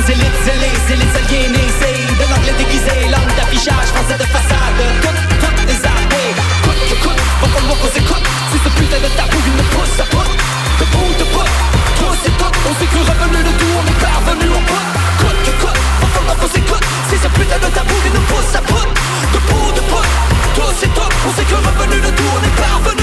nos 0.00 0.08
élites 0.08 0.44
zélées, 0.44 0.78
c'est 0.86 0.96
les 0.96 1.12
aliénés, 1.16 1.68
c'est 1.78 2.00
de 2.16 2.30
l'anglais 2.30 2.54
déguisé, 2.56 3.08
langue 3.10 3.34
d'affichage, 3.36 3.88
français 3.92 4.16
de 4.16 4.24
façade, 4.24 4.80
toutes, 5.02 5.22
toutes 5.40 5.66
les 5.66 5.78
armées. 5.84 6.32
Écoute, 6.62 6.80
écoute, 6.90 7.20
va 7.40 7.48
falloir 7.48 7.78
qu'on 7.78 7.88
s'écoute, 7.88 8.24
si 8.50 8.58
ce 8.64 8.68
putain 8.70 9.00
de 9.00 9.10
tabou, 9.16 9.38
il 9.46 9.52
me 9.52 9.64
pousse 9.74 10.00
à 10.00 10.06
bout, 10.14 10.30
debout, 10.80 11.12
debout, 11.18 11.48
toi 11.98 12.10
c'est 12.22 12.36
tout, 12.38 12.52
on 12.68 12.74
s'est 12.78 12.90
cru 12.92 13.00
revenu 13.00 13.42
le 13.44 13.52
tout, 13.58 13.72
on 13.76 13.84
est 13.90 14.00
parvenu 14.00 14.46
au 14.48 14.60
bout. 14.68 14.86
Écoute, 15.20 15.40
écoute, 15.52 15.80
va 16.00 16.06
falloir 16.14 16.36
qu'on 16.36 16.48
s'écoute, 16.48 16.84
si 17.08 17.16
ce 17.18 17.28
putain 17.28 17.58
de 17.58 17.68
tabou, 17.74 17.96
il 18.06 18.12
nous 18.12 18.26
pousse 18.30 18.54
à 18.56 18.62
bout, 18.62 18.88
debout, 19.34 19.72
debout, 19.76 20.06
toi 20.54 20.66
c'est 20.78 20.92
tout, 20.94 21.10
on 21.28 21.32
s'est 21.34 21.44
cru 21.44 21.56
revenu 21.56 21.96
le 22.00 22.10
tout, 22.14 22.30
on 22.36 22.42
est 22.46 22.56
parvenu 22.56 22.99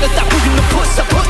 De 0.00 0.06
tabou 0.06 0.36
nous 0.56 0.62
pousse 0.74 0.98
à 0.98 1.02
bout, 1.02 1.28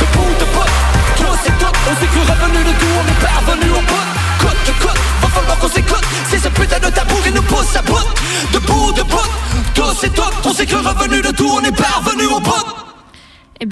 de 0.00 0.06
bout 0.16 0.34
de 0.38 0.44
bout, 0.52 0.70
toi 1.16 1.36
c'est 1.42 1.58
tout. 1.58 1.72
On 1.90 1.94
s'est 1.98 2.06
cru 2.06 2.20
revenu 2.20 2.58
le 2.62 2.72
tout, 2.78 2.86
on 3.00 3.06
est 3.10 3.20
parvenu 3.26 3.70
au 3.70 3.80
bout. 3.80 4.06
Coûte 4.38 4.56
que 4.64 4.82
coûte, 4.82 5.00
va 5.20 5.28
falloir 5.28 5.58
qu'on 5.58 5.68
s'écoute. 5.68 6.04
Si 6.30 6.38
ce 6.38 6.48
putain 6.48 6.78
de 6.78 6.90
tabou 6.90 7.16
il 7.26 7.34
nous 7.34 7.42
pousse 7.42 7.74
à 7.74 7.82
bout, 7.82 8.06
de 8.52 8.58
bout 8.60 8.92
de 8.92 9.02
bout, 9.02 9.28
toi 9.74 9.92
c'est 10.00 10.14
tout. 10.14 10.22
On 10.44 10.54
s'est 10.54 10.66
cru 10.66 10.76
revenu 10.76 11.20
le 11.20 11.32
tout, 11.32 11.50
on 11.52 11.64
est 11.64 11.76
parvenu 11.76 12.26
au 12.26 12.38
bout. 12.38 12.61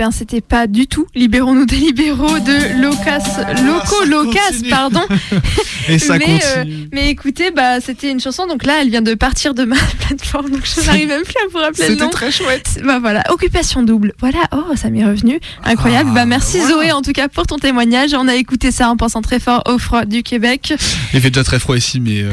Bien, 0.01 0.11
c'était 0.11 0.41
pas 0.41 0.67
du 0.67 0.87
tout 0.87 1.07
Libérons-nous 1.15 1.67
des 1.67 1.77
libéraux 1.77 2.39
de 2.39 2.81
Locas, 2.81 3.45
Loco 3.67 4.03
Locas, 4.07 4.63
pardon. 4.71 5.03
Et 5.91 5.99
ça 5.99 6.17
mais, 6.17 6.41
euh, 6.57 6.65
mais 6.91 7.11
écoutez, 7.11 7.51
bah, 7.51 7.83
c'était 7.83 8.11
une 8.11 8.19
chanson, 8.19 8.47
donc 8.47 8.65
là, 8.65 8.81
elle 8.81 8.89
vient 8.89 9.03
de 9.03 9.13
partir 9.13 9.53
de 9.53 9.65
ma 9.65 9.77
plateforme, 10.07 10.49
donc 10.49 10.63
je 10.65 10.81
n'arrive 10.87 11.09
même 11.09 11.23
plus 11.23 11.35
à 11.37 11.49
vous 11.53 11.59
rappeler 11.59 11.85
le 11.85 11.91
C'était 11.91 12.05
nom. 12.05 12.09
très 12.09 12.33
chouette. 12.33 12.81
Bah 12.83 12.99
voilà, 12.99 13.23
occupation 13.29 13.83
double. 13.83 14.15
Voilà, 14.21 14.39
oh, 14.53 14.75
ça 14.75 14.89
m'est 14.89 15.05
revenu. 15.05 15.39
Incroyable. 15.65 16.09
Ah, 16.13 16.15
bah 16.15 16.25
merci 16.25 16.61
voilà. 16.61 16.73
Zoé, 16.73 16.93
en 16.93 17.03
tout 17.03 17.13
cas, 17.13 17.29
pour 17.29 17.47
ton 17.47 17.59
témoignage. 17.59 18.15
On 18.15 18.27
a 18.27 18.37
écouté 18.37 18.71
ça 18.71 18.89
en 18.89 18.97
pensant 18.97 19.21
très 19.21 19.39
fort 19.39 19.63
au 19.69 19.77
froid 19.77 20.07
du 20.07 20.23
Québec. 20.23 20.73
Il 21.13 21.21
fait 21.21 21.29
déjà 21.29 21.45
très 21.45 21.59
froid 21.59 21.77
ici, 21.77 22.01
mais 22.01 22.23
euh, 22.23 22.33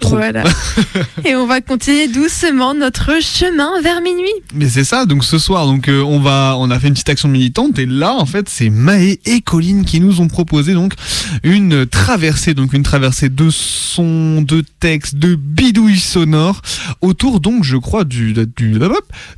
trop. 0.00 0.16
Voilà. 0.16 0.44
Et 1.24 1.36
on 1.36 1.46
va 1.46 1.60
continuer 1.60 2.08
doucement 2.08 2.74
notre 2.74 3.22
chemin 3.22 3.80
vers 3.82 4.00
minuit. 4.00 4.28
Mais 4.54 4.68
c'est 4.68 4.84
ça, 4.84 5.06
donc 5.06 5.24
ce 5.24 5.38
soir, 5.38 5.66
donc 5.66 5.88
euh, 5.88 6.02
on 6.02 6.20
va, 6.20 6.56
on 6.58 6.70
a 6.70 6.78
fait 6.80 6.88
une 6.88 6.94
petite 6.94 7.08
action 7.08 7.28
militante 7.28 7.78
et 7.78 7.86
là, 7.86 8.14
en 8.14 8.26
fait, 8.26 8.48
c'est 8.48 8.70
Maë 8.70 9.20
et 9.24 9.40
Colline 9.40 9.84
qui 9.84 10.00
nous 10.00 10.20
ont 10.20 10.28
proposé 10.28 10.74
donc 10.74 10.94
une 11.42 11.86
traversée, 11.86 12.54
donc 12.54 12.72
une 12.72 12.82
traversée 12.82 13.28
de 13.28 13.50
sons, 13.50 14.42
de 14.42 14.64
textes, 14.80 15.16
de 15.16 15.34
bidouilles 15.34 15.98
sonores 15.98 16.62
autour 17.00 17.40
donc, 17.40 17.64
je 17.64 17.76
crois, 17.76 18.04
du 18.04 18.32
du, 18.32 18.78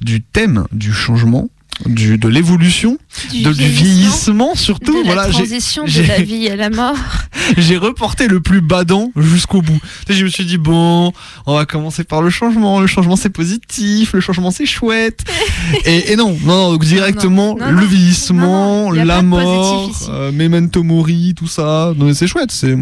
du 0.00 0.22
thème 0.22 0.64
du 0.72 0.92
changement. 0.92 1.48
Du, 1.86 2.16
de 2.18 2.28
l'évolution, 2.28 2.96
Du 3.30 3.42
de- 3.42 3.52
du 3.52 3.64
vieillissement, 3.64 4.54
surtout. 4.54 4.92
de 4.92 4.98
la 5.08 5.14
voilà, 5.14 5.30
j'ai- 5.30 5.38
transition 5.38 5.84
de 5.84 6.06
la 6.08 6.20
vie 6.22 6.48
à 6.48 6.56
la 6.56 6.70
mort. 6.70 6.96
j'ai 7.58 7.76
reporté 7.76 8.28
le 8.28 8.40
plus 8.40 8.60
badant 8.60 9.10
jusqu'au 9.16 9.62
bout. 9.62 9.78
Je 10.08 10.24
me 10.24 10.28
suis 10.28 10.44
dit, 10.44 10.58
bon, 10.58 11.12
on 11.46 11.54
va 11.56 11.66
commencer 11.66 12.04
par 12.04 12.22
le 12.22 12.30
changement. 12.30 12.80
Le 12.80 12.86
changement, 12.86 13.16
c'est 13.16 13.30
positif. 13.30 14.12
Le 14.12 14.20
changement, 14.20 14.50
c'est 14.50 14.66
chouette. 14.66 15.24
et, 15.84 16.12
et 16.12 16.16
non, 16.16 16.36
non, 16.44 16.56
non, 16.56 16.72
donc 16.72 16.84
directement, 16.84 17.56
non, 17.58 17.66
non, 17.72 17.80
le 17.80 17.86
vieillissement, 17.86 18.90
la 18.92 19.22
mort, 19.22 19.90
euh, 20.10 20.30
memento 20.32 20.82
mori, 20.82 21.34
tout 21.36 21.48
ça. 21.48 21.92
Non, 21.96 22.06
mais 22.06 22.14
c'est 22.14 22.26
chouette. 22.28 22.52
C'est, 22.52 22.76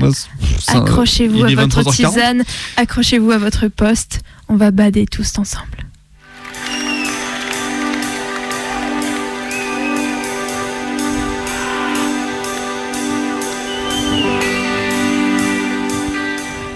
Accrochez-vous 0.69 1.45
à 1.45 1.49
votre 1.55 1.83
23h40. 1.83 1.95
tisane, 1.97 2.45
accrochez-vous 2.77 3.31
à 3.33 3.39
votre 3.39 3.69
poste. 3.69 4.21
On 4.49 4.57
va 4.57 4.71
bader 4.71 5.07
tous 5.07 5.39
ensemble. 5.39 5.87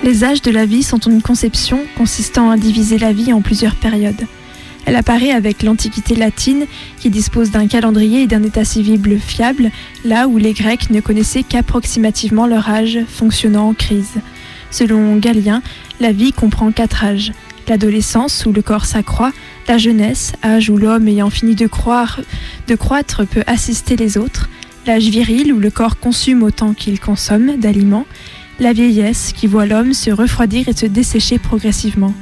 Les 0.04 0.22
âges 0.22 0.42
de 0.42 0.50
la 0.50 0.66
vie 0.66 0.82
sont 0.82 0.98
une 0.98 1.22
conception 1.22 1.80
consistant 1.96 2.50
à 2.50 2.58
diviser 2.58 2.98
la 2.98 3.14
vie 3.14 3.32
en 3.32 3.40
plusieurs 3.40 3.74
périodes. 3.74 4.26
Elle 4.84 4.96
apparaît 4.96 5.30
avec 5.30 5.62
l'Antiquité 5.62 6.14
latine 6.14 6.66
qui 6.98 7.08
dispose 7.08 7.50
d'un 7.50 7.66
calendrier 7.68 8.20
et 8.20 8.26
d'un 8.26 8.42
état 8.42 8.66
civil 8.66 9.18
fiable, 9.18 9.70
là 10.04 10.28
où 10.28 10.36
les 10.36 10.52
Grecs 10.52 10.90
ne 10.90 11.00
connaissaient 11.00 11.42
qu'approximativement 11.42 12.46
leur 12.46 12.68
âge 12.68 12.98
fonctionnant 13.08 13.70
en 13.70 13.72
crise. 13.72 14.20
Selon 14.70 15.16
Galien, 15.16 15.62
la 16.00 16.12
vie 16.12 16.34
comprend 16.34 16.70
quatre 16.70 17.02
âges. 17.02 17.32
L'adolescence 17.66 18.44
où 18.44 18.52
le 18.52 18.60
corps 18.60 18.84
s'accroît, 18.84 19.32
la 19.68 19.78
jeunesse, 19.78 20.34
âge 20.44 20.68
où 20.68 20.76
l'homme 20.76 21.08
ayant 21.08 21.30
fini 21.30 21.54
de, 21.54 21.64
de 21.64 22.74
croître 22.74 23.26
peut 23.26 23.44
assister 23.46 23.96
les 23.96 24.18
autres, 24.18 24.50
l'âge 24.86 25.08
viril 25.08 25.50
où 25.54 25.58
le 25.58 25.70
corps 25.70 25.98
consume 25.98 26.42
autant 26.42 26.74
qu'il 26.74 27.00
consomme 27.00 27.56
d'aliments, 27.56 28.04
la 28.60 28.72
vieillesse 28.72 29.32
qui 29.34 29.46
voit 29.46 29.66
l'homme 29.66 29.92
se 29.92 30.10
refroidir 30.10 30.68
et 30.68 30.72
se 30.72 30.86
dessécher 30.86 31.38
progressivement. 31.38 32.14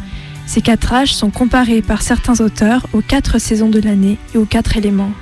Ces 0.46 0.60
quatre 0.60 0.92
âges 0.92 1.14
sont 1.14 1.30
comparés 1.30 1.82
par 1.82 2.02
certains 2.02 2.40
auteurs 2.40 2.86
aux 2.92 3.00
quatre 3.00 3.38
saisons 3.38 3.68
de 3.68 3.80
l'année 3.80 4.18
et 4.34 4.38
aux 4.38 4.44
quatre 4.44 4.76
éléments. 4.76 5.12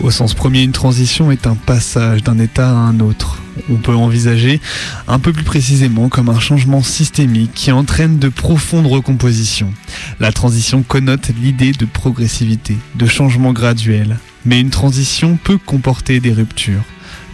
Au 0.00 0.10
sens 0.10 0.34
premier, 0.34 0.62
une 0.62 0.72
transition 0.72 1.32
est 1.32 1.46
un 1.46 1.54
passage 1.54 2.22
d'un 2.22 2.38
état 2.38 2.68
à 2.68 2.74
un 2.74 3.00
autre. 3.00 3.42
On 3.68 3.76
peut 3.76 3.94
envisager 3.94 4.60
un 5.08 5.18
peu 5.18 5.32
plus 5.32 5.42
précisément 5.42 6.08
comme 6.08 6.28
un 6.28 6.38
changement 6.38 6.82
systémique 6.82 7.52
qui 7.54 7.72
entraîne 7.72 8.18
de 8.18 8.28
profondes 8.28 8.86
recompositions. 8.86 9.72
La 10.20 10.30
transition 10.30 10.82
connote 10.82 11.30
l'idée 11.40 11.72
de 11.72 11.84
progressivité, 11.84 12.76
de 12.94 13.06
changement 13.06 13.52
graduel. 13.52 14.18
Mais 14.44 14.60
une 14.60 14.70
transition 14.70 15.36
peut 15.42 15.58
comporter 15.58 16.20
des 16.20 16.32
ruptures. 16.32 16.84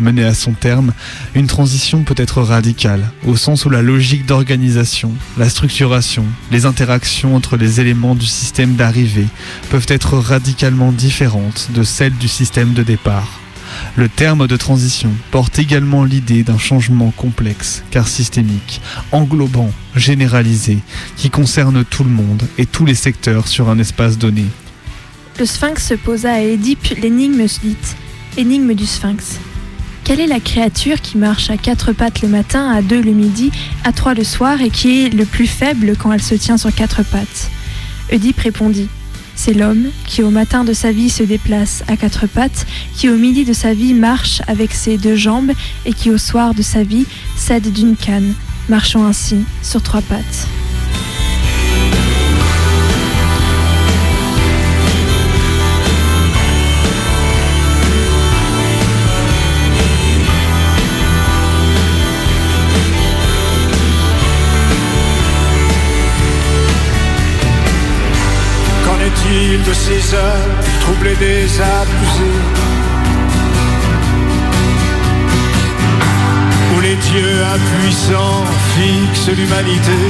Menée 0.05 0.25
à 0.25 0.35
son 0.35 0.53
terme, 0.53 0.93
une 1.35 1.47
transition 1.47 2.03
peut 2.03 2.15
être 2.19 2.43
radicale, 2.43 3.11
au 3.27 3.37
sens 3.37 3.65
où 3.65 3.71
la 3.71 3.81
logique 3.81 4.27
d'organisation, 4.27 5.11
la 5.39 5.49
structuration, 5.49 6.27
les 6.51 6.67
interactions 6.67 7.35
entre 7.35 7.57
les 7.57 7.81
éléments 7.81 8.15
du 8.15 8.27
système 8.27 8.75
d'arrivée 8.75 9.29
peuvent 9.71 9.87
être 9.89 10.19
radicalement 10.19 10.93
différentes 10.93 11.71
de 11.73 11.83
celles 11.83 12.19
du 12.19 12.29
système 12.29 12.75
de 12.75 12.83
départ. 12.83 13.41
Le 13.97 14.11
terme 14.11 14.47
de 14.47 14.59
transition 14.59 15.11
porte 15.31 15.59
également 15.59 16.05
l'idée 16.05 16.43
d'un 16.43 16.59
changement 16.59 17.11
complexe, 17.11 17.83
car 17.91 18.07
systémique, 18.07 18.83
englobant, 19.11 19.71
généralisé, 19.97 20.81
qui 21.17 21.31
concerne 21.31 21.83
tout 21.83 22.05
le 22.05 22.11
monde 22.11 22.43
et 22.59 22.67
tous 22.67 22.85
les 22.85 22.95
secteurs 22.95 23.49
sur 23.49 23.71
un 23.71 23.79
espace 23.79 24.19
donné. 24.19 24.45
Le 25.39 25.47
sphinx 25.47 25.83
se 25.83 25.95
posa 25.95 26.35
à 26.35 26.41
Édipe 26.41 26.89
l'énigme 27.01 27.47
dite 27.63 27.97
énigme 28.37 28.75
du 28.75 28.85
sphinx. 28.85 29.39
Quelle 30.05 30.21
est 30.21 30.27
la 30.27 30.39
créature 30.39 31.01
qui 31.01 31.17
marche 31.17 31.49
à 31.49 31.57
quatre 31.57 31.93
pattes 31.93 32.21
le 32.21 32.29
matin, 32.29 32.71
à 32.71 32.83
deux 32.83 33.01
le 33.01 33.13
midi, 33.13 33.51
à 33.85 33.93
trois 33.93 34.13
le 34.13 34.23
soir 34.23 34.61
et 34.61 34.69
qui 34.69 35.07
est 35.07 35.09
le 35.09 35.25
plus 35.25 35.47
faible 35.47 35.97
quand 35.99 36.13
elle 36.13 36.23
se 36.23 36.35
tient 36.35 36.59
sur 36.59 36.75
quatre 36.75 37.03
pattes? 37.03 37.51
Oedipe 38.13 38.39
répondit 38.39 38.89
C'est 39.35 39.55
l'homme 39.55 39.87
qui 40.07 40.23
au 40.23 40.29
matin 40.29 40.63
de 40.63 40.75
sa 40.75 40.93
vie 40.93 41.09
se 41.09 41.23
déplace 41.23 41.83
à 41.89 41.97
quatre 41.97 42.27
pattes, 42.27 42.67
qui 42.95 43.09
au 43.09 43.17
midi 43.17 43.47
de 43.47 43.55
sa 43.55 43.73
vie 43.73 43.95
marche 43.95 44.43
avec 44.47 44.75
ses 44.75 44.99
deux 44.99 45.17
jambes 45.17 45.53
et 45.87 45.95
qui 45.95 46.11
au 46.11 46.19
soir 46.19 46.53
de 46.53 46.63
sa 46.63 46.83
vie 46.83 47.07
s'aide 47.35 47.73
d'une 47.73 47.97
canne, 47.97 48.35
marchant 48.69 49.07
ainsi 49.07 49.39
sur 49.63 49.83
trois 49.83 50.03
pattes. 50.03 50.47
De 69.63 69.73
ces 69.73 70.15
heures 70.15 70.51
troublées 70.81 71.15
des 71.17 71.45
abusés 71.61 72.41
Où 76.75 76.81
les 76.81 76.97
dieux 76.97 77.39
impuissants 77.55 78.45
fixent 78.75 79.37
l'humanité. 79.37 80.01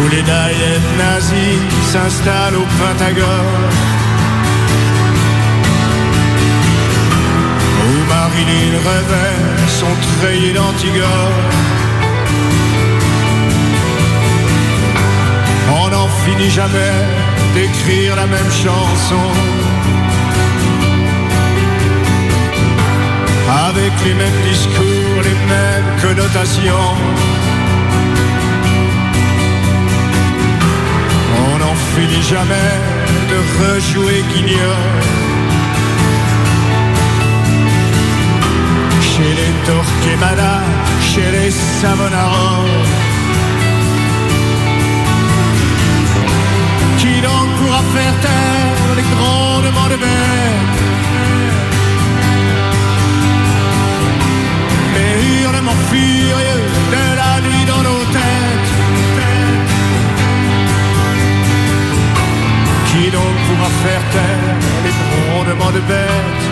Où 0.00 0.08
les 0.10 0.22
naïennes 0.22 0.92
nazis 0.98 1.60
s'installent 1.90 2.56
au 2.56 2.66
Pentagone. 2.78 3.72
Où 7.86 8.08
Marilyn 8.08 8.74
révèle 8.90 9.68
son 9.68 9.92
treillis 10.20 10.52
d'Antigone 10.52 11.73
finit 16.24 16.50
jamais 16.50 16.94
d'écrire 17.54 18.16
la 18.16 18.26
même 18.26 18.50
chanson. 18.50 19.24
les 24.04 24.14
mêmes 24.14 24.42
discours, 24.48 25.22
les 25.22 25.38
mêmes 25.52 25.90
connotations. 26.02 26.92
On 31.46 31.58
n'en 31.58 31.74
finit 31.94 32.22
jamais 32.22 32.72
de 33.30 33.38
rejouer 33.62 34.22
Guignol. 34.32 34.92
Chez 39.00 39.32
les 39.38 39.54
Torquemada, 39.66 40.60
chez 41.00 41.30
les 41.30 41.50
Savonarole. 41.50 42.93
Faire 47.94 48.16
taire 48.26 48.94
les 48.98 49.06
grondements 49.14 49.90
de 49.94 49.98
bêtes 50.04 50.80
Les 54.96 55.42
hurlements 55.42 55.80
furieux 55.90 56.60
de 56.94 57.04
la 57.20 57.32
nuit 57.46 57.64
dans 57.72 57.82
nos 57.88 58.04
têtes. 58.16 58.72
Qui 62.88 63.10
donc 63.16 63.34
pourra 63.46 63.70
faire 63.84 64.04
taire 64.14 64.56
les 64.84 64.94
grondements 65.02 65.72
de 65.78 65.82
bêtes 65.90 66.44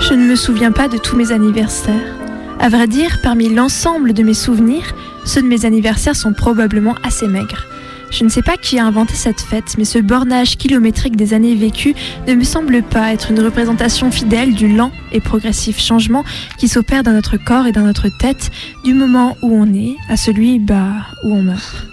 Je 0.00 0.14
ne 0.14 0.24
me 0.24 0.36
souviens 0.36 0.72
pas 0.72 0.88
de 0.88 0.96
tous 0.96 1.16
mes 1.16 1.32
anniversaires. 1.32 2.27
À 2.60 2.68
vrai 2.68 2.88
dire, 2.88 3.20
parmi 3.22 3.48
l'ensemble 3.48 4.12
de 4.12 4.22
mes 4.22 4.34
souvenirs, 4.34 4.94
ceux 5.24 5.42
de 5.42 5.46
mes 5.46 5.64
anniversaires 5.64 6.16
sont 6.16 6.32
probablement 6.32 6.96
assez 7.04 7.28
maigres. 7.28 7.66
Je 8.10 8.24
ne 8.24 8.28
sais 8.28 8.42
pas 8.42 8.56
qui 8.56 8.78
a 8.78 8.86
inventé 8.86 9.14
cette 9.14 9.40
fête, 9.40 9.76
mais 9.78 9.84
ce 9.84 9.98
bornage 9.98 10.56
kilométrique 10.56 11.14
des 11.14 11.34
années 11.34 11.54
vécues 11.54 11.94
ne 12.26 12.34
me 12.34 12.42
semble 12.42 12.82
pas 12.82 13.12
être 13.12 13.30
une 13.30 13.40
représentation 13.40 14.10
fidèle 14.10 14.54
du 14.54 14.74
lent 14.74 14.90
et 15.12 15.20
progressif 15.20 15.78
changement 15.78 16.24
qui 16.58 16.68
s'opère 16.68 17.02
dans 17.02 17.12
notre 17.12 17.36
corps 17.36 17.66
et 17.66 17.72
dans 17.72 17.82
notre 17.82 18.08
tête 18.18 18.50
du 18.82 18.94
moment 18.94 19.36
où 19.42 19.54
on 19.54 19.72
est 19.72 19.96
à 20.08 20.16
celui 20.16 20.58
bah, 20.58 20.94
où 21.22 21.34
on 21.34 21.42
meurt. 21.42 21.86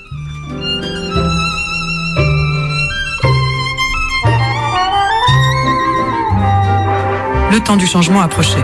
Le 7.52 7.60
temps 7.60 7.78
du 7.78 7.86
changement 7.86 8.22
approchait. 8.22 8.64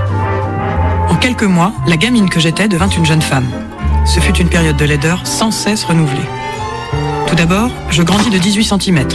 Quelques 1.22 1.43
mois, 1.43 1.72
la 1.86 1.97
gamine 1.97 2.30
que 2.30 2.39
j'étais 2.39 2.67
devint 2.67 2.89
une 2.89 3.05
jeune 3.05 3.22
femme. 3.22 3.47
Ce 4.07 4.19
fut 4.19 4.36
une 4.38 4.49
période 4.49 4.76
de 4.76 4.86
laideur 4.86 5.22
sans 5.28 5.51
cesse 5.51 5.84
renouvelée. 5.84 6.28
Tout 7.28 7.36
d'abord, 7.36 7.69
je 7.91 8.01
grandis 8.01 8.32
de 8.32 8.39
18 8.39 8.63
cm. 8.82 9.07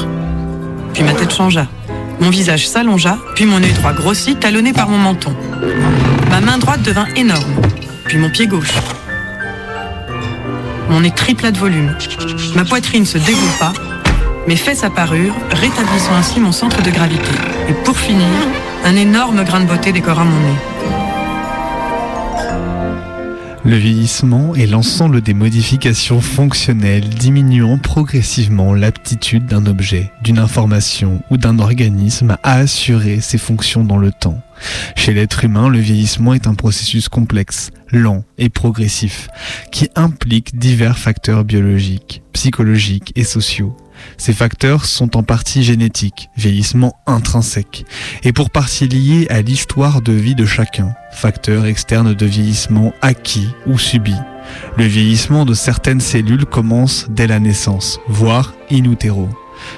Puis 0.95 1.03
ma 1.03 1.13
tête 1.15 1.35
changea. 1.35 1.67
Mon 2.21 2.31
visage 2.31 2.69
s'allongea, 2.69 3.19
puis 3.35 3.45
mon 3.45 3.61
œil 3.61 3.73
droit 3.73 3.93
grossit, 3.93 4.39
talonné 4.39 4.73
par 4.73 4.89
mon 4.89 4.99
menton. 4.99 5.35
Ma 6.31 6.41
main 6.41 6.59
droite 6.59 6.83
devint 6.83 7.09
énorme, 7.17 7.61
puis 8.05 8.19
mon 8.19 8.31
pied 8.31 8.47
gauche. 8.47 8.75
Mon 10.89 11.01
nez 11.01 11.11
tripla 11.11 11.51
de 11.51 11.59
volume. 11.59 11.97
Ma 12.55 12.65
poitrine 12.65 13.05
se 13.05 13.19
développa, 13.19 13.73
mes 14.47 14.57
fesses 14.57 14.85
apparurent, 14.85 15.35
rétablissant 15.51 16.15
ainsi 16.17 16.39
mon 16.39 16.53
centre 16.53 16.81
de 16.83 16.91
gravité. 16.91 17.33
Et 17.69 17.73
pour 17.73 17.99
finir, 17.99 18.27
un 18.85 18.95
énorme 18.95 19.43
grain 19.43 19.59
de 19.59 19.67
beauté 19.67 19.91
décora 19.91 20.23
mon 20.23 20.39
nez. 20.39 20.96
Le 23.67 23.75
vieillissement 23.75 24.55
est 24.55 24.69
l'ensemble 24.69 25.23
des 25.23 25.35
modifications 25.35 26.21
fonctionnelles 26.21 27.09
diminuant 27.09 27.79
progressivement 27.79 28.75
l'aptitude 28.75 29.47
d'un 29.47 29.67
objet, 29.67 30.13
d'une 30.23 30.39
information 30.39 31.21
ou 31.33 31.37
d'un 31.37 31.59
organisme 31.59 32.37
à 32.45 32.59
assurer 32.59 33.21
ses 33.21 33.39
fonctions 33.39 33.83
dans 33.83 33.99
le 33.99 34.13
temps. 34.13 34.41
Chez 34.95 35.13
l'être 35.13 35.45
humain, 35.45 35.69
le 35.69 35.81
vieillissement 35.81 36.33
est 36.33 36.47
un 36.47 36.55
processus 36.55 37.09
complexe, 37.09 37.73
lent 37.91 38.23
et 38.39 38.51
progressif, 38.51 39.27
qui 39.73 39.89
implique 39.97 40.57
divers 40.57 40.97
facteurs 40.97 41.43
biologiques, 41.45 42.23
psychologiques 42.33 43.13
et 43.17 43.25
sociaux. 43.25 43.77
Ces 44.19 44.33
facteurs 44.33 44.85
sont 44.85 45.17
en 45.17 45.23
partie 45.23 45.63
génétiques, 45.63 46.31
vieillissement 46.37 46.97
intrinsèque, 47.07 47.85
et 48.23 48.33
pour 48.33 48.51
partie 48.51 48.89
liés 48.89 49.27
à 49.31 49.43
l'histoire 49.43 50.03
de 50.03 50.13
vie 50.13 50.35
de 50.35 50.47
chacun, 50.47 50.95
facteurs 51.13 51.67
externes 51.67 52.15
de 52.15 52.27
vieillissement 52.27 52.93
acquis 53.03 53.49
ou 53.67 53.79
subis. 53.79 54.15
Le 54.77 54.85
vieillissement 54.85 55.45
de 55.45 55.55
certaines 55.55 56.01
cellules 56.01 56.47
commence 56.47 57.07
dès 57.11 57.27
la 57.27 57.41
naissance, 57.41 57.99
voire 58.09 58.55
in 58.71 58.85
utero. 58.85 59.29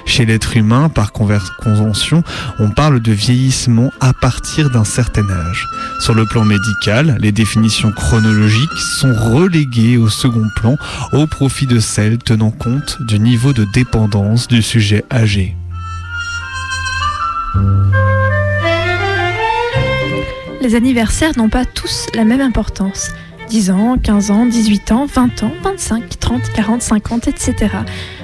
Chez 0.05 0.25
l'être 0.25 0.57
humain, 0.57 0.89
par 0.89 1.11
convention, 1.11 2.23
on 2.59 2.69
parle 2.69 2.99
de 2.99 3.11
vieillissement 3.11 3.91
à 3.99 4.13
partir 4.13 4.69
d'un 4.69 4.83
certain 4.83 5.29
âge. 5.29 5.67
Sur 5.99 6.13
le 6.13 6.25
plan 6.25 6.45
médical, 6.45 7.17
les 7.19 7.31
définitions 7.31 7.91
chronologiques 7.91 8.77
sont 8.99 9.13
reléguées 9.13 9.97
au 9.97 10.09
second 10.09 10.47
plan 10.55 10.75
au 11.13 11.27
profit 11.27 11.67
de 11.67 11.79
celles 11.79 12.17
tenant 12.17 12.51
compte 12.51 12.97
du 13.07 13.19
niveau 13.19 13.53
de 13.53 13.65
dépendance 13.73 14.47
du 14.47 14.61
sujet 14.61 15.03
âgé. 15.11 15.55
Les 20.61 20.75
anniversaires 20.75 21.31
n'ont 21.37 21.49
pas 21.49 21.65
tous 21.65 22.07
la 22.13 22.25
même 22.25 22.41
importance. 22.41 23.11
10 23.49 23.71
ans, 23.71 23.97
15 23.97 24.31
ans, 24.31 24.45
18 24.45 24.91
ans, 24.91 25.05
20 25.07 25.43
ans, 25.43 25.51
25, 25.63 26.19
30, 26.19 26.41
40, 26.53 26.81
50, 26.81 27.27
etc. 27.27 27.69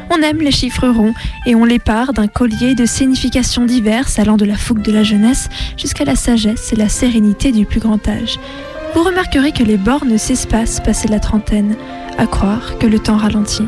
On 0.10 0.22
aime 0.22 0.40
les 0.40 0.52
chiffres 0.52 0.88
ronds 0.88 1.14
et 1.46 1.56
on 1.56 1.66
les 1.66 1.80
part 1.80 2.14
d'un 2.14 2.28
collier 2.28 2.76
de 2.76 2.86
significations 2.86 3.66
diverses 3.66 4.20
allant 4.20 4.38
de 4.38 4.46
la 4.46 4.56
fougue 4.56 4.82
de 4.82 4.92
la 4.92 5.04
jeunesse 5.04 5.50
jusqu'à 5.78 6.06
la 6.06 6.16
sagesse 6.16 6.72
et 6.74 6.76
la 6.76 6.90
sérénité 6.90 7.52
du 7.52 7.66
plus 7.66 7.80
grand 7.80 8.08
âge. 8.08 8.40
Vous 8.94 9.04
remarquerez 9.04 9.52
que 9.52 9.64
les 9.64 9.78
bornes 9.78 10.18
s'espacent 10.18 10.80
passé 10.80 11.08
la 11.08 11.20
trentaine, 11.20 11.76
à 12.18 12.28
croire 12.28 12.78
que 12.78 12.88
le 12.88 13.00
temps 13.00 13.18
ralentit. 13.18 13.68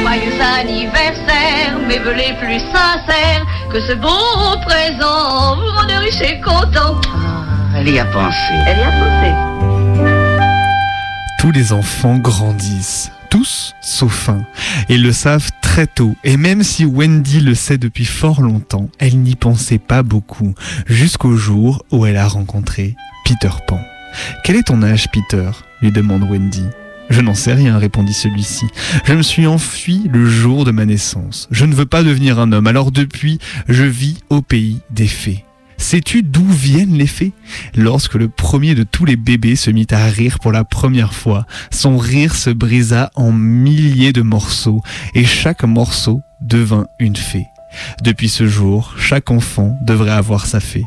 Joyeux 0.00 0.40
anniversaire, 0.40 1.78
mes 1.86 1.98
les 1.98 2.34
plus 2.40 2.60
sincères, 2.60 3.44
que 3.70 3.80
ce 3.80 3.94
beau 3.94 4.60
présent 4.64 5.56
vous 5.56 5.66
rende 5.66 5.90
riche 6.00 6.20
et 6.20 6.40
content. 6.40 7.00
Elle 7.74 7.88
y 7.88 7.98
a 7.98 8.04
pensé. 8.04 8.54
Elle 8.66 8.78
y 8.78 8.82
a 8.82 8.90
pensé. 8.90 9.32
Tous 11.40 11.50
les 11.52 11.72
enfants 11.72 12.16
grandissent, 12.16 13.10
tous 13.30 13.74
sauf 13.80 14.28
un. 14.28 14.42
Ils 14.88 15.02
le 15.02 15.12
savent 15.12 15.50
très 15.62 15.86
tôt, 15.86 16.14
et 16.24 16.36
même 16.36 16.62
si 16.62 16.84
Wendy 16.84 17.40
le 17.40 17.54
sait 17.54 17.78
depuis 17.78 18.04
fort 18.04 18.40
longtemps, 18.40 18.88
elle 18.98 19.18
n'y 19.18 19.36
pensait 19.36 19.78
pas 19.78 20.02
beaucoup, 20.02 20.54
jusqu'au 20.86 21.36
jour 21.36 21.84
où 21.90 22.06
elle 22.06 22.16
a 22.16 22.26
rencontré 22.26 22.96
Peter 23.24 23.50
Pan. 23.66 23.80
Quel 24.44 24.56
est 24.56 24.66
ton 24.68 24.82
âge, 24.82 25.08
Peter? 25.12 25.50
lui 25.82 25.92
demande 25.92 26.22
Wendy. 26.22 26.64
Je 27.08 27.20
n'en 27.20 27.34
sais 27.34 27.54
rien, 27.54 27.78
répondit 27.78 28.12
celui-ci. 28.12 28.66
Je 29.04 29.12
me 29.14 29.22
suis 29.22 29.46
enfui 29.46 30.02
le 30.12 30.28
jour 30.28 30.64
de 30.64 30.72
ma 30.72 30.84
naissance. 30.84 31.48
Je 31.50 31.64
ne 31.64 31.74
veux 31.74 31.86
pas 31.86 32.02
devenir 32.02 32.38
un 32.38 32.52
homme, 32.52 32.66
alors 32.66 32.90
depuis, 32.90 33.38
je 33.68 33.84
vis 33.84 34.18
au 34.28 34.42
pays 34.42 34.80
des 34.90 35.06
fées. 35.06 35.44
Sais-tu 35.78 36.22
d'où 36.22 36.46
viennent 36.46 36.96
les 36.96 37.06
fées? 37.06 37.32
Lorsque 37.76 38.14
le 38.14 38.28
premier 38.28 38.74
de 38.74 38.82
tous 38.82 39.04
les 39.04 39.16
bébés 39.16 39.56
se 39.56 39.70
mit 39.70 39.86
à 39.90 40.06
rire 40.06 40.38
pour 40.40 40.50
la 40.50 40.64
première 40.64 41.14
fois, 41.14 41.46
son 41.70 41.98
rire 41.98 42.34
se 42.34 42.50
brisa 42.50 43.10
en 43.14 43.30
milliers 43.30 44.12
de 44.12 44.22
morceaux, 44.22 44.80
et 45.14 45.24
chaque 45.24 45.64
morceau 45.64 46.22
devint 46.40 46.86
une 46.98 47.16
fée. 47.16 47.46
Depuis 48.02 48.28
ce 48.28 48.46
jour, 48.46 48.94
chaque 48.98 49.30
enfant 49.30 49.78
devrait 49.86 50.10
avoir 50.10 50.46
sa 50.46 50.60
fée. 50.60 50.84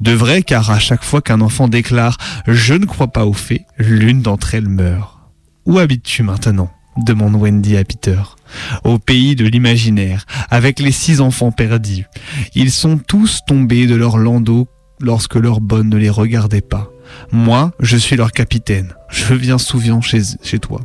Devrait 0.00 0.42
car 0.42 0.70
à 0.70 0.78
chaque 0.78 1.04
fois 1.04 1.22
qu'un 1.22 1.40
enfant 1.40 1.68
déclare⁇ 1.68 2.16
Je 2.52 2.74
ne 2.74 2.86
crois 2.86 3.08
pas 3.08 3.26
aux 3.26 3.32
fées⁇ 3.32 3.66
l'une 3.84 4.22
d'entre 4.22 4.54
elles 4.54 4.68
meurt. 4.68 5.13
Où 5.66 5.78
habites-tu 5.78 6.22
maintenant? 6.22 6.70
demande 6.96 7.34
Wendy 7.34 7.76
à 7.76 7.84
Peter. 7.84 8.20
Au 8.84 8.98
pays 8.98 9.34
de 9.34 9.46
l'imaginaire, 9.46 10.26
avec 10.50 10.78
les 10.78 10.92
six 10.92 11.20
enfants 11.20 11.50
perdus. 11.50 12.06
Ils 12.54 12.70
sont 12.70 12.98
tous 12.98 13.40
tombés 13.46 13.86
de 13.86 13.94
leur 13.94 14.16
landau 14.16 14.68
lorsque 15.00 15.34
leur 15.34 15.60
bonne 15.60 15.88
ne 15.88 15.96
les 15.96 16.10
regardait 16.10 16.60
pas. 16.60 16.90
Moi, 17.32 17.72
je 17.80 17.96
suis 17.96 18.16
leur 18.16 18.32
capitaine. 18.32 18.94
Je 19.10 19.34
viens 19.34 19.58
souvent 19.58 20.00
chez, 20.00 20.22
chez 20.42 20.58
toi. 20.58 20.80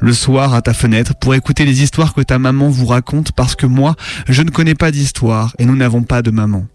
Le 0.00 0.12
soir, 0.12 0.54
à 0.54 0.62
ta 0.62 0.74
fenêtre, 0.74 1.14
pour 1.18 1.34
écouter 1.34 1.64
les 1.64 1.82
histoires 1.82 2.14
que 2.14 2.20
ta 2.20 2.38
maman 2.38 2.68
vous 2.68 2.86
raconte 2.86 3.32
parce 3.32 3.56
que 3.56 3.66
moi, 3.66 3.94
je 4.28 4.42
ne 4.42 4.50
connais 4.50 4.74
pas 4.74 4.90
d'histoire 4.90 5.54
et 5.58 5.64
nous 5.64 5.76
n'avons 5.76 6.02
pas 6.02 6.22
de 6.22 6.30
maman. 6.30 6.66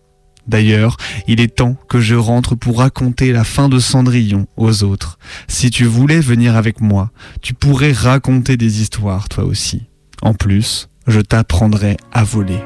D'ailleurs, 0.49 0.97
il 1.27 1.39
est 1.41 1.55
temps 1.55 1.75
que 1.87 2.01
je 2.01 2.15
rentre 2.15 2.55
pour 2.55 2.79
raconter 2.79 3.31
la 3.31 3.43
fin 3.43 3.69
de 3.69 3.77
Cendrillon 3.77 4.47
aux 4.57 4.83
autres. 4.83 5.19
Si 5.47 5.69
tu 5.69 5.85
voulais 5.85 6.19
venir 6.19 6.55
avec 6.55 6.81
moi, 6.81 7.11
tu 7.43 7.53
pourrais 7.53 7.91
raconter 7.91 8.57
des 8.57 8.81
histoires 8.81 9.29
toi 9.29 9.43
aussi. 9.43 9.83
En 10.23 10.33
plus, 10.33 10.89
je 11.05 11.21
t'apprendrai 11.21 11.97
à 12.11 12.23
voler. 12.23 12.59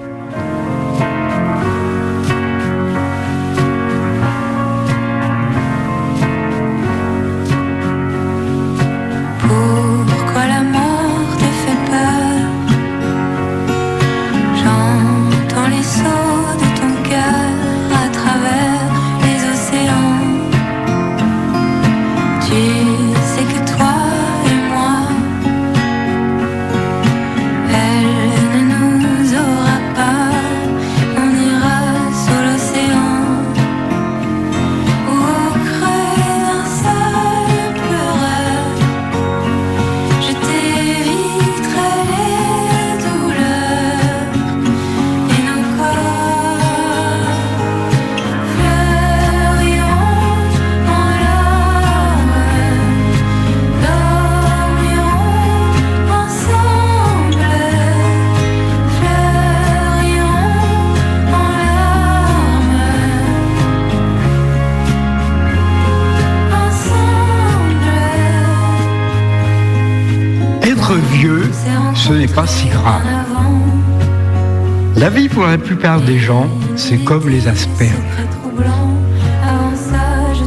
Plupart 75.64 76.02
des 76.02 76.20
gens, 76.20 76.48
c'est 76.76 76.98
comme 77.04 77.30
les 77.30 77.48
asperges. 77.48 77.94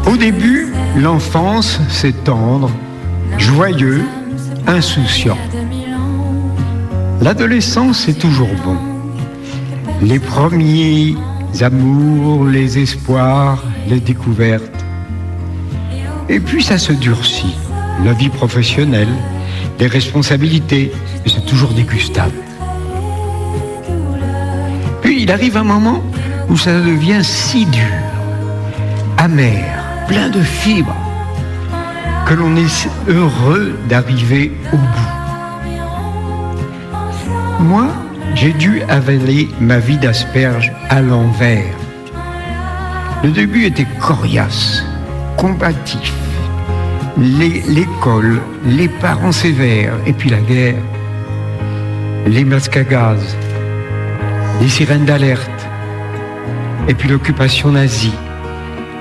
Au 0.07 0.17
début, 0.17 0.73
l'enfance, 0.97 1.81
c'est 1.89 2.25
tendre, 2.25 2.71
joyeux, 3.39 4.05
insouciant. 4.67 5.39
L'adolescence, 7.23 8.05
c'est 8.07 8.19
toujours 8.19 8.55
bon. 8.64 8.77
Les 10.03 10.19
premiers 10.19 11.17
amours, 11.61 12.45
les 12.45 12.79
espoirs, 12.79 13.64
les 13.89 14.01
découvertes. 14.01 14.85
Et 16.29 16.41
puis 16.41 16.62
ça 16.62 16.79
se 16.79 16.93
durcit. 16.93 17.57
La 18.05 18.12
vie 18.12 18.29
professionnelle, 18.29 19.09
les 19.81 19.87
responsabilités, 19.87 20.93
c'est 21.25 21.47
toujours 21.47 21.73
dégustable. 21.73 22.35
Il 25.27 25.33
arrive 25.33 25.57
un 25.57 25.64
moment 25.64 26.05
où 26.49 26.57
ça 26.57 26.70
devient 26.70 27.24
si 27.24 27.66
dur, 27.66 27.83
amer, 29.18 29.59
plein 30.07 30.29
de 30.29 30.41
fibres, 30.41 30.95
que 32.29 32.35
l'on 32.35 32.55
est 32.55 32.89
heureux 33.09 33.77
d'arriver 33.89 34.53
au 34.72 34.77
bout. 34.77 35.11
Moi, 37.59 37.89
j'ai 38.37 38.53
dû 38.53 38.83
avaler 38.89 39.49
ma 39.61 39.81
vie 39.81 39.97
d'asperge 39.97 40.72
à 40.91 41.01
l'envers. 41.01 41.74
Le 43.24 43.31
début 43.31 43.64
était 43.64 43.89
coriace, 43.99 44.85
combatif. 45.37 46.12
L'école, 47.18 48.41
les 48.64 48.89
parents 48.89 49.33
sévères, 49.33 49.95
et 50.07 50.12
puis 50.12 50.31
la 50.31 50.39
guerre, 50.39 50.83
les 52.29 52.45
masques 52.45 52.77
les 54.61 54.69
sirènes 54.69 55.05
d'alerte, 55.05 55.69
et 56.89 56.95
puis 56.95 57.09
l'occupation 57.09 57.73
nazie, 57.73 58.15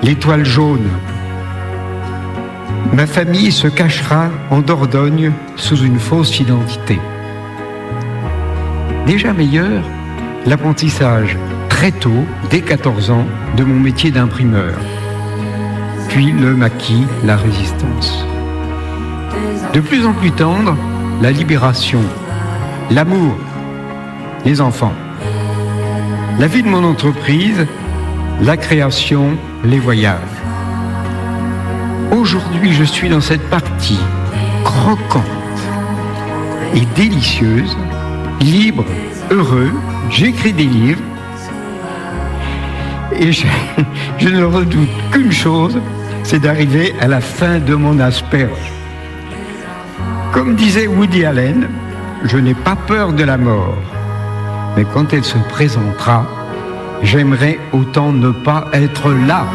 l'étoile 0.02 0.44
jaune. 0.44 0.88
Ma 2.92 3.06
famille 3.06 3.52
se 3.52 3.68
cachera 3.68 4.28
en 4.50 4.60
Dordogne 4.60 5.32
sous 5.56 5.76
une 5.76 5.98
fausse 5.98 6.38
identité. 6.40 6.98
Déjà 9.06 9.32
meilleur, 9.32 9.82
l'apprentissage 10.46 11.36
très 11.68 11.92
tôt, 11.92 12.24
dès 12.50 12.60
14 12.60 13.10
ans, 13.10 13.26
de 13.56 13.64
mon 13.64 13.78
métier 13.78 14.10
d'imprimeur. 14.10 14.74
Puis 16.08 16.32
le 16.32 16.54
maquis, 16.54 17.04
la 17.24 17.36
résistance. 17.36 18.24
De 19.72 19.80
plus 19.80 20.06
en 20.06 20.12
plus 20.12 20.30
tendre, 20.30 20.76
la 21.20 21.30
libération, 21.30 22.00
l'amour, 22.90 23.36
les 24.44 24.60
enfants. 24.60 24.94
La 26.38 26.48
vie 26.48 26.62
de 26.62 26.68
mon 26.68 26.84
entreprise, 26.84 27.66
la 28.42 28.58
création, 28.58 29.38
les 29.64 29.78
voyages. 29.78 30.20
Aujourd'hui, 32.12 32.74
je 32.74 32.84
suis 32.84 33.08
dans 33.08 33.22
cette 33.22 33.48
partie 33.48 33.98
croquante 34.62 35.24
et 36.74 36.84
délicieuse, 36.94 37.74
libre, 38.42 38.84
heureux. 39.30 39.72
J'écris 40.10 40.52
des 40.52 40.66
livres 40.66 41.02
et 43.18 43.32
je, 43.32 43.46
ne 44.28 44.44
redoute 44.44 44.90
qu'une 45.10 45.32
chose, 45.32 45.80
c'est 46.22 46.40
d'arriver 46.40 46.94
à 47.00 47.08
la 47.08 47.22
fin 47.22 47.60
de 47.60 47.74
mon 47.74 47.98
asperge. 47.98 48.72
Comme 50.32 50.54
disait 50.54 50.86
Woody 50.86 51.24
Allen, 51.24 51.70
je 52.24 52.36
n'ai 52.36 52.54
pas 52.54 52.76
peur 52.76 53.14
de 53.14 53.24
la 53.24 53.38
mort, 53.38 53.78
mais 54.76 54.84
quand 54.84 55.12
elle 55.12 55.24
se 55.24 55.38
présentera, 55.38 56.26
j'aimerais 57.02 57.58
autant 57.72 58.12
ne 58.12 58.30
pas 58.30 58.66
être 58.72 59.10
là. 59.12 59.46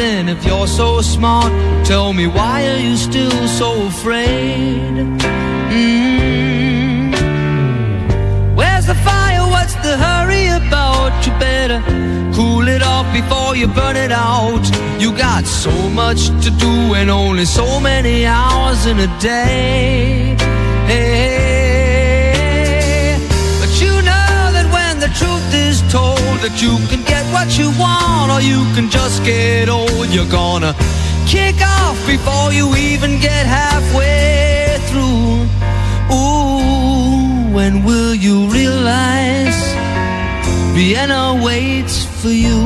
Then 0.00 0.30
if 0.30 0.44
you're 0.46 0.66
so 0.66 1.02
smart, 1.02 1.52
tell 1.84 2.12
me 2.14 2.26
why 2.26 2.56
are 2.70 2.80
you 2.86 2.96
still 2.96 3.40
so 3.60 3.68
afraid? 3.92 4.94
Mm. 5.76 7.12
Where's 8.56 8.86
the 8.86 8.98
fire? 9.08 9.44
What's 9.54 9.74
the 9.86 9.94
hurry 10.04 10.46
about? 10.60 11.12
You 11.26 11.32
better 11.38 11.80
cool 12.34 12.66
it 12.76 12.82
off 12.82 13.06
before 13.12 13.52
you 13.60 13.66
burn 13.68 13.96
it 13.96 14.12
out. 14.12 14.64
You 15.02 15.10
got 15.28 15.44
so 15.44 15.74
much 16.02 16.20
to 16.44 16.50
do 16.66 16.74
and 16.98 17.10
only 17.10 17.44
so 17.44 17.66
many 17.80 18.24
hours 18.24 18.86
in 18.86 18.98
a 19.00 19.10
day. 19.18 20.34
Hey, 20.90 21.59
that 26.42 26.62
you 26.62 26.72
can 26.88 27.02
get 27.04 27.24
what 27.32 27.58
you 27.58 27.68
want 27.78 28.30
or 28.32 28.40
you 28.40 28.64
can 28.74 28.88
just 28.88 29.22
get 29.24 29.68
old, 29.68 30.08
you're 30.08 30.30
gonna 30.30 30.74
kick 31.26 31.56
off 31.60 31.98
before 32.06 32.52
you 32.52 32.74
even 32.76 33.20
get 33.20 33.44
halfway 33.44 34.78
through. 34.88 35.44
Ooh, 36.10 37.52
when 37.52 37.84
will 37.84 38.14
you 38.14 38.46
realize 38.48 39.58
Vienna 40.74 41.34
waits 41.44 42.04
for 42.04 42.30
you? 42.30 42.58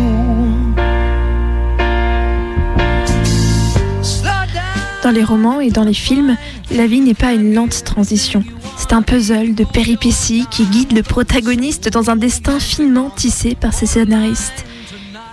Dans 5.03 5.11
les 5.11 5.25
romans 5.25 5.61
et 5.61 5.71
dans 5.71 5.85
les 5.85 5.95
films, 5.95 6.37
la 6.71 6.87
vie 6.87 7.01
n'est 7.01 7.13
pas 7.13 7.35
une 7.35 7.53
lente 7.53 7.85
transition. 7.85 8.43
C'est 8.87 8.93
un 8.93 9.01
puzzle 9.01 9.55
de 9.55 9.65
péripéties 9.65 10.45
qui 10.51 10.67
guide 10.67 10.93
le 10.93 11.03
protagoniste 11.03 11.89
dans 11.89 12.11
un 12.11 12.17
destin 12.17 12.61
finement 12.61 13.09
tissé 13.09 13.55
par 13.55 13.73
ses 13.73 13.87
scénaristes. 13.87 14.67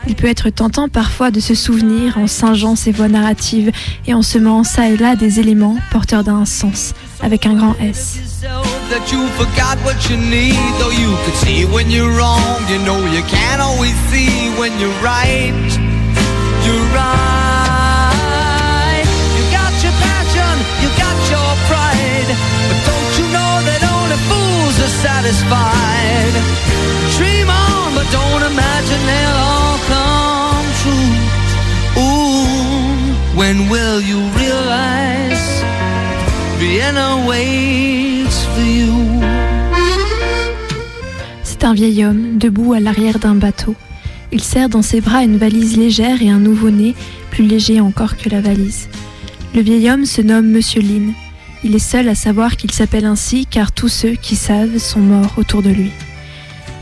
Il 0.08 0.16
peut 0.16 0.28
être 0.28 0.49
tentant 0.49 0.88
parfois 0.88 1.32
de 1.32 1.41
se 1.41 1.54
souvenir 1.54 2.18
en 2.18 2.28
singeant 2.28 2.78
ses 2.78 2.93
voix 2.93 3.10
narratives 3.10 3.74
et 4.08 4.14
en 4.14 4.22
semant 4.22 4.64
ça 4.64 4.88
et 4.88 4.95
là 4.95 5.18
des 5.18 5.41
éléments 5.41 5.76
porteurs 5.91 6.24
d'un 6.24 6.45
sens, 6.45 6.93
avec 7.22 7.45
un 7.45 7.56
grand 7.56 7.76
S. 7.82 8.20
are 24.82 24.96
satisfied? 25.08 26.34
Dream 27.18 27.50
on, 27.50 27.94
but 27.96 28.08
don't 28.12 28.44
imagine 28.52 29.02
they'll 29.10 29.42
all 29.52 29.78
come 29.94 30.68
true. 30.82 31.14
Ooh, 32.02 33.38
when 33.40 33.70
will 33.70 34.02
you 34.02 34.20
realize? 34.42 35.44
Vienna 36.58 37.26
waits 37.28 38.46
for 38.54 38.62
you? 38.62 38.92
C'est 41.44 41.64
un 41.64 41.74
vieil 41.74 42.04
homme, 42.06 42.38
debout 42.38 42.74
à 42.74 42.80
l'arrière 42.80 43.20
d'un 43.20 43.36
bateau. 43.36 43.76
Il 44.32 44.42
serre 44.42 44.70
dans 44.70 44.82
ses 44.82 45.02
bras 45.02 45.24
une 45.24 45.38
valise 45.38 45.78
légère 45.78 46.22
et 46.22 46.30
un 46.30 46.40
nouveau-né, 46.40 46.96
plus 47.30 47.44
léger 47.44 47.82
encore 47.82 48.18
que 48.18 48.30
la 48.30 48.42
valise. 48.42 48.88
Le 49.54 49.62
vieil 49.62 49.90
homme 49.92 50.06
se 50.06 50.22
nomme 50.22 50.48
Monsieur 50.48 50.82
Lin. 50.82 51.14
Il 51.64 51.76
est 51.76 51.80
seul 51.80 52.09
à 52.09 52.16
savoir 52.16 52.57
qu'il 52.57 52.72
s'appelle 52.72 53.05
ainsi 53.05 53.45
car 53.45 53.72
tous 53.72 53.88
ceux 53.88 54.14
qui 54.14 54.36
savent 54.36 54.78
sont 54.80 54.99
morts 54.99 55.34
autour 55.38 55.62
de 55.62 55.70
lui. 55.70 55.91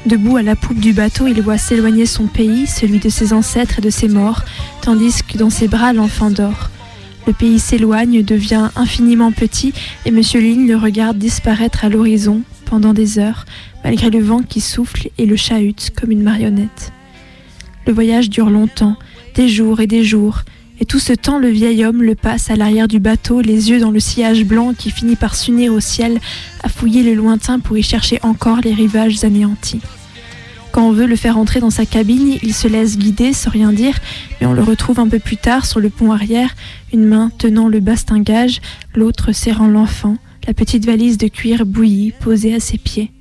Debout 0.06 0.38
à 0.38 0.42
la 0.42 0.56
poupe 0.56 0.80
du 0.80 0.94
bateau, 0.94 1.28
il 1.28 1.42
voit 1.42 1.58
s'éloigner 1.58 2.06
son 2.06 2.28
pays, 2.28 2.66
celui 2.66 3.00
de 3.00 3.10
ses 3.10 3.34
ancêtres 3.34 3.80
et 3.80 3.82
de 3.82 3.90
ses 3.90 4.08
morts, 4.08 4.44
tandis 4.82 5.22
que 5.24 5.38
dans 5.38 5.50
ses 5.50 5.68
bras 5.68 5.92
l'enfant 5.92 6.32
dort. 6.32 6.70
Le 7.28 7.34
pays 7.34 7.60
s'éloigne, 7.60 8.24
devient 8.24 8.70
infiniment 8.78 9.34
petit, 9.34 9.74
et 10.06 10.12
Monsieur 10.12 10.40
Lin 10.40 10.66
le 10.66 10.78
regarde 10.78 11.18
disparaître 11.18 11.84
à 11.84 11.90
l'horizon 11.90 12.42
pendant 12.66 12.94
des 12.94 13.20
heures, 13.20 13.46
malgré 13.84 14.10
le 14.10 14.20
vent 14.20 14.42
qui 14.42 14.62
souffle 14.62 15.10
et 15.18 15.26
le 15.26 15.36
chahute 15.36 15.92
comme 16.00 16.12
une 16.12 16.24
marionnette. 16.24 16.94
Le 17.86 17.92
voyage 17.92 18.30
dure 18.30 18.50
longtemps, 18.50 18.96
des 19.36 19.50
jours 19.50 19.82
et 19.82 19.88
des 19.88 20.06
jours, 20.06 20.44
Et 20.82 20.86
tout 20.86 21.00
ce 21.00 21.12
temps, 21.12 21.40
le 21.40 21.50
vieil 21.50 21.84
homme 21.84 22.02
le 22.02 22.16
passe 22.16 22.50
à 22.50 22.56
l'arrière 22.56 22.88
du 22.88 23.00
bateau, 23.00 23.42
les 23.42 23.70
yeux 23.70 23.80
dans 23.80 23.92
le 23.92 24.00
sillage 24.00 24.46
blanc 24.46 24.74
qui 24.74 24.92
finit 24.92 25.18
par 25.18 25.36
s'unir 25.36 25.74
au 25.74 25.82
ciel, 25.82 26.20
à 26.64 26.70
fouiller 26.70 27.04
le 27.04 27.14
lointain 27.14 27.60
pour 27.60 27.78
y 27.78 27.84
chercher 27.84 28.20
encore 28.24 28.62
les 28.62 28.74
rivages 28.74 29.24
anéantis. 29.26 29.82
Quand 30.72 30.88
on 30.88 30.92
veut 30.92 31.08
le 31.08 31.16
faire 31.16 31.38
entrer 31.38 31.60
dans 31.60 31.70
sa 31.70 31.86
cabine, 31.86 32.38
il 32.44 32.54
se 32.54 32.68
laisse 32.68 32.98
guider 32.98 33.34
sans 33.34 33.50
rien 33.50 33.74
dire, 33.74 33.98
mais 34.40 34.48
on 34.48 34.54
le 34.54 34.62
retrouve 34.62 35.00
un 35.00 35.08
peu 35.08 35.20
plus 35.20 35.36
tard 35.36 35.66
sur 35.66 35.80
le 35.80 35.90
pont 35.90 36.12
arrière, 36.12 36.56
une 36.94 37.06
main 37.06 37.32
tenant 37.38 37.68
le 37.68 37.80
bastingage, 37.82 38.62
l'autre 38.96 39.34
serrant 39.34 39.68
l'enfant, 39.68 40.16
la 40.48 40.54
petite 40.54 40.86
valise 40.86 41.18
de 41.18 41.28
cuir 41.28 41.66
bouillie 41.66 42.14
posée 42.22 42.54
à 42.54 42.60
ses 42.60 42.78
pieds. 42.78 43.12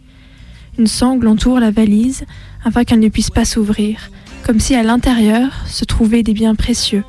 Une 0.78 0.86
sangle 0.86 1.26
entoure 1.26 1.59
la 1.59 1.72
valise 1.72 2.24
afin 2.64 2.84
qu'elle 2.84 3.00
ne 3.00 3.09
puisse 3.09 3.30
pas 3.30 3.44
s'ouvrir, 3.44 4.11
comme 4.44 4.61
si 4.61 4.74
à 4.76 4.84
l'intérieur 4.84 5.64
se 5.66 5.84
trouvaient 5.84 6.22
des 6.22 6.34
biens 6.34 6.54
précieux. 6.54 7.02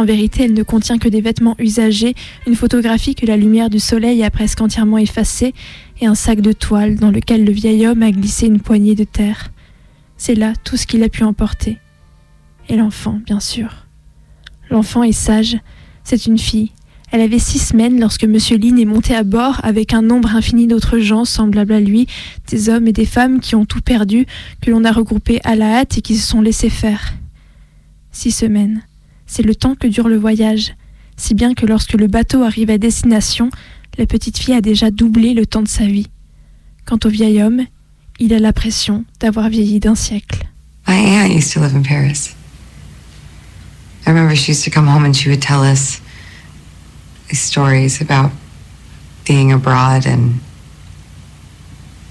En 0.00 0.06
vérité, 0.06 0.44
elle 0.44 0.54
ne 0.54 0.62
contient 0.62 0.96
que 0.96 1.10
des 1.10 1.20
vêtements 1.20 1.56
usagés, 1.58 2.14
une 2.46 2.54
photographie 2.54 3.14
que 3.14 3.26
la 3.26 3.36
lumière 3.36 3.68
du 3.68 3.78
soleil 3.78 4.24
a 4.24 4.30
presque 4.30 4.62
entièrement 4.62 4.96
effacée 4.96 5.52
et 6.00 6.06
un 6.06 6.14
sac 6.14 6.40
de 6.40 6.52
toile 6.52 6.96
dans 6.96 7.10
lequel 7.10 7.44
le 7.44 7.52
vieil 7.52 7.86
homme 7.86 8.02
a 8.02 8.10
glissé 8.10 8.46
une 8.46 8.60
poignée 8.60 8.94
de 8.94 9.04
terre. 9.04 9.50
C'est 10.16 10.34
là 10.34 10.54
tout 10.64 10.78
ce 10.78 10.86
qu'il 10.86 11.02
a 11.02 11.10
pu 11.10 11.22
emporter. 11.22 11.76
Et 12.70 12.76
l'enfant, 12.76 13.20
bien 13.26 13.40
sûr. 13.40 13.84
L'enfant 14.70 15.02
est 15.02 15.12
sage, 15.12 15.58
c'est 16.02 16.24
une 16.24 16.38
fille. 16.38 16.72
Elle 17.12 17.20
avait 17.20 17.38
six 17.38 17.58
semaines 17.58 18.00
lorsque 18.00 18.24
M. 18.24 18.38
Lynn 18.52 18.78
est 18.78 18.86
monté 18.86 19.14
à 19.14 19.22
bord 19.22 19.60
avec 19.64 19.92
un 19.92 20.00
nombre 20.00 20.34
infini 20.34 20.66
d'autres 20.66 20.98
gens 20.98 21.26
semblables 21.26 21.74
à 21.74 21.80
lui, 21.80 22.06
des 22.48 22.70
hommes 22.70 22.88
et 22.88 22.94
des 22.94 23.04
femmes 23.04 23.38
qui 23.38 23.54
ont 23.54 23.66
tout 23.66 23.82
perdu, 23.82 24.24
que 24.62 24.70
l'on 24.70 24.86
a 24.86 24.92
regroupés 24.92 25.40
à 25.44 25.56
la 25.56 25.80
hâte 25.80 25.98
et 25.98 26.00
qui 26.00 26.16
se 26.16 26.26
sont 26.26 26.40
laissés 26.40 26.70
faire. 26.70 27.12
Six 28.12 28.30
semaines. 28.30 28.80
C'est 29.32 29.44
le 29.44 29.54
temps 29.54 29.76
que 29.76 29.86
dure 29.86 30.08
le 30.08 30.18
voyage, 30.18 30.74
si 31.16 31.34
bien 31.34 31.54
que 31.54 31.64
lorsque 31.64 31.92
le 31.92 32.08
bateau 32.08 32.42
arrive 32.42 32.68
à 32.68 32.78
destination, 32.78 33.48
la 33.96 34.04
petite 34.04 34.36
fille 34.36 34.54
a 34.54 34.60
déjà 34.60 34.90
doublé 34.90 35.34
le 35.34 35.46
temps 35.46 35.62
de 35.62 35.68
sa 35.68 35.86
vie. 35.86 36.08
Quant 36.84 36.98
au 37.04 37.08
vieil 37.08 37.40
homme, 37.40 37.64
il 38.18 38.34
a 38.34 38.40
l'impression 38.40 39.04
d'avoir 39.20 39.48
vieilli 39.48 39.78
d'un 39.78 39.94
siècle. 39.94 40.48
My 40.88 40.96
aunt 40.96 41.30
used 41.32 41.52
to 41.52 41.60
live 41.60 41.76
in 41.76 41.84
Paris. 41.84 42.34
I 44.04 44.10
remember 44.10 44.34
she 44.34 44.50
used 44.50 44.64
to 44.64 44.70
come 44.70 44.88
home 44.88 45.04
and 45.04 45.14
she 45.14 45.28
would 45.28 45.40
tell 45.40 45.62
us 45.62 46.00
stories 47.32 48.02
about 48.02 48.32
being 49.24 49.52
abroad 49.52 50.08
and 50.08 50.40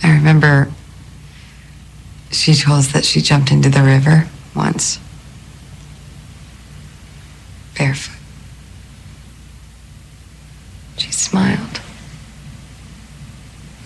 I 0.02 0.12
remember 0.14 0.70
she 2.32 2.56
told 2.56 2.80
us 2.80 2.94
that 2.94 3.04
she 3.04 3.22
jumped 3.22 3.52
into 3.52 3.70
the 3.70 3.84
river 3.84 4.26
once. 4.56 5.00
Barefoot. 7.80 8.20
She 10.98 11.14
smiled. 11.14 11.80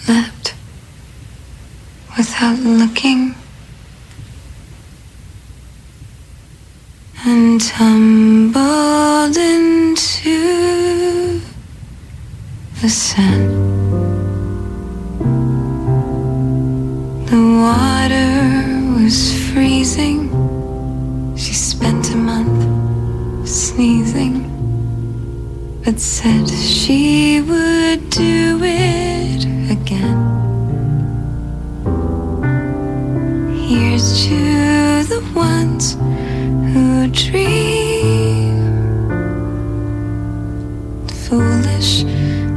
Leapt. 0.08 0.56
Without 2.18 2.58
looking. 2.58 3.36
And 7.24 7.62
tumbled 7.62 9.38
into 9.38 11.40
the 12.82 12.90
sand. 12.90 13.54
The 17.30 17.42
water 17.62 19.04
was 19.04 19.38
freezing. 19.52 20.32
She 21.38 21.54
spent 21.54 22.10
a 22.10 22.18
month 22.18 22.73
sneezing, 23.54 24.50
but 25.86 26.00
said 26.00 26.50
she 26.50 27.40
would 27.42 28.10
do 28.10 28.60
it 28.64 29.46
again. 29.72 30.18
Here's 33.54 34.26
to 34.26 35.04
the 35.04 35.22
ones 35.36 35.94
who 36.74 37.08
dream, 37.10 38.58
foolish 41.08 42.06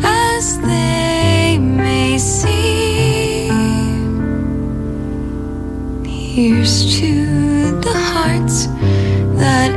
as 0.03 0.59
they 0.61 1.59
may 1.59 2.17
seem. 2.17 3.53
Here's 6.07 6.99
to 7.01 7.81
the 7.83 7.93
hearts 7.95 8.67
that 9.39 9.75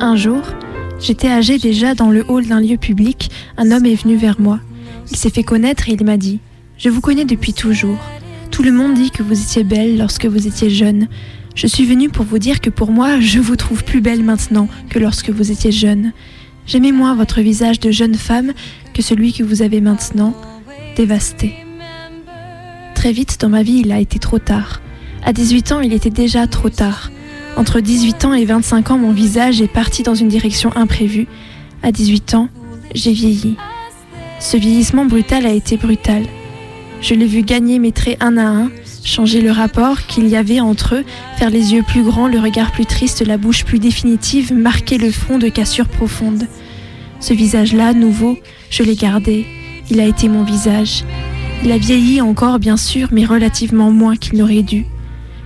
Un 0.00 0.16
jour, 0.16 0.42
j'étais 0.98 1.28
âgée 1.28 1.58
déjà 1.58 1.94
dans 1.94 2.10
le 2.10 2.24
hall 2.28 2.46
d'un 2.46 2.60
lieu 2.60 2.76
public, 2.76 3.30
un 3.56 3.70
homme 3.70 3.86
est 3.86 4.02
venu 4.02 4.16
vers 4.16 4.40
moi. 4.40 4.58
Il 5.10 5.16
s'est 5.16 5.30
fait 5.30 5.44
connaître 5.44 5.88
et 5.88 5.92
il 5.92 6.04
m'a 6.04 6.16
dit 6.16 6.40
Je 6.76 6.88
vous 6.88 7.00
connais 7.00 7.24
depuis 7.24 7.52
toujours. 7.52 7.98
Tout 8.50 8.62
le 8.62 8.72
monde 8.72 8.94
dit 8.94 9.10
que 9.10 9.22
vous 9.22 9.40
étiez 9.40 9.62
belle 9.62 9.98
lorsque 9.98 10.26
vous 10.26 10.48
étiez 10.48 10.70
jeune. 10.70 11.06
Je 11.54 11.66
suis 11.66 11.84
venue 11.84 12.08
pour 12.08 12.24
vous 12.24 12.38
dire 12.38 12.60
que 12.60 12.70
pour 12.70 12.90
moi, 12.90 13.20
je 13.20 13.38
vous 13.38 13.56
trouve 13.56 13.84
plus 13.84 14.00
belle 14.00 14.24
maintenant 14.24 14.68
que 14.88 14.98
lorsque 14.98 15.30
vous 15.30 15.52
étiez 15.52 15.70
jeune. 15.70 16.12
J'aimais 16.66 16.92
moins 16.92 17.14
votre 17.14 17.40
visage 17.40 17.78
de 17.78 17.90
jeune 17.90 18.14
femme 18.14 18.52
que 18.94 19.02
celui 19.02 19.32
que 19.32 19.44
vous 19.44 19.62
avez 19.62 19.80
maintenant, 19.80 20.34
dévasté. 20.96 21.54
Très 23.00 23.12
vite 23.12 23.38
dans 23.40 23.48
ma 23.48 23.62
vie, 23.62 23.80
il 23.82 23.92
a 23.92 23.98
été 23.98 24.18
trop 24.18 24.38
tard. 24.38 24.82
À 25.24 25.32
18 25.32 25.72
ans, 25.72 25.80
il 25.80 25.94
était 25.94 26.10
déjà 26.10 26.46
trop 26.46 26.68
tard. 26.68 27.10
Entre 27.56 27.80
18 27.80 28.26
ans 28.26 28.34
et 28.34 28.44
25 28.44 28.90
ans, 28.90 28.98
mon 28.98 29.12
visage 29.12 29.62
est 29.62 29.72
parti 29.72 30.02
dans 30.02 30.14
une 30.14 30.28
direction 30.28 30.70
imprévue. 30.76 31.26
À 31.82 31.92
18 31.92 32.34
ans, 32.34 32.50
j'ai 32.94 33.12
vieilli. 33.12 33.56
Ce 34.38 34.58
vieillissement 34.58 35.06
brutal 35.06 35.46
a 35.46 35.50
été 35.54 35.78
brutal. 35.78 36.24
Je 37.00 37.14
l'ai 37.14 37.24
vu 37.24 37.40
gagner 37.40 37.78
mes 37.78 37.92
traits 37.92 38.18
un 38.20 38.36
à 38.36 38.44
un, 38.44 38.70
changer 39.02 39.40
le 39.40 39.50
rapport 39.50 40.02
qu'il 40.02 40.28
y 40.28 40.36
avait 40.36 40.60
entre 40.60 40.96
eux, 40.96 41.04
faire 41.38 41.48
les 41.48 41.72
yeux 41.72 41.82
plus 41.82 42.02
grands, 42.02 42.28
le 42.28 42.38
regard 42.38 42.70
plus 42.70 42.84
triste, 42.84 43.26
la 43.26 43.38
bouche 43.38 43.64
plus 43.64 43.78
définitive, 43.78 44.52
marquer 44.52 44.98
le 44.98 45.10
front 45.10 45.38
de 45.38 45.48
cassure 45.48 45.88
profonde. 45.88 46.48
Ce 47.18 47.32
visage-là, 47.32 47.94
nouveau, 47.94 48.36
je 48.68 48.82
l'ai 48.82 48.94
gardé. 48.94 49.46
Il 49.88 50.00
a 50.00 50.04
été 50.04 50.28
mon 50.28 50.44
visage. 50.44 51.02
Il 51.62 51.72
a 51.72 51.78
vieilli 51.78 52.20
encore, 52.20 52.58
bien 52.58 52.76
sûr, 52.76 53.08
mais 53.12 53.24
relativement 53.24 53.90
moins 53.90 54.16
qu'il 54.16 54.38
n'aurait 54.38 54.62
dû. 54.62 54.86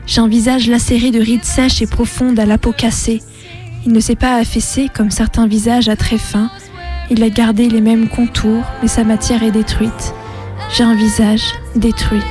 J'ai 0.06 0.20
un 0.20 0.28
visage 0.28 0.68
lacéré 0.68 1.10
de 1.10 1.20
rides 1.20 1.44
sèches 1.44 1.82
et 1.82 1.86
profondes 1.86 2.38
à 2.38 2.46
la 2.46 2.56
peau 2.56 2.72
cassée. 2.72 3.20
Il 3.84 3.92
ne 3.92 4.00
s'est 4.00 4.14
pas 4.14 4.36
affaissé 4.36 4.88
comme 4.94 5.10
certains 5.10 5.46
visages 5.46 5.88
à 5.88 5.96
très 5.96 6.18
fins. 6.18 6.50
Il 7.10 7.22
a 7.22 7.30
gardé 7.30 7.68
les 7.68 7.80
mêmes 7.80 8.08
contours, 8.08 8.64
mais 8.80 8.88
sa 8.88 9.02
matière 9.02 9.42
est 9.42 9.50
détruite. 9.50 10.14
J'ai 10.76 10.84
un 10.84 10.94
visage 10.94 11.52
détruit. 11.74 12.22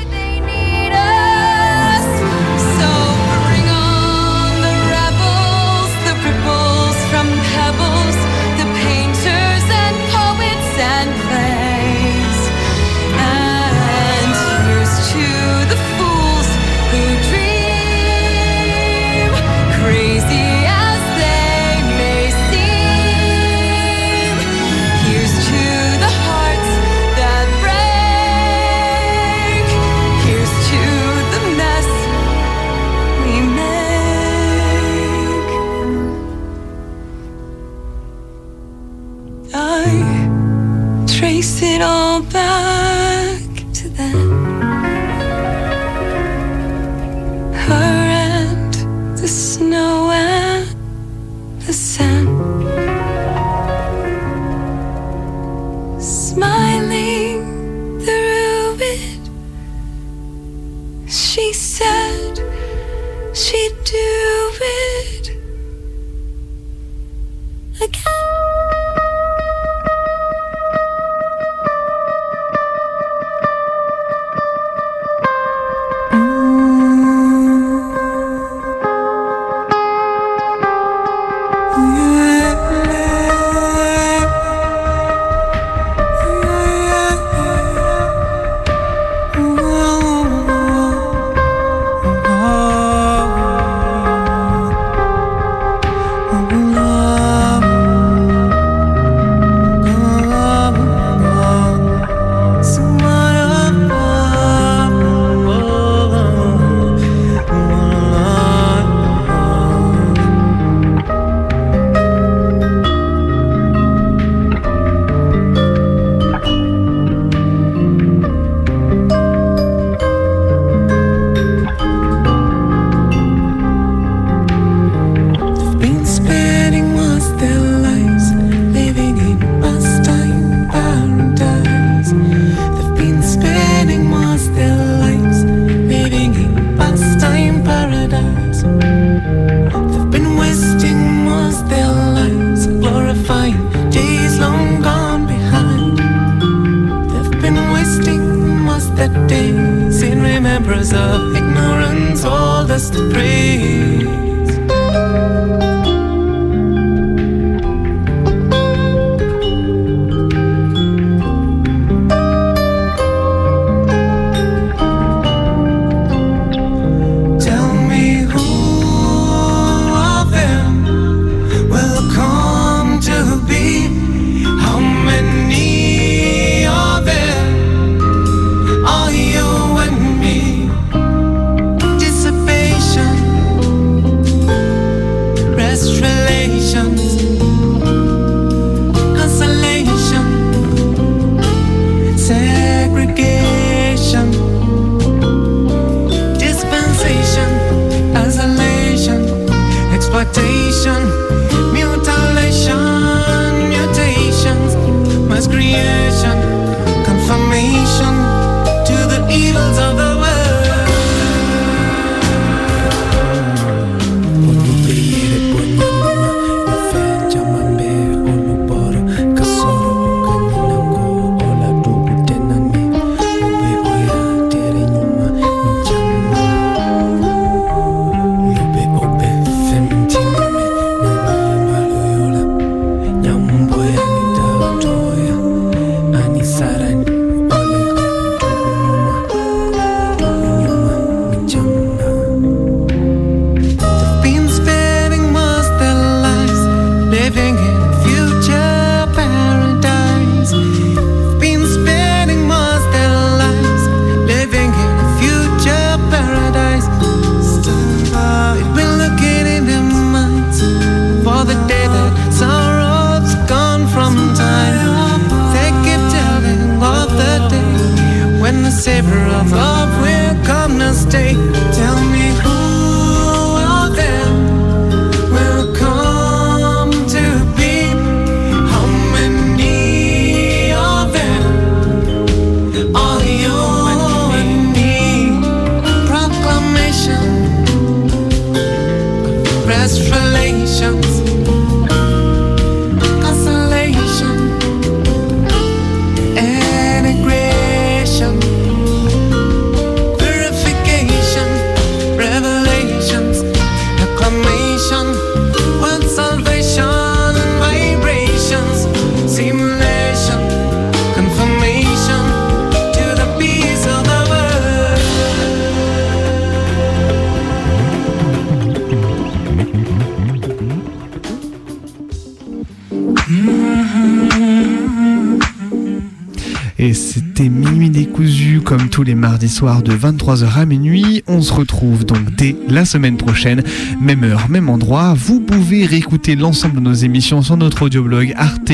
Comme 328.74 328.90
tous 328.90 329.04
les 329.04 329.14
mardis 329.14 329.50
soirs 329.50 329.84
de 329.84 329.94
23h 329.94 330.58
à 330.58 330.66
minuit. 330.66 331.24
On 331.28 331.44
se 331.44 331.54
retrouve 331.54 332.06
donc 332.06 332.34
dès 332.36 332.56
la 332.68 332.86
semaine 332.86 333.18
prochaine, 333.18 333.62
même 334.02 334.24
heure, 334.24 334.50
même 334.50 334.68
endroit. 334.68 335.14
Vous 335.14 335.42
pouvez 335.42 335.86
réécouter 335.86 336.36
l'ensemble 336.36 336.78
de 336.78 336.80
nos 336.80 336.96
émissions 336.96 337.44
sur 337.44 337.56
notre 337.56 337.84
audioblog 337.84 338.34
Arte 338.36 338.72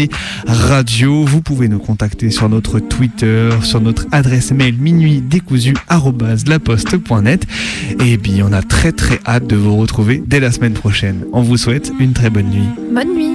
Radio. 0.48 1.26
Vous 1.26 1.42
pouvez 1.42 1.68
nous 1.68 1.80
contacter 1.80 2.30
sur 2.30 2.48
notre 2.48 2.80
Twitter, 2.80 3.50
sur 3.62 3.82
notre 3.82 4.06
adresse 4.14 4.54
mail 4.54 4.78
minuitdécousu@laposte.net. 4.80 7.46
Et 8.00 8.18
puis 8.18 8.42
on 8.42 8.54
a 8.54 8.62
très 8.62 8.94
très 8.94 9.20
hâte 9.28 9.48
de 9.48 9.58
vous 9.58 9.76
retrouver 9.76 10.24
dès 10.26 10.40
la 10.40 10.54
semaine 10.54 10.76
prochaine. 10.76 11.26
On 11.34 11.42
vous 11.42 11.58
souhaite 11.58 11.92
une 12.00 12.14
très 12.14 12.30
bonne 12.30 12.48
nuit. 12.48 12.70
Bonne 12.94 13.14
nuit. 13.14 13.34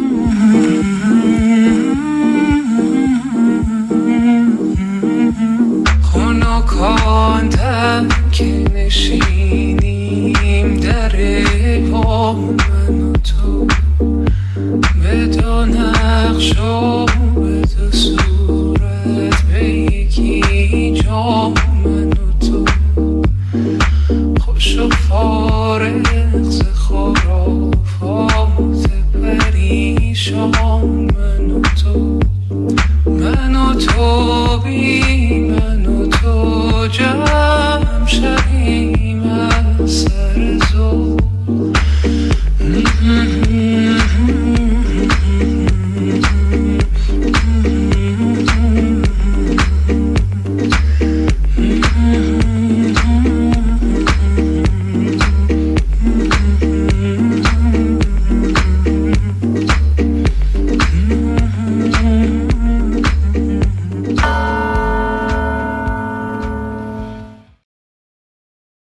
خنکاندم 6.85 8.09
که 8.33 8.45
نشینیم 8.75 9.97
در 10.77 11.13
پا 11.93 12.33
من 12.33 13.01
و 13.03 13.13
تو. 13.13 13.67
به 15.03 15.27
دو 15.27 15.67
نقش 15.67 16.59
و 16.59 17.07
به 17.35 17.61
دو 17.61 17.91
صورت 17.93 19.43
به 19.43 19.65
یکی 19.65 20.93
جا 21.03 21.53
من 21.85 22.09
و 22.09 22.33
تو. 22.47 22.65
خوش 24.41 24.79
و 24.79 24.89
فارغ 24.89 26.43
ز 26.43 26.63
خرافات 26.75 28.25
پریشان 29.23 30.51
من 31.17 31.51
و 31.51 31.61
تو. 31.83 32.21
من 33.07 33.57
و 33.57 33.75
تو 33.75 34.59
بی 34.59 35.05
Shut 38.07 38.44